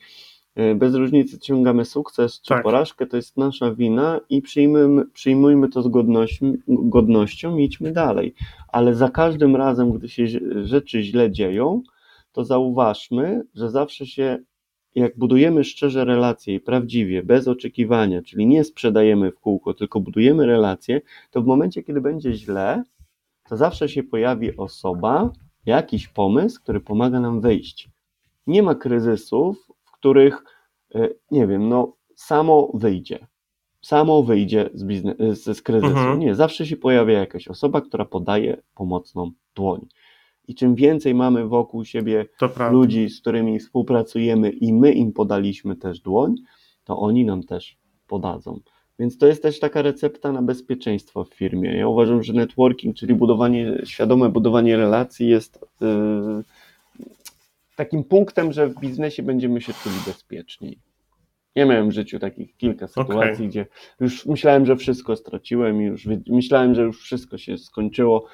bez 0.75 0.95
różnicy 0.95 1.39
ciągamy 1.39 1.85
sukces 1.85 2.41
czy 2.41 2.49
tak. 2.49 2.63
porażkę, 2.63 3.07
to 3.07 3.17
jest 3.17 3.37
nasza 3.37 3.75
wina 3.75 4.19
i 4.29 4.41
przyjmujmy, 4.41 5.05
przyjmujmy 5.05 5.69
to 5.69 5.81
z 5.81 5.87
godnością, 5.87 6.53
godnością 6.67 7.57
i 7.57 7.63
idźmy 7.63 7.91
dalej. 7.91 8.33
Ale 8.67 8.95
za 8.95 9.09
każdym 9.09 9.55
razem, 9.55 9.91
gdy 9.91 10.09
się 10.09 10.27
rzeczy 10.63 11.01
źle 11.01 11.31
dzieją, 11.31 11.81
to 12.31 12.43
zauważmy, 12.43 13.41
że 13.55 13.69
zawsze 13.69 14.05
się, 14.05 14.37
jak 14.95 15.17
budujemy 15.17 15.63
szczerze 15.63 16.05
relacje 16.05 16.55
i 16.55 16.59
prawdziwie, 16.59 17.23
bez 17.23 17.47
oczekiwania, 17.47 18.21
czyli 18.21 18.47
nie 18.47 18.63
sprzedajemy 18.63 19.31
w 19.31 19.39
kółko, 19.39 19.73
tylko 19.73 19.99
budujemy 19.99 20.45
relacje, 20.45 21.01
to 21.31 21.41
w 21.41 21.45
momencie, 21.45 21.83
kiedy 21.83 22.01
będzie 22.01 22.33
źle, 22.33 22.83
to 23.49 23.57
zawsze 23.57 23.89
się 23.89 24.03
pojawi 24.03 24.57
osoba, 24.57 25.31
jakiś 25.65 26.07
pomysł, 26.07 26.61
który 26.61 26.79
pomaga 26.79 27.19
nam 27.19 27.41
wyjść. 27.41 27.89
Nie 28.47 28.63
ma 28.63 28.75
kryzysów, 28.75 29.68
których, 29.99 30.43
e, 30.95 31.09
nie 31.31 31.47
wiem, 31.47 31.69
no 31.69 31.95
samo 32.15 32.71
wyjdzie. 32.73 33.27
Samo 33.81 34.23
wyjdzie 34.23 34.69
z, 34.73 34.83
biznes, 34.83 35.17
z, 35.17 35.57
z 35.57 35.61
kryzysu. 35.61 35.97
Mhm. 35.97 36.19
Nie, 36.19 36.35
zawsze 36.35 36.65
się 36.65 36.77
pojawia 36.77 37.19
jakaś 37.19 37.47
osoba, 37.47 37.81
która 37.81 38.05
podaje 38.05 38.61
pomocną 38.75 39.31
dłoń. 39.55 39.87
I 40.47 40.55
czym 40.55 40.75
więcej 40.75 41.15
mamy 41.15 41.47
wokół 41.47 41.85
siebie 41.85 42.25
ludzi, 42.71 43.09
z 43.09 43.21
którymi 43.21 43.59
współpracujemy 43.59 44.49
i 44.49 44.73
my 44.73 44.91
im 44.93 45.13
podaliśmy 45.13 45.75
też 45.75 45.99
dłoń, 45.99 46.35
to 46.83 46.99
oni 46.99 47.25
nam 47.25 47.43
też 47.43 47.77
podadzą. 48.07 48.59
Więc 48.99 49.17
to 49.17 49.27
jest 49.27 49.43
też 49.43 49.59
taka 49.59 49.81
recepta 49.81 50.31
na 50.31 50.41
bezpieczeństwo 50.41 51.23
w 51.23 51.33
firmie. 51.33 51.77
Ja 51.77 51.87
uważam, 51.87 52.23
że 52.23 52.33
networking, 52.33 52.95
czyli 52.95 53.15
budowanie, 53.15 53.81
świadome 53.83 54.29
budowanie 54.29 54.77
relacji 54.77 55.27
jest 55.29 55.65
yy, 55.81 56.43
takim 57.79 58.03
punktem, 58.03 58.51
że 58.51 58.67
w 58.67 58.79
biznesie 58.79 59.23
będziemy 59.23 59.61
się 59.61 59.73
czuli 59.73 59.95
bezpieczniej. 60.07 60.79
Ja 61.55 61.65
miałem 61.65 61.89
w 61.89 61.93
życiu 61.93 62.19
takich 62.19 62.57
kilka 62.57 62.87
sytuacji, 62.87 63.33
okay. 63.33 63.47
gdzie 63.47 63.65
już 63.99 64.25
myślałem, 64.25 64.65
że 64.65 64.75
wszystko 64.75 65.15
straciłem 65.15 65.81
i 65.81 65.85
już 65.85 66.07
myślałem, 66.27 66.75
że 66.75 66.81
już 66.81 67.01
wszystko 67.01 67.37
się 67.37 67.57
skończyło 67.57 68.25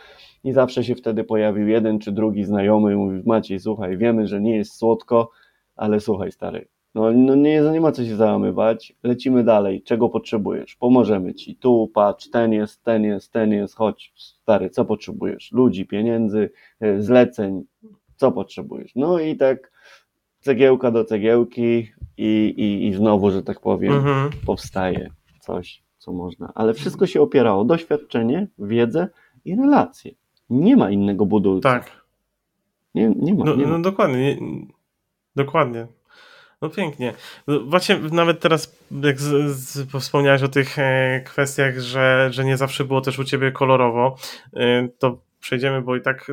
i 0.43 0.51
zawsze 0.51 0.83
się 0.83 0.95
wtedy 0.95 1.23
pojawił 1.23 1.67
jeden 1.67 1.99
czy 1.99 2.11
drugi 2.11 2.43
znajomy 2.43 2.93
i 2.93 2.95
mówił, 2.95 3.23
Maciej, 3.25 3.59
słuchaj, 3.59 3.97
wiemy, 3.97 4.27
że 4.27 4.41
nie 4.41 4.55
jest 4.55 4.77
słodko, 4.77 5.31
ale 5.75 5.99
słuchaj 5.99 6.31
stary, 6.31 6.67
no, 6.95 7.11
no 7.11 7.35
nie, 7.35 7.61
nie 7.61 7.81
ma 7.81 7.91
co 7.91 8.05
się 8.05 8.15
załamywać, 8.15 8.95
lecimy 9.03 9.43
dalej, 9.43 9.81
czego 9.81 10.09
potrzebujesz, 10.09 10.75
pomożemy 10.75 11.33
ci, 11.33 11.55
tu 11.55 11.91
patrz, 11.93 12.29
ten 12.29 12.53
jest, 12.53 12.83
ten 12.83 13.03
jest, 13.03 13.31
ten 13.31 13.51
jest, 13.51 13.75
chodź 13.75 14.13
stary, 14.15 14.69
co 14.69 14.85
potrzebujesz, 14.85 15.51
ludzi, 15.51 15.85
pieniędzy, 15.85 16.49
e, 16.79 17.01
zleceń, 17.01 17.63
co 18.15 18.31
potrzebujesz, 18.31 18.91
no 18.95 19.19
i 19.19 19.35
tak 19.35 19.71
cegiełka 20.39 20.91
do 20.91 21.05
cegiełki 21.05 21.91
i, 22.17 22.53
i, 22.57 22.87
i 22.87 22.93
znowu, 22.93 23.31
że 23.31 23.43
tak 23.43 23.59
powiem, 23.59 23.93
mhm. 23.93 24.29
powstaje 24.45 25.09
coś, 25.39 25.83
co 25.97 26.11
można, 26.11 26.51
ale 26.55 26.73
wszystko 26.73 27.07
się 27.07 27.21
opierało 27.21 27.65
doświadczenie, 27.65 28.47
wiedzę 28.59 29.07
i 29.45 29.55
relacje, 29.55 30.11
nie 30.49 30.77
ma 30.77 30.91
innego 30.91 31.25
budulca. 31.25 31.69
Tak. 31.69 32.05
Nie, 32.95 33.13
nie 33.15 33.33
ma. 33.33 33.45
No, 33.45 33.55
nie 33.55 33.63
ma. 33.63 33.69
no 33.69 33.79
dokładnie, 33.79 34.35
nie, 34.35 34.67
dokładnie. 35.35 35.87
No 36.61 36.69
pięknie. 36.69 37.13
Właśnie 37.65 37.99
nawet 38.11 38.39
teraz, 38.39 38.79
jak 39.03 39.21
z, 39.21 39.55
z, 39.55 39.91
wspomniałeś 39.99 40.43
o 40.43 40.47
tych 40.47 40.79
e, 40.79 41.21
kwestiach, 41.25 41.79
że, 41.79 42.27
że 42.31 42.45
nie 42.45 42.57
zawsze 42.57 42.85
było 42.85 43.01
też 43.01 43.19
u 43.19 43.23
ciebie 43.23 43.51
kolorowo, 43.51 44.15
e, 44.53 44.87
to 44.99 45.17
przejdziemy, 45.45 45.81
bo 45.81 45.95
i 45.95 46.01
tak 46.01 46.31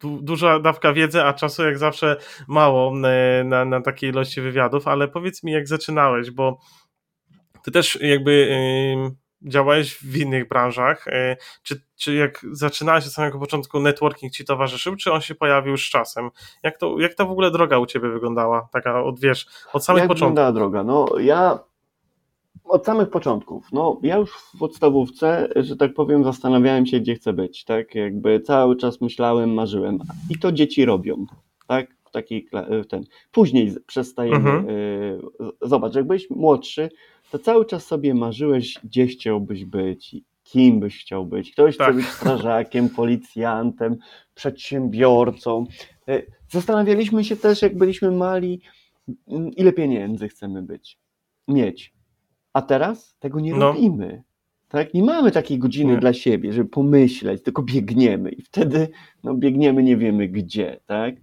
du, 0.00 0.20
duża 0.22 0.58
dawka 0.58 0.92
wiedzy, 0.92 1.22
a 1.22 1.32
czasu 1.32 1.64
jak 1.64 1.78
zawsze 1.78 2.16
mało 2.48 2.92
e, 3.08 3.44
na, 3.44 3.64
na 3.64 3.80
takiej 3.80 4.10
ilości 4.10 4.40
wywiadów, 4.40 4.88
ale 4.88 5.08
powiedz 5.08 5.42
mi, 5.42 5.52
jak 5.52 5.68
zaczynałeś, 5.68 6.30
bo 6.30 6.58
ty 7.64 7.70
też 7.70 7.98
jakby 8.00 8.48
działałeś 9.42 9.94
w 9.94 10.16
innych 10.16 10.48
branżach. 10.48 11.08
E, 11.08 11.36
czy, 11.62 11.82
czy 11.96 12.14
jak 12.14 12.46
zaczynałeś 12.52 13.06
od 13.06 13.12
samego 13.12 13.38
początku, 13.38 13.80
networking 13.80 14.32
ci 14.32 14.44
towarzyszył, 14.44 14.96
czy 14.96 15.12
on 15.12 15.20
się 15.20 15.34
pojawił 15.34 15.76
z 15.76 15.90
czasem? 15.90 16.30
Jak 16.62 16.78
to, 16.78 16.98
jak 16.98 17.14
ta 17.14 17.24
w 17.24 17.30
ogóle 17.30 17.50
droga 17.50 17.78
u 17.78 17.86
ciebie 17.86 18.08
wyglądała? 18.08 18.68
Taka 18.72 19.02
od 19.02 19.20
wiesz, 19.20 19.46
od 19.72 19.84
samych 19.84 20.00
jak 20.00 20.08
początków. 20.08 20.38
Jak 20.38 20.52
wyglądała 20.52 20.52
droga? 20.52 20.84
No 20.84 21.18
ja 21.18 21.58
od 22.64 22.86
samych 22.86 23.10
początków. 23.10 23.68
No 23.72 24.00
ja 24.02 24.16
już 24.16 24.30
w 24.30 24.58
podstawówce, 24.58 25.48
że 25.56 25.76
tak 25.76 25.94
powiem, 25.94 26.24
zastanawiałem 26.24 26.86
się, 26.86 27.00
gdzie 27.00 27.14
chcę 27.14 27.32
być. 27.32 27.64
Tak, 27.64 27.94
jakby 27.94 28.40
cały 28.40 28.76
czas 28.76 29.00
myślałem, 29.00 29.54
marzyłem. 29.54 29.98
I 30.30 30.38
to 30.38 30.52
dzieci 30.52 30.84
robią. 30.84 31.26
Tak, 31.66 31.86
w 32.04 32.10
takiej 32.10 32.48
ten. 32.88 33.04
Później 33.32 33.74
przestajemy. 33.86 34.36
Mhm. 34.50 34.68
Y, 34.68 35.20
zobacz, 35.62 35.94
jak 35.94 36.06
byłeś 36.06 36.30
młodszy, 36.30 36.90
to 37.30 37.38
cały 37.38 37.66
czas 37.66 37.86
sobie 37.86 38.14
marzyłeś, 38.14 38.78
gdzie 38.84 39.06
chciałbyś 39.06 39.64
być, 39.64 40.16
kim 40.42 40.80
byś 40.80 41.00
chciał 41.00 41.26
być. 41.26 41.52
Ktoś 41.52 41.76
tak. 41.76 41.88
chce 41.88 41.96
być 41.96 42.06
strażakiem, 42.06 42.88
policjantem, 42.88 43.96
przedsiębiorcą. 44.34 45.64
E, 46.08 46.22
zastanawialiśmy 46.48 47.24
się 47.24 47.36
też, 47.36 47.62
jak 47.62 47.78
byliśmy 47.78 48.10
mali, 48.10 48.60
ile 49.56 49.72
pieniędzy 49.72 50.28
chcemy 50.28 50.62
być, 50.62 50.98
mieć. 51.48 51.99
A 52.52 52.62
teraz 52.62 53.16
tego 53.18 53.40
nie 53.40 53.54
no. 53.54 53.72
robimy. 53.72 54.22
Tak? 54.68 54.94
Nie 54.94 55.02
mamy 55.02 55.30
takiej 55.30 55.58
godziny 55.58 55.92
nie. 55.92 55.98
dla 55.98 56.12
siebie, 56.12 56.52
żeby 56.52 56.70
pomyśleć, 56.70 57.42
tylko 57.42 57.62
biegniemy 57.62 58.30
i 58.30 58.42
wtedy 58.42 58.88
no, 59.24 59.34
biegniemy, 59.34 59.82
nie 59.82 59.96
wiemy 59.96 60.28
gdzie. 60.28 60.80
Tak? 60.86 61.14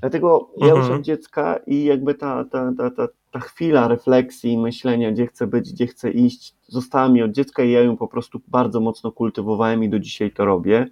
Dlatego 0.00 0.50
ja 0.56 0.68
już 0.68 0.78
mhm. 0.78 0.98
od 0.98 1.02
dziecka 1.02 1.60
i 1.66 1.84
jakby 1.84 2.14
ta, 2.14 2.44
ta, 2.44 2.72
ta, 2.78 2.90
ta, 2.90 3.08
ta 3.30 3.40
chwila 3.40 3.88
refleksji, 3.88 4.58
myślenia, 4.58 5.12
gdzie 5.12 5.26
chcę 5.26 5.46
być, 5.46 5.72
gdzie 5.72 5.86
chcę 5.86 6.10
iść, 6.10 6.54
została 6.66 7.08
mi 7.08 7.22
od 7.22 7.32
dziecka 7.32 7.64
i 7.64 7.70
ja 7.70 7.80
ją 7.80 7.96
po 7.96 8.08
prostu 8.08 8.40
bardzo 8.48 8.80
mocno 8.80 9.12
kultywowałem 9.12 9.84
i 9.84 9.88
do 9.88 9.98
dzisiaj 9.98 10.30
to 10.30 10.44
robię. 10.44 10.86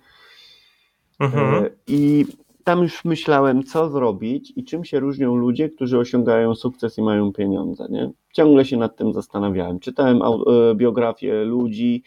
Mhm. 1.19 1.65
E, 1.65 1.71
I 1.87 2.27
tam 2.67 2.83
już 2.83 3.05
myślałem, 3.05 3.65
co 3.65 3.91
zrobić 3.91 4.53
i 4.57 4.65
czym 4.65 4.85
się 4.85 5.01
różnią 5.01 5.37
ludzie, 5.37 5.69
którzy 5.69 5.99
osiągają 5.99 6.55
sukces 6.55 6.99
i 6.99 7.03
mają 7.03 7.33
pieniądze. 7.33 7.87
Nie? 7.91 8.11
Ciągle 8.33 8.65
się 8.65 8.77
nad 8.77 8.97
tym 8.97 9.13
zastanawiałem. 9.13 9.79
Czytałem 9.79 10.23
e, 10.23 10.75
biografię 10.75 11.45
ludzi 11.45 12.03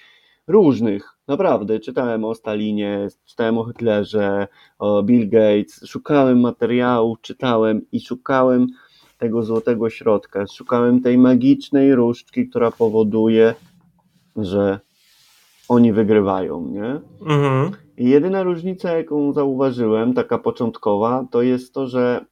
różnych, 0.48 1.18
naprawdę. 1.28 1.80
Czytałem 1.80 2.26
o 2.26 2.36
Stalinie, 2.36 3.08
czytałem 3.26 3.58
o 3.58 3.66
Hitlerze, 3.66 4.48
o 4.80 5.04
Bill 5.04 5.30
Gates, 5.30 5.86
szukałem 5.86 6.40
materiałów, 6.40 7.22
czytałem 7.22 7.82
i 7.92 8.00
szukałem 8.00 8.68
tego 9.18 9.44
złotego 9.44 9.90
środka. 9.90 10.48
Szukałem 10.48 11.02
tej 11.02 11.18
magicznej 11.18 11.96
różdżki, 11.96 12.50
która 12.50 12.72
powoduje, 12.72 13.54
że 14.36 14.80
oni 15.70 15.94
wygrywają, 15.94 16.68
nie? 16.68 17.00
Mhm. 17.22 17.89
Jedyna 18.00 18.44
różnica, 18.44 18.98
jaką 18.98 19.34
zauważyłem, 19.34 20.14
taka 20.14 20.38
początkowa, 20.38 21.26
to 21.32 21.42
jest 21.42 21.74
to, 21.74 21.88
że 21.88 22.26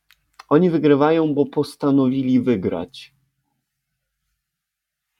oni 0.49 0.69
wygrywają, 0.69 1.33
bo 1.33 1.45
postanowili 1.45 2.39
wygrać. 2.39 3.15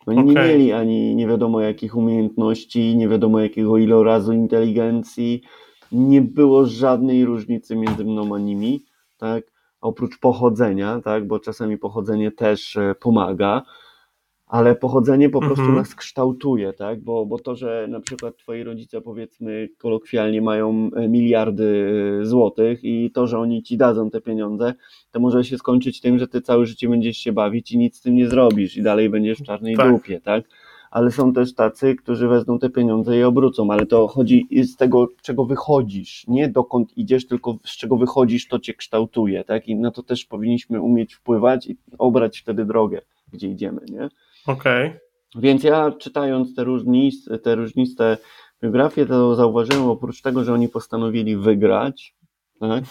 Oni 0.05 0.19
okay. 0.19 0.33
nie 0.33 0.49
mieli 0.49 0.73
ani 0.73 1.15
nie 1.15 1.27
wiadomo 1.27 1.61
jakich 1.61 1.95
umiejętności, 1.95 2.95
nie 2.95 3.07
wiadomo 3.07 3.39
jakiego 3.39 3.77
ilorazu 3.77 4.33
inteligencji. 4.33 5.41
Nie 5.91 6.21
było 6.21 6.65
żadnej 6.65 7.25
różnicy 7.25 7.75
między 7.75 8.05
mną 8.05 8.35
a 8.35 8.39
nimi, 8.39 8.85
tak? 9.17 9.43
oprócz 9.81 10.19
pochodzenia, 10.19 11.01
tak, 11.03 11.27
bo 11.27 11.39
czasami 11.39 11.77
pochodzenie 11.77 12.31
też 12.31 12.77
e, 12.77 12.95
pomaga, 12.99 13.63
ale 14.47 14.75
pochodzenie 14.75 15.29
po 15.29 15.39
prostu 15.39 15.61
mhm. 15.61 15.75
nas 15.77 15.95
kształtuje, 15.95 16.73
tak, 16.73 17.01
bo, 17.01 17.25
bo 17.25 17.39
to, 17.39 17.55
że 17.55 17.87
na 17.89 17.99
przykład 17.99 18.37
twoi 18.37 18.63
rodzice 18.63 19.01
powiedzmy 19.01 19.69
kolokwialnie 19.77 20.41
mają 20.41 20.89
e, 20.95 21.07
miliardy 21.07 21.91
e, 22.21 22.25
złotych 22.25 22.83
i 22.83 23.11
to, 23.11 23.27
że 23.27 23.39
oni 23.39 23.63
ci 23.63 23.77
dadzą 23.77 24.09
te 24.09 24.21
pieniądze, 24.21 24.73
to 25.11 25.19
może 25.19 25.43
się 25.43 25.57
skończyć 25.57 26.01
tym, 26.01 26.19
że 26.19 26.27
ty 26.27 26.41
całe 26.41 26.65
życie 26.65 26.89
będziesz 26.89 27.17
się 27.17 27.31
bawić 27.31 27.71
i 27.71 27.77
nic 27.77 27.97
z 27.97 28.01
tym 28.01 28.15
nie 28.15 28.27
zrobisz 28.27 28.77
i 28.77 28.83
dalej 28.83 29.09
będziesz 29.09 29.39
w 29.39 29.43
czarnej 29.43 29.75
tak. 29.75 29.91
dupie, 29.91 30.21
tak, 30.21 30.43
ale 30.91 31.11
są 31.11 31.33
też 31.33 31.53
tacy, 31.53 31.95
którzy 31.95 32.27
wezmą 32.27 32.59
te 32.59 32.69
pieniądze 32.69 33.17
i 33.17 33.23
obrócą, 33.23 33.71
ale 33.71 33.85
to 33.85 34.07
chodzi 34.07 34.47
z 34.63 34.75
tego, 34.75 35.07
czego 35.21 35.45
wychodzisz, 35.45 36.27
nie 36.27 36.49
dokąd 36.49 36.97
idziesz, 36.97 37.27
tylko 37.27 37.57
z 37.65 37.77
czego 37.77 37.97
wychodzisz, 37.97 38.47
to 38.47 38.59
cię 38.59 38.73
kształtuje, 38.73 39.43
tak? 39.43 39.67
I 39.67 39.75
na 39.75 39.91
to 39.91 40.03
też 40.03 40.25
powinniśmy 40.25 40.81
umieć 40.81 41.13
wpływać 41.13 41.67
i 41.67 41.77
obrać 41.97 42.39
wtedy 42.39 42.65
drogę, 42.65 43.01
gdzie 43.33 43.49
idziemy, 43.49 43.81
nie? 43.89 44.09
Okej. 44.47 44.87
Okay. 44.87 44.99
Więc 45.35 45.63
ja 45.63 45.91
czytając 45.91 46.55
te, 46.55 46.63
różnic, 46.63 47.29
te 47.43 47.55
różniste 47.55 48.17
biografie, 48.63 49.05
to 49.05 49.35
zauważyłem 49.35 49.89
oprócz 49.89 50.21
tego, 50.21 50.43
że 50.43 50.53
oni 50.53 50.69
postanowili 50.69 51.37
wygrać, 51.37 52.15
tak? 52.59 52.83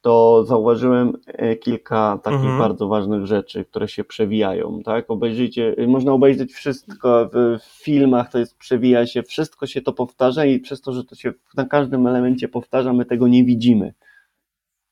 to 0.00 0.44
zauważyłem 0.44 1.12
e, 1.26 1.56
kilka 1.56 2.18
takich 2.22 2.40
mhm. 2.40 2.58
bardzo 2.58 2.88
ważnych 2.88 3.26
rzeczy, 3.26 3.64
które 3.64 3.88
się 3.88 4.04
przewijają, 4.04 4.80
tak? 4.84 5.10
Obejrzyjcie, 5.10 5.76
można 5.88 6.12
obejrzeć 6.12 6.52
wszystko 6.52 7.30
w, 7.32 7.58
filmach, 7.62 8.30
to 8.30 8.38
jest 8.38 8.58
przewija 8.58 9.06
się, 9.06 9.22
wszystko 9.22 9.66
się 9.66 9.82
to 9.82 9.92
powtarza 9.92 10.44
i 10.44 10.58
przez 10.58 10.80
to, 10.80 10.92
że 10.92 11.04
to 11.04 11.14
się 11.14 11.32
na 11.56 11.64
każdym 11.64 12.06
elemencie 12.06 12.48
powtarza, 12.48 12.92
my 12.92 13.04
tego 13.04 13.28
nie 13.28 13.44
widzimy. 13.44 13.94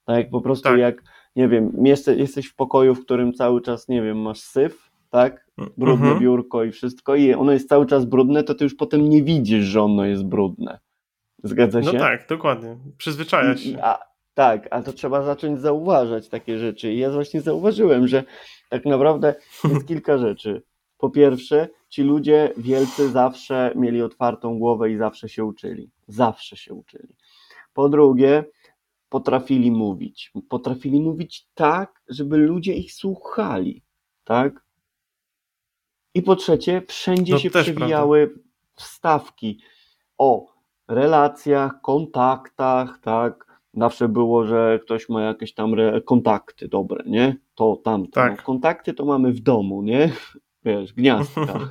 Tak, 0.04 0.30
po 0.30 0.40
prostu 0.40 0.68
tak. 0.68 0.78
jak, 0.78 1.02
nie 1.36 1.48
wiem, 1.48 1.84
jesteś 2.16 2.46
w 2.46 2.54
pokoju, 2.54 2.94
w 2.94 3.04
którym 3.04 3.32
cały 3.32 3.60
czas, 3.60 3.88
nie 3.88 4.02
wiem, 4.02 4.18
masz 4.18 4.40
syf, 4.40 4.87
tak? 5.10 5.48
Brudne 5.76 6.06
mhm. 6.06 6.18
biurko 6.18 6.64
i 6.64 6.72
wszystko 6.72 7.14
i 7.14 7.34
ono 7.34 7.52
jest 7.52 7.68
cały 7.68 7.86
czas 7.86 8.04
brudne, 8.04 8.44
to 8.44 8.54
ty 8.54 8.64
już 8.64 8.74
potem 8.74 9.08
nie 9.08 9.22
widzisz, 9.22 9.64
że 9.64 9.82
ono 9.82 10.04
jest 10.04 10.24
brudne. 10.24 10.78
Zgadza 11.44 11.80
no 11.80 11.90
się? 11.90 11.98
No 11.98 12.04
tak, 12.04 12.28
dokładnie. 12.28 12.76
Przyzwyczajasz 12.96 13.60
się. 13.60 13.82
A, 13.82 13.98
tak, 14.34 14.68
a 14.70 14.82
to 14.82 14.92
trzeba 14.92 15.22
zacząć 15.22 15.60
zauważać 15.60 16.28
takie 16.28 16.58
rzeczy. 16.58 16.92
I 16.92 16.98
ja 16.98 17.10
właśnie 17.10 17.40
zauważyłem, 17.40 18.08
że 18.08 18.24
tak 18.68 18.84
naprawdę 18.84 19.34
jest 19.64 19.88
kilka 19.88 20.18
rzeczy. 20.18 20.62
Po 20.98 21.10
pierwsze, 21.10 21.68
ci 21.88 22.02
ludzie 22.02 22.52
wielcy 22.56 23.08
zawsze 23.08 23.72
mieli 23.76 24.02
otwartą 24.02 24.58
głowę 24.58 24.90
i 24.90 24.96
zawsze 24.96 25.28
się 25.28 25.44
uczyli. 25.44 25.90
Zawsze 26.06 26.56
się 26.56 26.74
uczyli. 26.74 27.16
Po 27.74 27.88
drugie, 27.88 28.44
potrafili 29.08 29.70
mówić. 29.70 30.32
Potrafili 30.48 31.00
mówić 31.00 31.46
tak, 31.54 32.02
żeby 32.08 32.36
ludzie 32.36 32.74
ich 32.74 32.92
słuchali. 32.92 33.82
Tak? 34.24 34.67
I 36.14 36.22
po 36.22 36.36
trzecie, 36.36 36.82
wszędzie 36.88 37.32
no, 37.32 37.38
się 37.38 37.50
przewijały 37.50 38.26
prawda. 38.26 38.42
wstawki 38.74 39.60
o 40.18 40.46
relacjach, 40.88 41.80
kontaktach, 41.80 42.98
tak, 43.02 43.48
Zawsze 43.74 44.08
było, 44.08 44.46
że 44.46 44.78
ktoś 44.82 45.08
ma 45.08 45.22
jakieś 45.22 45.54
tam 45.54 45.74
kontakty 46.04 46.68
dobre, 46.68 47.04
nie? 47.06 47.36
To 47.54 47.76
tamto. 47.84 48.10
Tak. 48.10 48.36
No, 48.36 48.42
kontakty 48.42 48.94
to 48.94 49.04
mamy 49.04 49.32
w 49.32 49.40
domu, 49.40 49.82
nie? 49.82 50.12
Wiesz, 50.64 50.92
gniazdka. 50.92 51.46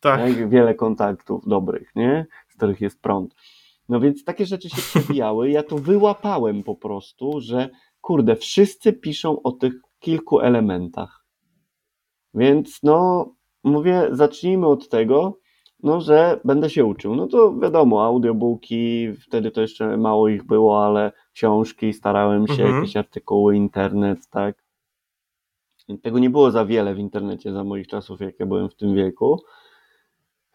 tak. 0.00 0.20
tak. 0.20 0.48
Wiele 0.48 0.74
kontaktów 0.74 1.48
dobrych, 1.48 1.92
nie? 1.96 2.26
Z 2.48 2.56
których 2.56 2.80
jest 2.80 3.02
prąd. 3.02 3.34
No 3.88 4.00
więc 4.00 4.24
takie 4.24 4.46
rzeczy 4.46 4.70
się 4.70 4.82
przebijały. 4.82 5.50
Ja 5.50 5.62
to 5.62 5.78
wyłapałem 5.78 6.62
po 6.62 6.74
prostu, 6.74 7.40
że 7.40 7.68
kurde, 8.00 8.36
wszyscy 8.36 8.92
piszą 8.92 9.42
o 9.42 9.52
tych 9.52 9.72
kilku 9.98 10.40
elementach. 10.40 11.19
Więc 12.34 12.78
no, 12.82 13.28
mówię, 13.64 14.08
zacznijmy 14.12 14.66
od 14.66 14.88
tego, 14.88 15.38
no, 15.82 16.00
że 16.00 16.40
będę 16.44 16.70
się 16.70 16.84
uczył. 16.84 17.16
No 17.16 17.26
to 17.26 17.58
wiadomo, 17.58 18.04
audiobooki, 18.04 19.12
wtedy 19.12 19.50
to 19.50 19.60
jeszcze 19.60 19.96
mało 19.96 20.28
ich 20.28 20.46
było, 20.46 20.86
ale 20.86 21.12
książki, 21.32 21.92
starałem 21.92 22.46
się, 22.46 22.62
mhm. 22.62 22.74
jakieś 22.74 22.96
artykuły, 22.96 23.56
internet, 23.56 24.28
tak. 24.30 24.62
Tego 26.02 26.18
nie 26.18 26.30
było 26.30 26.50
za 26.50 26.64
wiele 26.64 26.94
w 26.94 26.98
internecie 26.98 27.52
za 27.52 27.64
moich 27.64 27.86
czasów, 27.86 28.20
jak 28.20 28.40
ja 28.40 28.46
byłem 28.46 28.68
w 28.68 28.74
tym 28.74 28.94
wieku. 28.94 29.42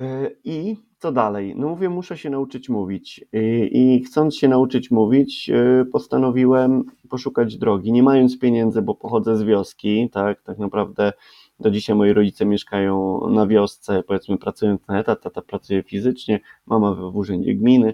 E, 0.01 0.31
I 0.43 0.75
co 0.97 1.11
dalej? 1.11 1.53
No 1.55 1.69
mówię, 1.69 1.89
muszę 1.89 2.17
się 2.17 2.29
nauczyć 2.29 2.69
mówić. 2.69 3.25
I, 3.33 3.69
I, 3.73 4.03
chcąc 4.03 4.37
się 4.37 4.47
nauczyć 4.47 4.91
mówić, 4.91 5.49
e, 5.49 5.85
postanowiłem 5.91 6.83
poszukać 7.09 7.57
drogi. 7.57 7.91
Nie 7.91 8.03
mając 8.03 8.39
pieniędzy, 8.39 8.81
bo 8.81 8.95
pochodzę 8.95 9.37
z 9.37 9.43
wioski, 9.43 10.09
tak, 10.09 10.41
tak 10.41 10.57
naprawdę 10.57 11.13
do 11.59 11.71
dzisiaj 11.71 11.95
moi 11.95 12.13
rodzice 12.13 12.45
mieszkają 12.45 13.21
na 13.29 13.47
wiosce, 13.47 14.03
powiedzmy 14.03 14.37
pracując 14.37 14.87
na 14.87 14.99
etat, 14.99 15.21
tata 15.21 15.41
pracuje 15.41 15.83
fizycznie, 15.83 16.39
mama 16.65 16.95
w 16.95 17.15
urzędzie 17.15 17.55
gminy, 17.55 17.93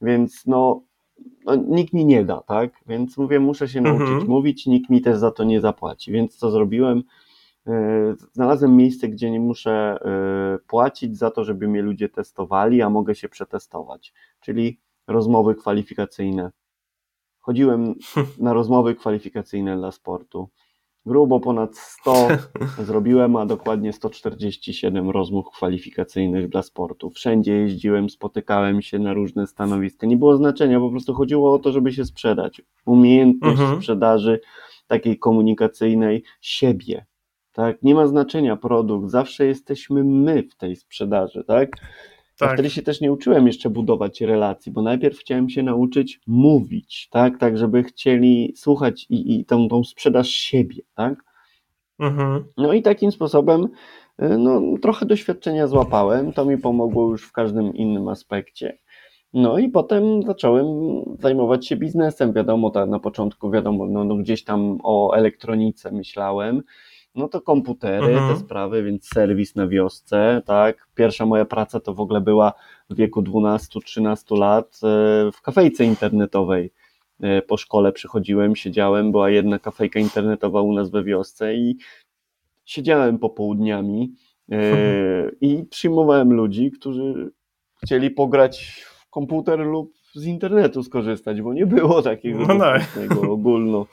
więc 0.00 0.46
no, 0.46 0.82
no 1.44 1.54
nikt 1.56 1.92
mi 1.92 2.04
nie 2.04 2.24
da, 2.24 2.40
tak? 2.40 2.72
Więc 2.86 3.18
mówię, 3.18 3.40
muszę 3.40 3.68
się 3.68 3.80
nauczyć 3.80 4.08
mhm. 4.08 4.28
mówić, 4.28 4.66
nikt 4.66 4.90
mi 4.90 5.00
też 5.00 5.18
za 5.18 5.30
to 5.30 5.44
nie 5.44 5.60
zapłaci. 5.60 6.12
Więc 6.12 6.36
co 6.36 6.50
zrobiłem? 6.50 7.02
E, 7.66 8.14
znalazłem 8.32 8.76
miejsce, 8.76 9.08
gdzie 9.08 9.30
nie 9.30 9.40
muszę 9.40 9.98
e, 10.04 10.58
płacić 10.66 11.18
za 11.18 11.30
to, 11.30 11.44
żeby 11.44 11.68
mnie 11.68 11.82
ludzie 11.82 12.08
testowali, 12.08 12.82
a 12.82 12.90
mogę 12.90 13.14
się 13.14 13.28
przetestować, 13.28 14.12
czyli 14.40 14.80
rozmowy 15.06 15.54
kwalifikacyjne. 15.54 16.50
Chodziłem 17.40 17.94
na 18.38 18.52
rozmowy 18.52 18.94
kwalifikacyjne 18.94 19.76
dla 19.76 19.92
sportu. 19.92 20.48
Grubo 21.06 21.40
ponad 21.40 21.76
100 21.78 22.28
zrobiłem, 22.86 23.36
a 23.36 23.46
dokładnie 23.46 23.92
147 23.92 25.10
rozmów 25.10 25.46
kwalifikacyjnych 25.50 26.48
dla 26.48 26.62
sportu. 26.62 27.10
Wszędzie 27.10 27.52
jeździłem, 27.52 28.10
spotykałem 28.10 28.82
się 28.82 28.98
na 28.98 29.12
różne 29.12 29.46
stanowiska. 29.46 30.06
Nie 30.06 30.16
było 30.16 30.36
znaczenia, 30.36 30.80
po 30.80 30.90
prostu 30.90 31.14
chodziło 31.14 31.54
o 31.54 31.58
to, 31.58 31.72
żeby 31.72 31.92
się 31.92 32.04
sprzedać. 32.04 32.62
Umiejętność 32.86 33.60
mhm. 33.60 33.78
sprzedaży 33.78 34.40
takiej 34.86 35.18
komunikacyjnej 35.18 36.22
siebie, 36.40 37.06
tak? 37.52 37.82
Nie 37.82 37.94
ma 37.94 38.06
znaczenia 38.06 38.56
produkt, 38.56 39.10
zawsze 39.10 39.46
jesteśmy 39.46 40.04
my 40.04 40.42
w 40.42 40.56
tej 40.56 40.76
sprzedaży, 40.76 41.44
tak? 41.46 41.70
Tak. 42.46 42.54
wtedy 42.54 42.70
się 42.70 42.82
też 42.82 43.00
nie 43.00 43.12
uczyłem 43.12 43.46
jeszcze 43.46 43.70
budować 43.70 44.20
relacji, 44.20 44.72
bo 44.72 44.82
najpierw 44.82 45.18
chciałem 45.18 45.50
się 45.50 45.62
nauczyć 45.62 46.20
mówić, 46.26 47.08
tak, 47.10 47.38
tak 47.38 47.58
żeby 47.58 47.82
chcieli 47.82 48.52
słuchać 48.56 49.06
i, 49.10 49.40
i 49.40 49.44
tą, 49.44 49.68
tą 49.68 49.84
sprzedaż 49.84 50.28
siebie, 50.28 50.82
tak. 50.94 51.24
Mhm. 51.98 52.44
No 52.56 52.72
i 52.72 52.82
takim 52.82 53.12
sposobem 53.12 53.68
y, 54.22 54.38
no, 54.38 54.62
trochę 54.82 55.06
doświadczenia 55.06 55.66
złapałem, 55.66 56.32
to 56.32 56.44
mi 56.44 56.58
pomogło 56.58 57.10
już 57.10 57.24
w 57.24 57.32
każdym 57.32 57.74
innym 57.74 58.08
aspekcie. 58.08 58.78
No 59.32 59.58
i 59.58 59.68
potem 59.68 60.22
zacząłem 60.22 60.66
zajmować 61.18 61.66
się 61.66 61.76
biznesem. 61.76 62.32
Wiadomo, 62.32 62.70
tak 62.70 62.88
na 62.88 62.98
początku, 62.98 63.50
wiadomo, 63.50 63.86
no, 63.86 64.04
no 64.04 64.16
gdzieś 64.16 64.44
tam 64.44 64.78
o 64.82 65.12
elektronice 65.14 65.92
myślałem, 65.92 66.62
no 67.14 67.28
to 67.28 67.40
komputery, 67.40 68.06
mhm. 68.06 68.34
te 68.34 68.40
sprawy, 68.40 68.82
więc 68.82 69.08
serwis 69.08 69.54
na 69.54 69.68
wiosce, 69.68 70.42
tak. 70.44 70.88
Pierwsza 70.94 71.26
moja 71.26 71.44
praca 71.44 71.80
to 71.80 71.94
w 71.94 72.00
ogóle 72.00 72.20
była 72.20 72.52
w 72.90 72.96
wieku 72.96 73.22
12-13 73.22 74.38
lat 74.38 74.80
e, 74.82 75.30
w 75.32 75.42
kafejce 75.42 75.84
internetowej. 75.84 76.72
E, 77.20 77.42
po 77.42 77.56
szkole 77.56 77.92
przychodziłem, 77.92 78.56
siedziałem, 78.56 79.12
była 79.12 79.30
jedna 79.30 79.58
kafejka 79.58 80.00
internetowa 80.00 80.62
u 80.62 80.72
nas 80.72 80.90
we 80.90 81.04
wiosce 81.04 81.54
i 81.54 81.76
siedziałem 82.64 83.18
popołudniami 83.18 84.14
mhm. 84.48 85.30
i 85.40 85.64
przyjmowałem 85.70 86.32
ludzi, 86.32 86.70
którzy 86.70 87.30
chcieli 87.84 88.10
pograć 88.10 88.84
w 88.86 89.10
komputer 89.10 89.58
lub 89.58 89.92
z 90.14 90.24
internetu 90.24 90.82
skorzystać, 90.82 91.42
bo 91.42 91.54
nie 91.54 91.66
było 91.66 92.02
takiego 92.02 92.46
no 92.46 92.58
tak. 92.58 92.82
ogólno 93.28 93.86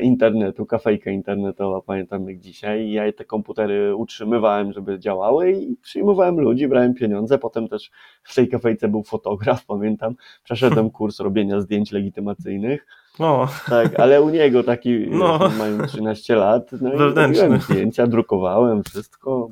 internetu, 0.00 0.66
kafejka 0.66 1.10
internetowa, 1.10 1.80
pamiętam 1.80 2.28
jak 2.28 2.38
dzisiaj. 2.38 2.82
I 2.82 2.92
ja 2.92 3.12
te 3.12 3.24
komputery 3.24 3.96
utrzymywałem, 3.96 4.72
żeby 4.72 4.98
działały 4.98 5.52
i 5.52 5.76
przyjmowałem 5.76 6.40
ludzi, 6.40 6.68
brałem 6.68 6.94
pieniądze. 6.94 7.38
Potem 7.38 7.68
też 7.68 7.90
w 8.22 8.34
tej 8.34 8.48
kafejce 8.48 8.88
był 8.88 9.02
fotograf, 9.02 9.66
pamiętam. 9.66 10.14
Przeszedłem 10.44 10.90
kurs 10.96 11.20
robienia 11.20 11.60
zdjęć 11.60 11.92
legitymacyjnych. 11.92 12.86
No. 13.18 13.48
Tak, 13.68 14.00
ale 14.00 14.22
u 14.22 14.30
niego 14.30 14.62
taki, 14.62 15.06
no. 15.10 15.50
mają 15.58 15.86
13 15.86 16.36
lat, 16.36 16.72
no 16.80 16.94
i 16.94 16.96
robiłem 16.96 17.60
zdjęcia, 17.60 18.06
drukowałem 18.06 18.82
wszystko. 18.84 19.50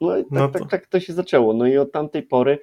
No 0.00 0.16
i 0.16 0.22
tak, 0.22 0.32
no 0.32 0.48
to... 0.48 0.58
tak, 0.58 0.68
tak 0.68 0.86
to 0.86 1.00
się 1.00 1.12
zaczęło. 1.12 1.54
No 1.54 1.66
i 1.66 1.76
od 1.78 1.92
tamtej 1.92 2.22
pory 2.22 2.58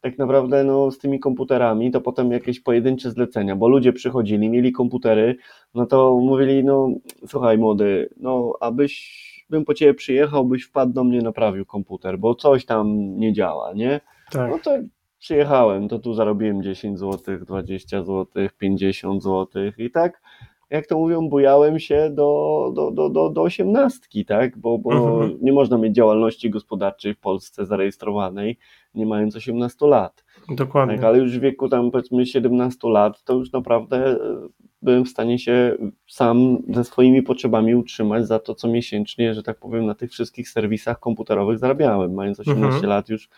tak 0.00 0.18
naprawdę 0.18 0.64
no, 0.64 0.90
z 0.90 0.98
tymi 0.98 1.20
komputerami 1.20 1.90
to 1.90 2.00
potem 2.00 2.32
jakieś 2.32 2.60
pojedyncze 2.60 3.10
zlecenia, 3.10 3.56
bo 3.56 3.68
ludzie 3.68 3.92
przychodzili, 3.92 4.50
mieli 4.50 4.72
komputery, 4.72 5.36
no 5.74 5.86
to 5.86 6.18
mówili, 6.18 6.64
no 6.64 6.88
słuchaj 7.26 7.58
młody, 7.58 8.08
no 8.16 8.52
abyś, 8.60 9.46
bym 9.50 9.64
po 9.64 9.74
ciebie 9.74 9.94
przyjechał, 9.94 10.44
byś 10.44 10.64
wpadł 10.64 10.92
do 10.92 11.04
mnie, 11.04 11.20
naprawił 11.22 11.66
komputer, 11.66 12.18
bo 12.18 12.34
coś 12.34 12.64
tam 12.64 13.16
nie 13.16 13.32
działa, 13.32 13.72
nie? 13.72 14.00
Tak. 14.32 14.50
No 14.50 14.58
to 14.58 14.78
przyjechałem, 15.18 15.88
to 15.88 15.98
tu 15.98 16.14
zarobiłem 16.14 16.62
10 16.62 16.98
zł, 16.98 17.38
20 17.38 18.02
zł, 18.02 18.26
50 18.58 19.22
zł 19.22 19.46
i 19.78 19.90
tak 19.90 20.20
jak 20.70 20.86
to 20.86 20.98
mówią, 20.98 21.28
bujałem 21.28 21.78
się 21.78 22.10
do, 22.10 22.72
do, 22.74 22.90
do, 22.90 23.08
do, 23.08 23.30
do 23.30 23.42
osiemnastki, 23.42 24.24
tak? 24.24 24.58
Bo, 24.58 24.78
bo 24.78 24.92
mhm. 24.92 25.38
nie 25.42 25.52
można 25.52 25.78
mieć 25.78 25.94
działalności 25.94 26.50
gospodarczej 26.50 27.14
w 27.14 27.20
Polsce 27.20 27.66
zarejestrowanej, 27.66 28.58
nie 28.94 29.06
mając 29.06 29.36
18 29.36 29.86
lat. 29.86 30.24
Dokładnie. 30.48 30.94
Tak, 30.96 31.04
ale 31.04 31.18
już 31.18 31.38
w 31.38 31.40
wieku 31.40 31.68
tam 31.68 31.90
powiedzmy 31.90 32.26
17 32.26 32.88
lat, 32.88 33.24
to 33.24 33.34
już 33.34 33.52
naprawdę 33.52 33.96
e, 34.06 34.18
byłem 34.82 35.04
w 35.04 35.08
stanie 35.08 35.38
się 35.38 35.76
sam 36.06 36.58
ze 36.68 36.84
swoimi 36.84 37.22
potrzebami 37.22 37.74
utrzymać 37.74 38.26
za 38.26 38.38
to, 38.38 38.54
co 38.54 38.68
miesięcznie, 38.68 39.34
że 39.34 39.42
tak 39.42 39.58
powiem, 39.58 39.86
na 39.86 39.94
tych 39.94 40.10
wszystkich 40.10 40.48
serwisach 40.48 41.00
komputerowych 41.00 41.58
zarabiałem. 41.58 42.14
Mając 42.14 42.40
18 42.40 42.66
mhm. 42.66 42.86
lat 42.86 43.08
już 43.08 43.28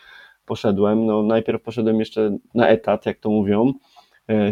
poszedłem, 0.47 1.07
no 1.07 1.23
najpierw 1.23 1.63
poszedłem 1.63 1.99
jeszcze 2.01 2.39
na 2.55 2.69
etat, 2.69 3.07
jak 3.07 3.19
to 3.19 3.31
mówią, 3.31 3.73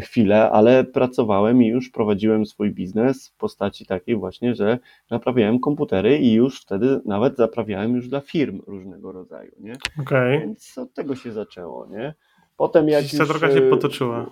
chwilę, 0.03 0.51
ale 0.51 0.85
pracowałem 0.85 1.63
i 1.63 1.67
już 1.67 1.91
prowadziłem 1.91 2.47
swój 2.47 2.71
biznes 2.71 3.29
w 3.29 3.37
postaci 3.37 3.87
takiej 3.87 4.17
właśnie, 4.17 4.55
że 4.55 4.79
naprawiałem 5.11 5.61
komputery 5.61 6.19
i 6.19 6.33
już 6.33 6.61
wtedy 6.63 7.01
nawet 7.05 7.37
zaprawiałem 7.37 7.97
już 7.97 8.09
dla 8.09 8.21
firm 8.21 8.61
różnego 8.67 9.13
rodzaju, 9.13 9.53
nie? 9.61 9.77
Okay. 10.03 10.41
Więc 10.41 10.79
od 10.79 10.95
tego 10.95 11.17
się 11.17 11.33
zaczęło, 11.33 11.87
nie? 11.87 12.15
Potem 12.57 12.89
jak 12.89 13.05
ta 13.19 13.27
droga 13.27 13.51
się 13.51 13.67
e, 13.67 13.71
potoczyła. 13.71 14.31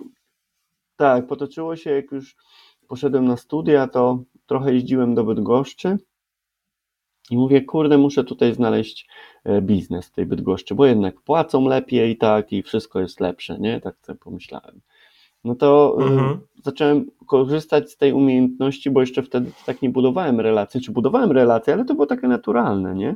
Tak, 0.95 1.27
potoczyło 1.27 1.75
się, 1.75 1.89
jak 1.89 2.11
już 2.11 2.35
poszedłem 2.87 3.25
na 3.25 3.37
studia, 3.37 3.87
to 3.87 4.23
trochę 4.45 4.73
jeździłem 4.73 5.15
do 5.15 5.23
Bydgoszczy 5.23 5.97
i 7.29 7.37
mówię, 7.37 7.61
kurde, 7.61 7.97
muszę 7.97 8.23
tutaj 8.23 8.53
znaleźć 8.53 9.07
e, 9.43 9.61
biznes 9.61 10.07
w 10.07 10.11
tej 10.11 10.25
Bydgoszczy, 10.25 10.75
bo 10.75 10.85
jednak 10.85 11.21
płacą 11.21 11.67
lepiej, 11.67 12.17
tak, 12.17 12.53
i 12.53 12.63
wszystko 12.63 12.99
jest 12.99 13.19
lepsze, 13.19 13.59
nie? 13.59 13.81
Tak 13.81 13.95
sobie 14.01 14.19
pomyślałem 14.19 14.81
no 15.47 15.55
to 15.55 15.97
y, 15.99 16.03
mhm. 16.03 16.39
zacząłem 16.63 17.05
korzystać 17.25 17.91
z 17.91 17.97
tej 17.97 18.13
umiejętności, 18.13 18.91
bo 18.91 19.01
jeszcze 19.01 19.23
wtedy 19.23 19.51
tak 19.65 19.81
nie 19.81 19.89
budowałem 19.89 20.39
relacji, 20.39 20.81
czy 20.81 20.91
budowałem 20.91 21.31
relacje, 21.31 21.73
ale 21.73 21.85
to 21.85 21.93
było 21.93 22.05
takie 22.05 22.27
naturalne, 22.27 22.95
nie? 22.95 23.15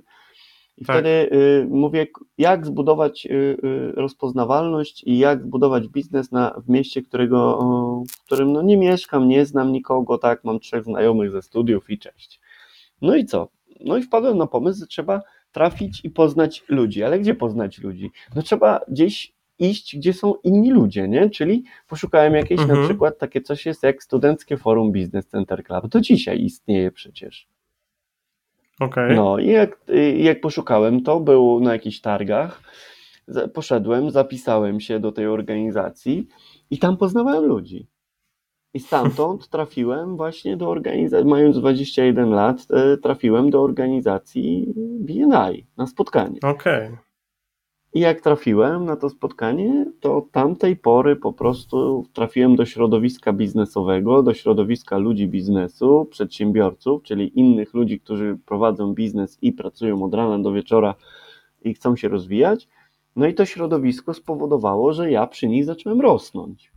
I 0.78 0.86
tak. 0.86 0.96
wtedy 0.96 1.10
y, 1.36 1.68
mówię, 1.70 2.08
jak 2.38 2.66
zbudować 2.66 3.26
y, 3.26 3.30
y, 3.30 3.92
rozpoznawalność 3.92 5.04
i 5.04 5.18
jak 5.18 5.44
zbudować 5.44 5.88
biznes 5.88 6.32
na, 6.32 6.62
w 6.66 6.70
mieście, 6.70 7.02
którego, 7.02 7.60
w 8.12 8.26
którym 8.26 8.54
no, 8.54 8.62
nie 8.62 8.78
mieszkam, 8.78 9.28
nie 9.28 9.46
znam 9.46 9.72
nikogo, 9.72 10.18
tak, 10.18 10.44
mam 10.44 10.60
trzech 10.60 10.84
znajomych 10.84 11.32
ze 11.32 11.42
studiów 11.42 11.90
i 11.90 12.00
cześć. 12.00 12.40
No 13.02 13.16
i 13.16 13.26
co? 13.26 13.48
No 13.80 13.98
i 13.98 14.04
wpadłem 14.04 14.38
na 14.38 14.48
pomysł, 14.48 14.80
że 14.80 14.88
trzeba 14.88 15.22
trafić 15.52 16.06
i 16.06 16.10
poznać 16.10 16.64
ludzi. 16.70 17.04
Ale 17.04 17.20
gdzie 17.20 17.36
poznać 17.36 17.80
ludzi? 17.80 18.12
No 18.36 18.42
trzeba 18.42 18.80
gdzieś 18.88 19.34
iść, 19.62 19.98
gdzie 19.98 20.14
są 20.14 20.34
inni 20.44 20.72
ludzie, 20.72 21.08
nie? 21.08 21.30
Czyli 21.30 21.64
poszukałem 21.88 22.34
jakieś 22.34 22.60
mhm. 22.60 22.80
na 22.80 22.88
przykład 22.88 23.18
takie 23.18 23.42
coś 23.42 23.66
jest 23.66 23.84
jak 23.84 24.04
Studenckie 24.04 24.58
Forum 24.58 24.92
Business 24.92 25.28
Center 25.28 25.64
Club. 25.64 25.92
To 25.92 26.02
dzisiaj 26.02 26.42
istnieje 26.44 26.92
przecież. 26.92 27.48
Okay. 28.80 29.16
No 29.16 29.40
i 29.40 29.48
jak, 29.48 29.80
jak 30.18 30.42
poszukałem, 30.42 31.04
to 31.04 31.20
był 31.20 31.60
na 31.60 31.74
jakichś 31.74 32.00
targach. 32.00 32.62
Poszedłem, 33.54 34.12
zapisałem 34.12 34.80
się 34.80 35.00
do 35.00 35.12
tej 35.12 35.28
organizacji 35.28 36.28
i 36.70 36.78
tam 36.78 36.98
poznawałem 36.98 37.46
ludzi. 37.46 37.88
I 38.74 38.80
stamtąd 38.80 39.48
trafiłem 39.50 40.18
właśnie 40.18 40.58
do 40.58 40.70
organizacji, 40.70 41.30
mając 41.30 41.58
21 41.58 42.30
lat, 42.30 42.68
e, 42.70 42.98
trafiłem 42.98 43.50
do 43.50 43.64
organizacji 43.64 44.74
BNI 45.00 45.66
na 45.78 45.88
spotkanie. 45.88 46.40
Okej. 46.44 46.88
Okay. 46.88 47.11
I 47.94 48.00
jak 48.00 48.22
trafiłem 48.22 48.86
na 48.86 48.96
to 48.96 49.10
spotkanie, 49.10 49.86
to 50.00 50.18
od 50.18 50.32
tamtej 50.32 50.76
pory 50.76 51.16
po 51.16 51.34
prostu 51.34 52.06
trafiłem 52.14 52.56
do 52.56 52.66
środowiska 52.66 53.34
biznesowego, 53.34 54.24
do 54.24 54.34
środowiska 54.34 54.98
ludzi 54.98 55.28
biznesu, 55.28 56.08
przedsiębiorców, 56.12 57.04
czyli 57.04 57.40
innych 57.40 57.74
ludzi, 57.74 58.00
którzy 58.00 58.38
prowadzą 58.46 58.94
biznes 58.94 59.38
i 59.42 59.52
pracują 59.52 60.04
od 60.04 60.14
rana 60.14 60.40
do 60.40 60.52
wieczora 60.52 60.96
i 61.62 61.74
chcą 61.74 61.96
się 61.96 62.08
rozwijać. 62.08 62.68
No 63.16 63.28
i 63.28 63.34
to 63.34 63.46
środowisko 63.46 64.14
spowodowało, 64.14 64.94
że 64.94 65.12
ja 65.12 65.28
przy 65.28 65.48
nich 65.48 65.66
zacząłem 65.66 66.02
rosnąć. 66.02 66.72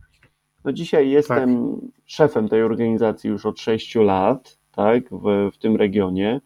No 0.65 0.71
dzisiaj 0.71 1.09
jestem 1.09 1.75
tak. 1.75 1.89
szefem 2.05 2.49
tej 2.49 2.63
organizacji 2.63 3.29
już 3.29 3.45
od 3.45 3.59
6 3.59 3.95
lat, 3.95 4.57
tak, 4.71 5.03
w, 5.11 5.49
w 5.53 5.57
tym 5.57 5.75
regionie 5.75 6.41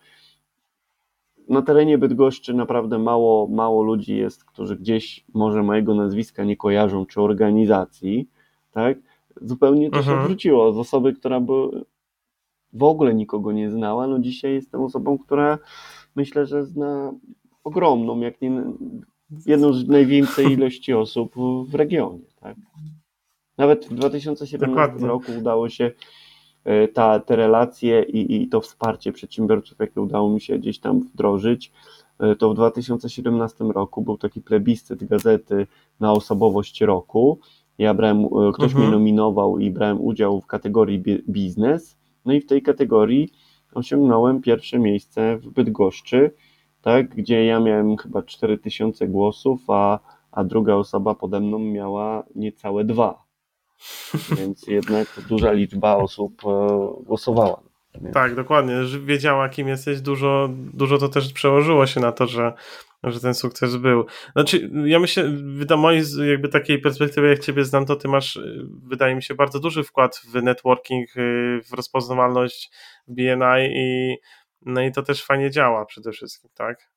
na 1.50 1.62
terenie 1.62 1.98
Bydgoszczy 1.98 2.54
naprawdę 2.54 3.00
mało, 3.00 3.48
mało 3.48 3.84
ludzi 3.84 4.18
jest, 4.18 4.44
którzy 4.44 4.76
gdzieś 4.76 5.26
może 5.34 5.64
mojego 5.64 5.96
nazwiska 5.96 6.44
nie 6.44 6.58
kojarzą, 6.58 7.06
czy 7.06 7.22
organizacji, 7.22 8.30
tak? 8.72 8.98
Zupełnie 9.42 9.92
to 9.92 9.98
mhm. 9.98 10.16
się 10.16 10.22
odwróciło. 10.22 10.74
Z 10.74 10.78
osoby, 10.78 11.14
która 11.14 11.40
by 11.40 11.54
w 12.74 12.84
ogóle 12.84 13.14
nikogo 13.14 13.52
nie 13.52 13.72
znała, 13.72 14.08
no 14.08 14.20
dzisiaj 14.20 14.54
jestem 14.54 14.82
osobą, 14.82 15.18
która 15.18 15.58
myślę, 16.16 16.46
że 16.46 16.66
zna 16.66 17.14
ogromną, 17.64 18.20
jak 18.20 18.42
nie 18.42 18.64
jedną 19.46 19.74
z 19.74 19.88
największej 19.88 20.52
ilości 20.54 20.94
osób 20.94 21.34
w 21.68 21.76
regionie, 21.76 22.26
tak? 22.40 22.56
Nawet 23.58 23.86
w 23.86 23.94
2017 23.94 24.58
Dokładnie. 24.58 25.08
roku 25.08 25.32
udało 25.40 25.70
się 25.70 25.92
ta, 26.94 27.20
te 27.20 27.36
relacje 27.36 28.04
i, 28.04 28.44
i 28.44 28.48
to 28.48 28.62
wsparcie 28.62 29.12
przedsiębiorców, 29.12 29.80
jakie 29.80 30.02
udało 30.02 30.30
mi 30.30 30.42
się 30.42 30.60
gdzieś 30.60 30.80
tam 30.80 31.00
wdrożyć, 31.00 31.72
e, 32.20 32.36
to 32.36 32.50
w 32.50 32.56
2017 32.56 33.64
roku 33.64 34.02
był 34.02 34.18
taki 34.18 34.42
plebiscyt 34.42 35.04
gazety 35.04 35.68
na 36.00 36.12
osobowość 36.12 36.82
roku. 36.82 37.40
Ja 37.78 37.94
brałem, 37.94 38.26
e, 38.26 38.52
ktoś 38.54 38.72
mhm. 38.72 38.82
mnie 38.82 38.92
nominował 38.92 39.60
i 39.60 39.72
brałem 39.72 40.02
udział 40.02 40.42
w 40.42 40.48
kategorii 40.48 41.04
biznes. 41.30 41.98
No 42.26 42.34
i 42.34 42.42
w 42.42 42.46
tej 42.46 42.62
kategorii 42.62 43.32
osiągnąłem 43.74 44.42
pierwsze 44.42 44.80
miejsce 44.80 45.38
w 45.38 45.50
Bydgoszczy, 45.50 46.32
tak, 46.82 47.16
gdzie 47.16 47.46
ja 47.46 47.60
miałem 47.60 47.98
chyba 47.98 48.24
4000 48.24 49.08
głosów, 49.08 49.62
a, 49.68 50.00
a 50.32 50.44
druga 50.44 50.76
osoba 50.76 51.16
pode 51.16 51.40
mną 51.40 51.60
miała 51.60 52.24
niecałe 52.36 52.84
dwa. 52.84 53.29
Więc 54.38 54.68
jednak 54.68 55.08
duża 55.30 55.52
liczba 55.52 55.96
osób 55.96 56.42
e, 56.46 57.04
głosowała. 57.04 57.62
Tak, 58.14 58.36
dokładnie. 58.36 58.76
Wiedziała, 59.06 59.50
kim 59.50 59.68
jesteś, 59.68 60.02
dużo, 60.02 60.50
dużo 60.52 60.98
to 60.98 61.10
też 61.10 61.34
przełożyło 61.34 61.86
się 61.88 62.00
na 62.00 62.12
to, 62.12 62.28
że, 62.28 62.54
że 63.04 63.20
ten 63.20 63.34
sukces 63.34 63.76
był. 63.76 64.06
Znaczy, 64.34 64.70
ja 64.86 65.00
myślę, 65.00 65.24
do 65.66 65.78
mojej 65.78 66.04
jakby 66.30 66.50
takiej 66.50 66.80
perspektywy, 66.80 67.30
jak 67.30 67.40
ciebie 67.40 67.66
znam, 67.66 67.86
to 67.86 67.96
ty 67.96 68.08
masz, 68.08 68.36
y, 68.36 68.68
wydaje 68.84 69.16
mi 69.16 69.24
się, 69.24 69.36
bardzo 69.36 69.60
duży 69.60 69.84
wkład 69.84 70.22
w 70.34 70.44
networking, 70.44 71.18
y, 71.18 71.62
w 71.70 71.74
rozpoznawalność 71.74 72.72
BNI 73.08 73.70
i 73.76 74.16
no 74.66 74.82
i 74.82 74.92
to 74.92 75.04
też 75.04 75.26
fajnie 75.26 75.52
działa 75.52 75.86
przede 75.86 76.12
wszystkim, 76.12 76.50
tak? 76.54 76.90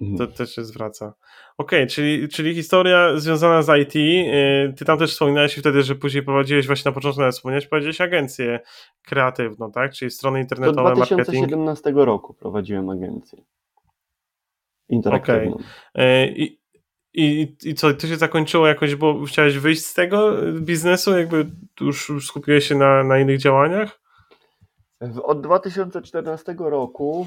Mhm. 0.00 0.18
To 0.18 0.26
też 0.26 0.54
się 0.54 0.64
zwraca. 0.64 1.14
Okej, 1.58 1.78
okay, 1.78 1.86
czyli, 1.86 2.28
czyli 2.28 2.54
historia 2.54 3.18
związana 3.18 3.62
z 3.62 3.68
IT. 3.82 3.96
Y, 3.96 4.74
ty 4.76 4.84
tam 4.84 4.98
też 4.98 5.12
wspominałeś 5.12 5.54
wtedy, 5.54 5.82
że 5.82 5.94
później 5.94 6.22
prowadziłeś 6.22 6.66
właśnie 6.66 6.88
na 6.88 6.94
początku, 6.94 7.20
nawet 7.20 7.34
wspomniałeś, 7.34 7.66
powiedziałeś 7.66 8.00
agencję 8.00 8.60
kreatywną, 9.02 9.72
tak? 9.72 9.92
Czyli 9.92 10.10
strony 10.10 10.40
internetowe, 10.40 10.90
Do 10.90 10.96
2017 10.96 11.82
marketing. 11.84 12.06
roku 12.06 12.34
prowadziłem 12.34 12.90
agencję 12.90 13.42
interaktywną. 14.88 15.54
Okay. 15.94 16.34
I, 16.36 16.58
i, 17.14 17.56
I 17.64 17.74
co, 17.74 17.94
to 17.94 18.06
się 18.06 18.16
zakończyło 18.16 18.66
jakoś, 18.66 18.94
bo 18.94 19.24
chciałeś 19.24 19.58
wyjść 19.58 19.84
z 19.84 19.94
tego 19.94 20.36
biznesu? 20.60 21.18
Jakby 21.18 21.50
już 21.80 22.12
skupiłeś 22.26 22.68
się 22.68 22.74
na, 22.74 23.04
na 23.04 23.18
innych 23.18 23.38
działaniach? 23.38 24.03
Od 25.22 25.40
2014 25.40 26.54
roku 26.58 27.26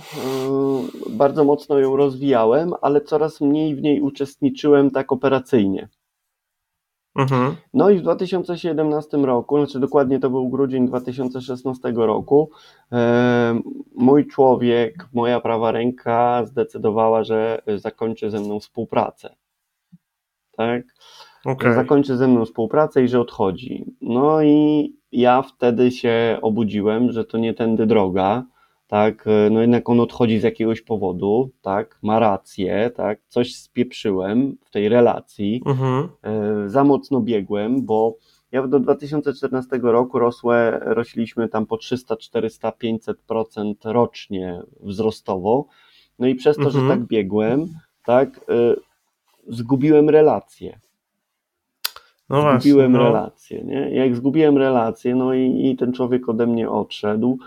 yy, 1.09 1.15
bardzo 1.15 1.43
mocno 1.43 1.79
ją 1.79 1.95
rozwijałem, 1.95 2.73
ale 2.81 3.01
coraz 3.01 3.41
mniej 3.41 3.75
w 3.75 3.81
niej 3.81 4.01
uczestniczyłem 4.01 4.91
tak 4.91 5.11
operacyjnie. 5.11 5.87
Mhm. 7.15 7.55
No 7.73 7.89
i 7.89 7.99
w 7.99 8.01
2017 8.01 9.17
roku, 9.17 9.57
znaczy 9.57 9.79
dokładnie 9.79 10.19
to 10.19 10.29
był 10.29 10.49
grudzień 10.49 10.87
2016 10.87 11.93
roku, 11.95 12.49
yy, 12.91 12.97
mój 13.95 14.27
człowiek, 14.27 15.07
moja 15.13 15.39
prawa 15.39 15.71
ręka 15.71 16.45
zdecydowała, 16.45 17.23
że 17.23 17.61
zakończy 17.75 18.31
ze 18.31 18.39
mną 18.39 18.59
współpracę. 18.59 19.35
Tak? 20.57 20.83
Okay. 21.47 21.73
Zakończy 21.73 22.17
ze 22.17 22.27
mną 22.27 22.45
współpracę 22.45 23.03
i 23.03 23.07
że 23.07 23.19
odchodzi. 23.19 23.85
No 24.01 24.43
i 24.43 24.93
ja 25.11 25.41
wtedy 25.41 25.91
się 25.91 26.37
obudziłem, 26.41 27.11
że 27.11 27.25
to 27.25 27.37
nie 27.37 27.53
tędy 27.53 27.85
droga, 27.85 28.43
tak, 28.87 29.25
no 29.51 29.61
jednak 29.61 29.89
on 29.89 29.99
odchodzi 29.99 30.39
z 30.39 30.43
jakiegoś 30.43 30.81
powodu, 30.81 31.49
tak, 31.61 31.99
ma 32.01 32.19
rację, 32.19 32.91
tak, 32.95 33.19
coś 33.27 33.55
spieprzyłem 33.55 34.57
w 34.65 34.71
tej 34.71 34.89
relacji, 34.89 35.61
mhm. 35.65 36.07
E, 36.23 36.69
za 36.69 36.83
mocno 36.83 37.21
biegłem, 37.21 37.85
bo 37.85 38.15
ja 38.51 38.67
do 38.67 38.79
2014 38.79 39.79
roku 39.83 40.19
rosłe, 40.19 40.79
rośliśmy 40.81 41.49
tam 41.49 41.65
po 41.65 41.77
300, 41.77 42.17
400, 42.17 42.69
500% 42.69 43.73
rocznie 43.83 44.61
wzrostowo, 44.79 45.65
no 46.19 46.27
i 46.27 46.35
przez 46.35 46.57
to, 46.57 46.63
mhm. 46.63 46.83
że 46.83 46.93
tak 46.93 47.07
biegłem, 47.07 47.67
tak, 48.05 48.37
e, 48.37 48.75
zgubiłem 49.47 50.09
relacje, 50.09 50.79
no 52.29 52.41
zgubiłem 52.41 52.91
właśnie, 52.91 53.05
no. 53.07 53.13
relację, 53.13 53.63
nie? 53.63 53.89
Jak 53.95 54.15
zgubiłem 54.15 54.57
relację, 54.57 55.15
no 55.15 55.33
i, 55.33 55.69
i 55.69 55.75
ten 55.75 55.93
człowiek 55.93 56.29
ode 56.29 56.47
mnie 56.47 56.69
odszedł, 56.69 57.37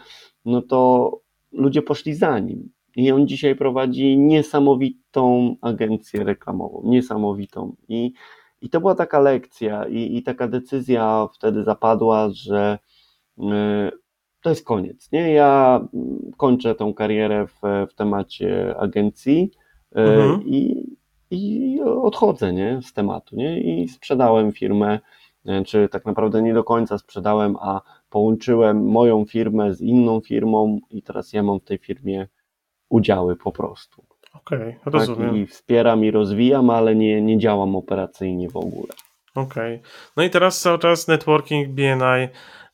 no 0.44 0.62
to 0.62 1.10
ludzie 1.52 1.82
poszli 1.82 2.14
za 2.14 2.38
nim. 2.38 2.70
I 2.96 3.12
on 3.12 3.28
dzisiaj 3.28 3.56
prowadzi 3.56 4.18
niesamowitą 4.18 5.56
agencję 5.60 6.24
reklamową, 6.24 6.82
niesamowitą. 6.84 7.76
I, 7.88 8.12
i 8.60 8.70
to 8.70 8.80
była 8.80 8.94
taka 8.94 9.20
lekcja 9.20 9.84
i, 9.84 10.16
i 10.16 10.22
taka 10.22 10.48
decyzja 10.48 11.28
wtedy 11.34 11.64
zapadła, 11.64 12.28
że 12.30 12.78
y, 13.38 13.42
to 14.42 14.50
jest 14.50 14.64
koniec. 14.64 15.12
Nie? 15.12 15.32
Ja 15.32 15.80
kończę 16.36 16.74
tą 16.74 16.94
karierę 16.94 17.46
w, 17.46 17.60
w 17.90 17.94
temacie 17.94 18.74
agencji 18.78 19.50
y, 19.96 20.00
mhm. 20.00 20.42
i 20.46 20.84
i 21.30 21.80
odchodzę 22.02 22.52
nie, 22.52 22.80
z 22.82 22.92
tematu. 22.92 23.36
Nie? 23.36 23.60
I 23.60 23.88
sprzedałem 23.88 24.52
firmę, 24.52 24.98
e, 25.46 25.64
czy 25.64 25.88
tak 25.88 26.04
naprawdę 26.06 26.42
nie 26.42 26.54
do 26.54 26.64
końca 26.64 26.98
sprzedałem, 26.98 27.56
a 27.60 27.80
połączyłem 28.10 28.86
moją 28.86 29.24
firmę 29.24 29.74
z 29.74 29.80
inną 29.80 30.20
firmą 30.20 30.78
i 30.90 31.02
teraz 31.02 31.32
ja 31.32 31.42
mam 31.42 31.60
w 31.60 31.64
tej 31.64 31.78
firmie 31.78 32.28
udziały 32.88 33.36
po 33.36 33.52
prostu. 33.52 34.04
Okej, 34.34 34.58
okay, 34.58 34.92
rozumiem. 34.92 35.30
Tak, 35.30 35.38
I 35.38 35.46
wspieram 35.46 36.04
i 36.04 36.10
rozwijam, 36.10 36.70
ale 36.70 36.94
nie, 36.94 37.22
nie 37.22 37.38
działam 37.38 37.76
operacyjnie 37.76 38.48
w 38.48 38.56
ogóle. 38.56 38.92
Okej. 39.34 39.74
Okay. 39.74 39.90
No 40.16 40.22
i 40.22 40.30
teraz 40.30 40.60
cały 40.60 40.78
czas 40.78 41.08
networking 41.08 41.68
BNI 41.68 42.28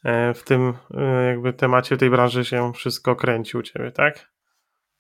e, 0.05 0.35
w 0.35 0.45
tym 0.45 0.75
e, 0.95 1.27
jakby 1.27 1.53
temacie 1.53 1.97
tej 1.97 2.11
branży 2.11 2.45
się 2.45 2.73
wszystko 2.73 3.17
kręci 3.17 3.59
u 3.59 3.63
Ciebie, 3.63 3.93
tak? 3.93 4.36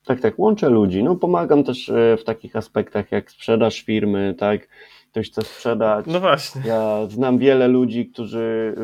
Tak, 0.06 0.20
tak, 0.20 0.38
łączę 0.38 0.68
ludzi. 0.68 1.02
No, 1.02 1.16
pomagam 1.16 1.64
też 1.64 1.88
e, 1.88 2.16
w 2.16 2.24
takich 2.24 2.56
aspektach 2.56 3.12
jak 3.12 3.30
sprzedaż 3.30 3.80
firmy, 3.80 4.34
tak? 4.38 4.68
Ktoś 5.10 5.30
chce 5.30 5.42
sprzedać. 5.42 6.06
No 6.08 6.20
właśnie. 6.20 6.62
Ja 6.66 7.06
znam 7.08 7.38
wiele 7.38 7.68
ludzi, 7.68 8.06
którzy, 8.06 8.74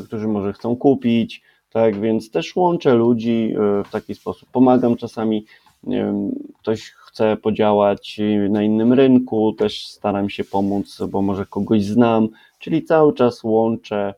e, 0.00 0.04
którzy 0.06 0.28
może 0.28 0.52
chcą 0.52 0.76
kupić, 0.76 1.42
tak? 1.70 2.00
Więc 2.00 2.30
też 2.30 2.56
łączę 2.56 2.94
ludzi 2.94 3.54
e, 3.54 3.84
w 3.84 3.90
taki 3.90 4.14
sposób. 4.14 4.48
Pomagam 4.52 4.96
czasami, 4.96 5.44
wiem, 5.84 6.30
ktoś 6.60 6.90
chce 6.90 7.36
podziałać 7.36 8.20
na 8.50 8.62
innym 8.62 8.92
rynku, 8.92 9.52
też 9.52 9.86
staram 9.86 10.30
się 10.30 10.44
pomóc, 10.44 11.02
bo 11.10 11.22
może 11.22 11.46
kogoś 11.46 11.84
znam, 11.84 12.28
czyli 12.58 12.84
cały 12.84 13.14
czas 13.14 13.44
łączę 13.44 14.14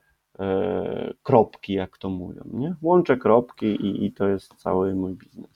kropki, 1.22 1.72
jak 1.72 1.98
to 1.98 2.10
mówią, 2.10 2.42
nie? 2.52 2.74
Łączę 2.82 3.16
kropki 3.16 3.66
i, 3.66 4.04
i 4.04 4.12
to 4.12 4.28
jest 4.28 4.54
cały 4.54 4.94
mój 4.94 5.14
biznes. 5.14 5.53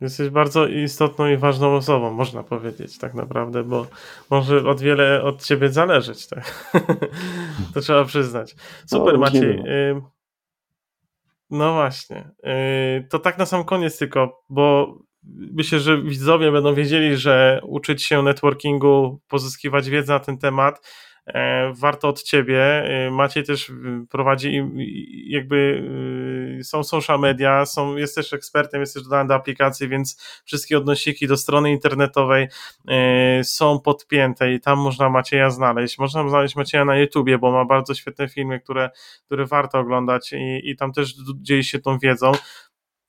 Jesteś 0.00 0.28
bardzo 0.28 0.66
istotną 0.66 1.26
i 1.26 1.36
ważną 1.36 1.74
osobą, 1.76 2.10
można 2.10 2.42
powiedzieć, 2.42 2.98
tak 2.98 3.14
naprawdę, 3.14 3.64
bo 3.64 3.86
może 4.30 4.68
od 4.68 4.80
wiele 4.80 5.22
od 5.22 5.44
ciebie 5.44 5.68
zależeć. 5.68 6.26
Tak? 6.26 6.72
to 7.74 7.80
trzeba 7.80 8.04
przyznać. 8.04 8.56
Super, 8.86 9.12
no, 9.12 9.20
Maciej. 9.20 9.62
No 11.50 11.72
właśnie. 11.72 12.30
Y, 12.98 13.08
to 13.10 13.18
tak 13.18 13.38
na 13.38 13.46
sam 13.46 13.64
koniec 13.64 13.98
tylko, 13.98 14.42
bo 14.48 14.94
myślę, 15.52 15.80
że 15.80 16.02
widzowie 16.02 16.52
będą 16.52 16.74
wiedzieli, 16.74 17.16
że 17.16 17.60
uczyć 17.62 18.02
się 18.02 18.22
networkingu, 18.22 19.20
pozyskiwać 19.28 19.90
wiedzę 19.90 20.12
na 20.12 20.20
ten 20.20 20.38
temat 20.38 20.80
warto 21.74 22.08
od 22.08 22.22
ciebie. 22.22 22.88
Maciej 23.10 23.44
też 23.44 23.72
prowadzi 24.10 24.62
jakby 25.26 25.84
są 26.62 26.84
social 26.84 27.20
media, 27.20 27.66
są, 27.66 27.96
jest 27.96 28.14
też 28.14 28.32
ekspertem, 28.32 28.80
jest 28.80 28.94
też 28.94 29.02
dodany 29.02 29.28
do 29.28 29.34
aplikacji, 29.34 29.88
więc 29.88 30.22
wszystkie 30.44 30.78
odnosiki 30.78 31.26
do 31.26 31.36
strony 31.36 31.70
internetowej 31.70 32.48
są 33.42 33.80
podpięte 33.80 34.52
i 34.52 34.60
tam 34.60 34.78
można 34.78 35.08
Macieja 35.08 35.50
znaleźć. 35.50 35.98
Można 35.98 36.28
znaleźć 36.28 36.56
Macieja 36.56 36.84
na 36.84 36.98
YouTubie, 36.98 37.38
bo 37.38 37.52
ma 37.52 37.64
bardzo 37.64 37.94
świetne 37.94 38.28
filmy, 38.28 38.60
które, 38.60 38.90
które 39.26 39.46
warto 39.46 39.78
oglądać 39.78 40.32
i, 40.32 40.70
i 40.70 40.76
tam 40.76 40.92
też 40.92 41.14
dzieje 41.36 41.64
się 41.64 41.78
tą 41.78 41.98
wiedzą 41.98 42.32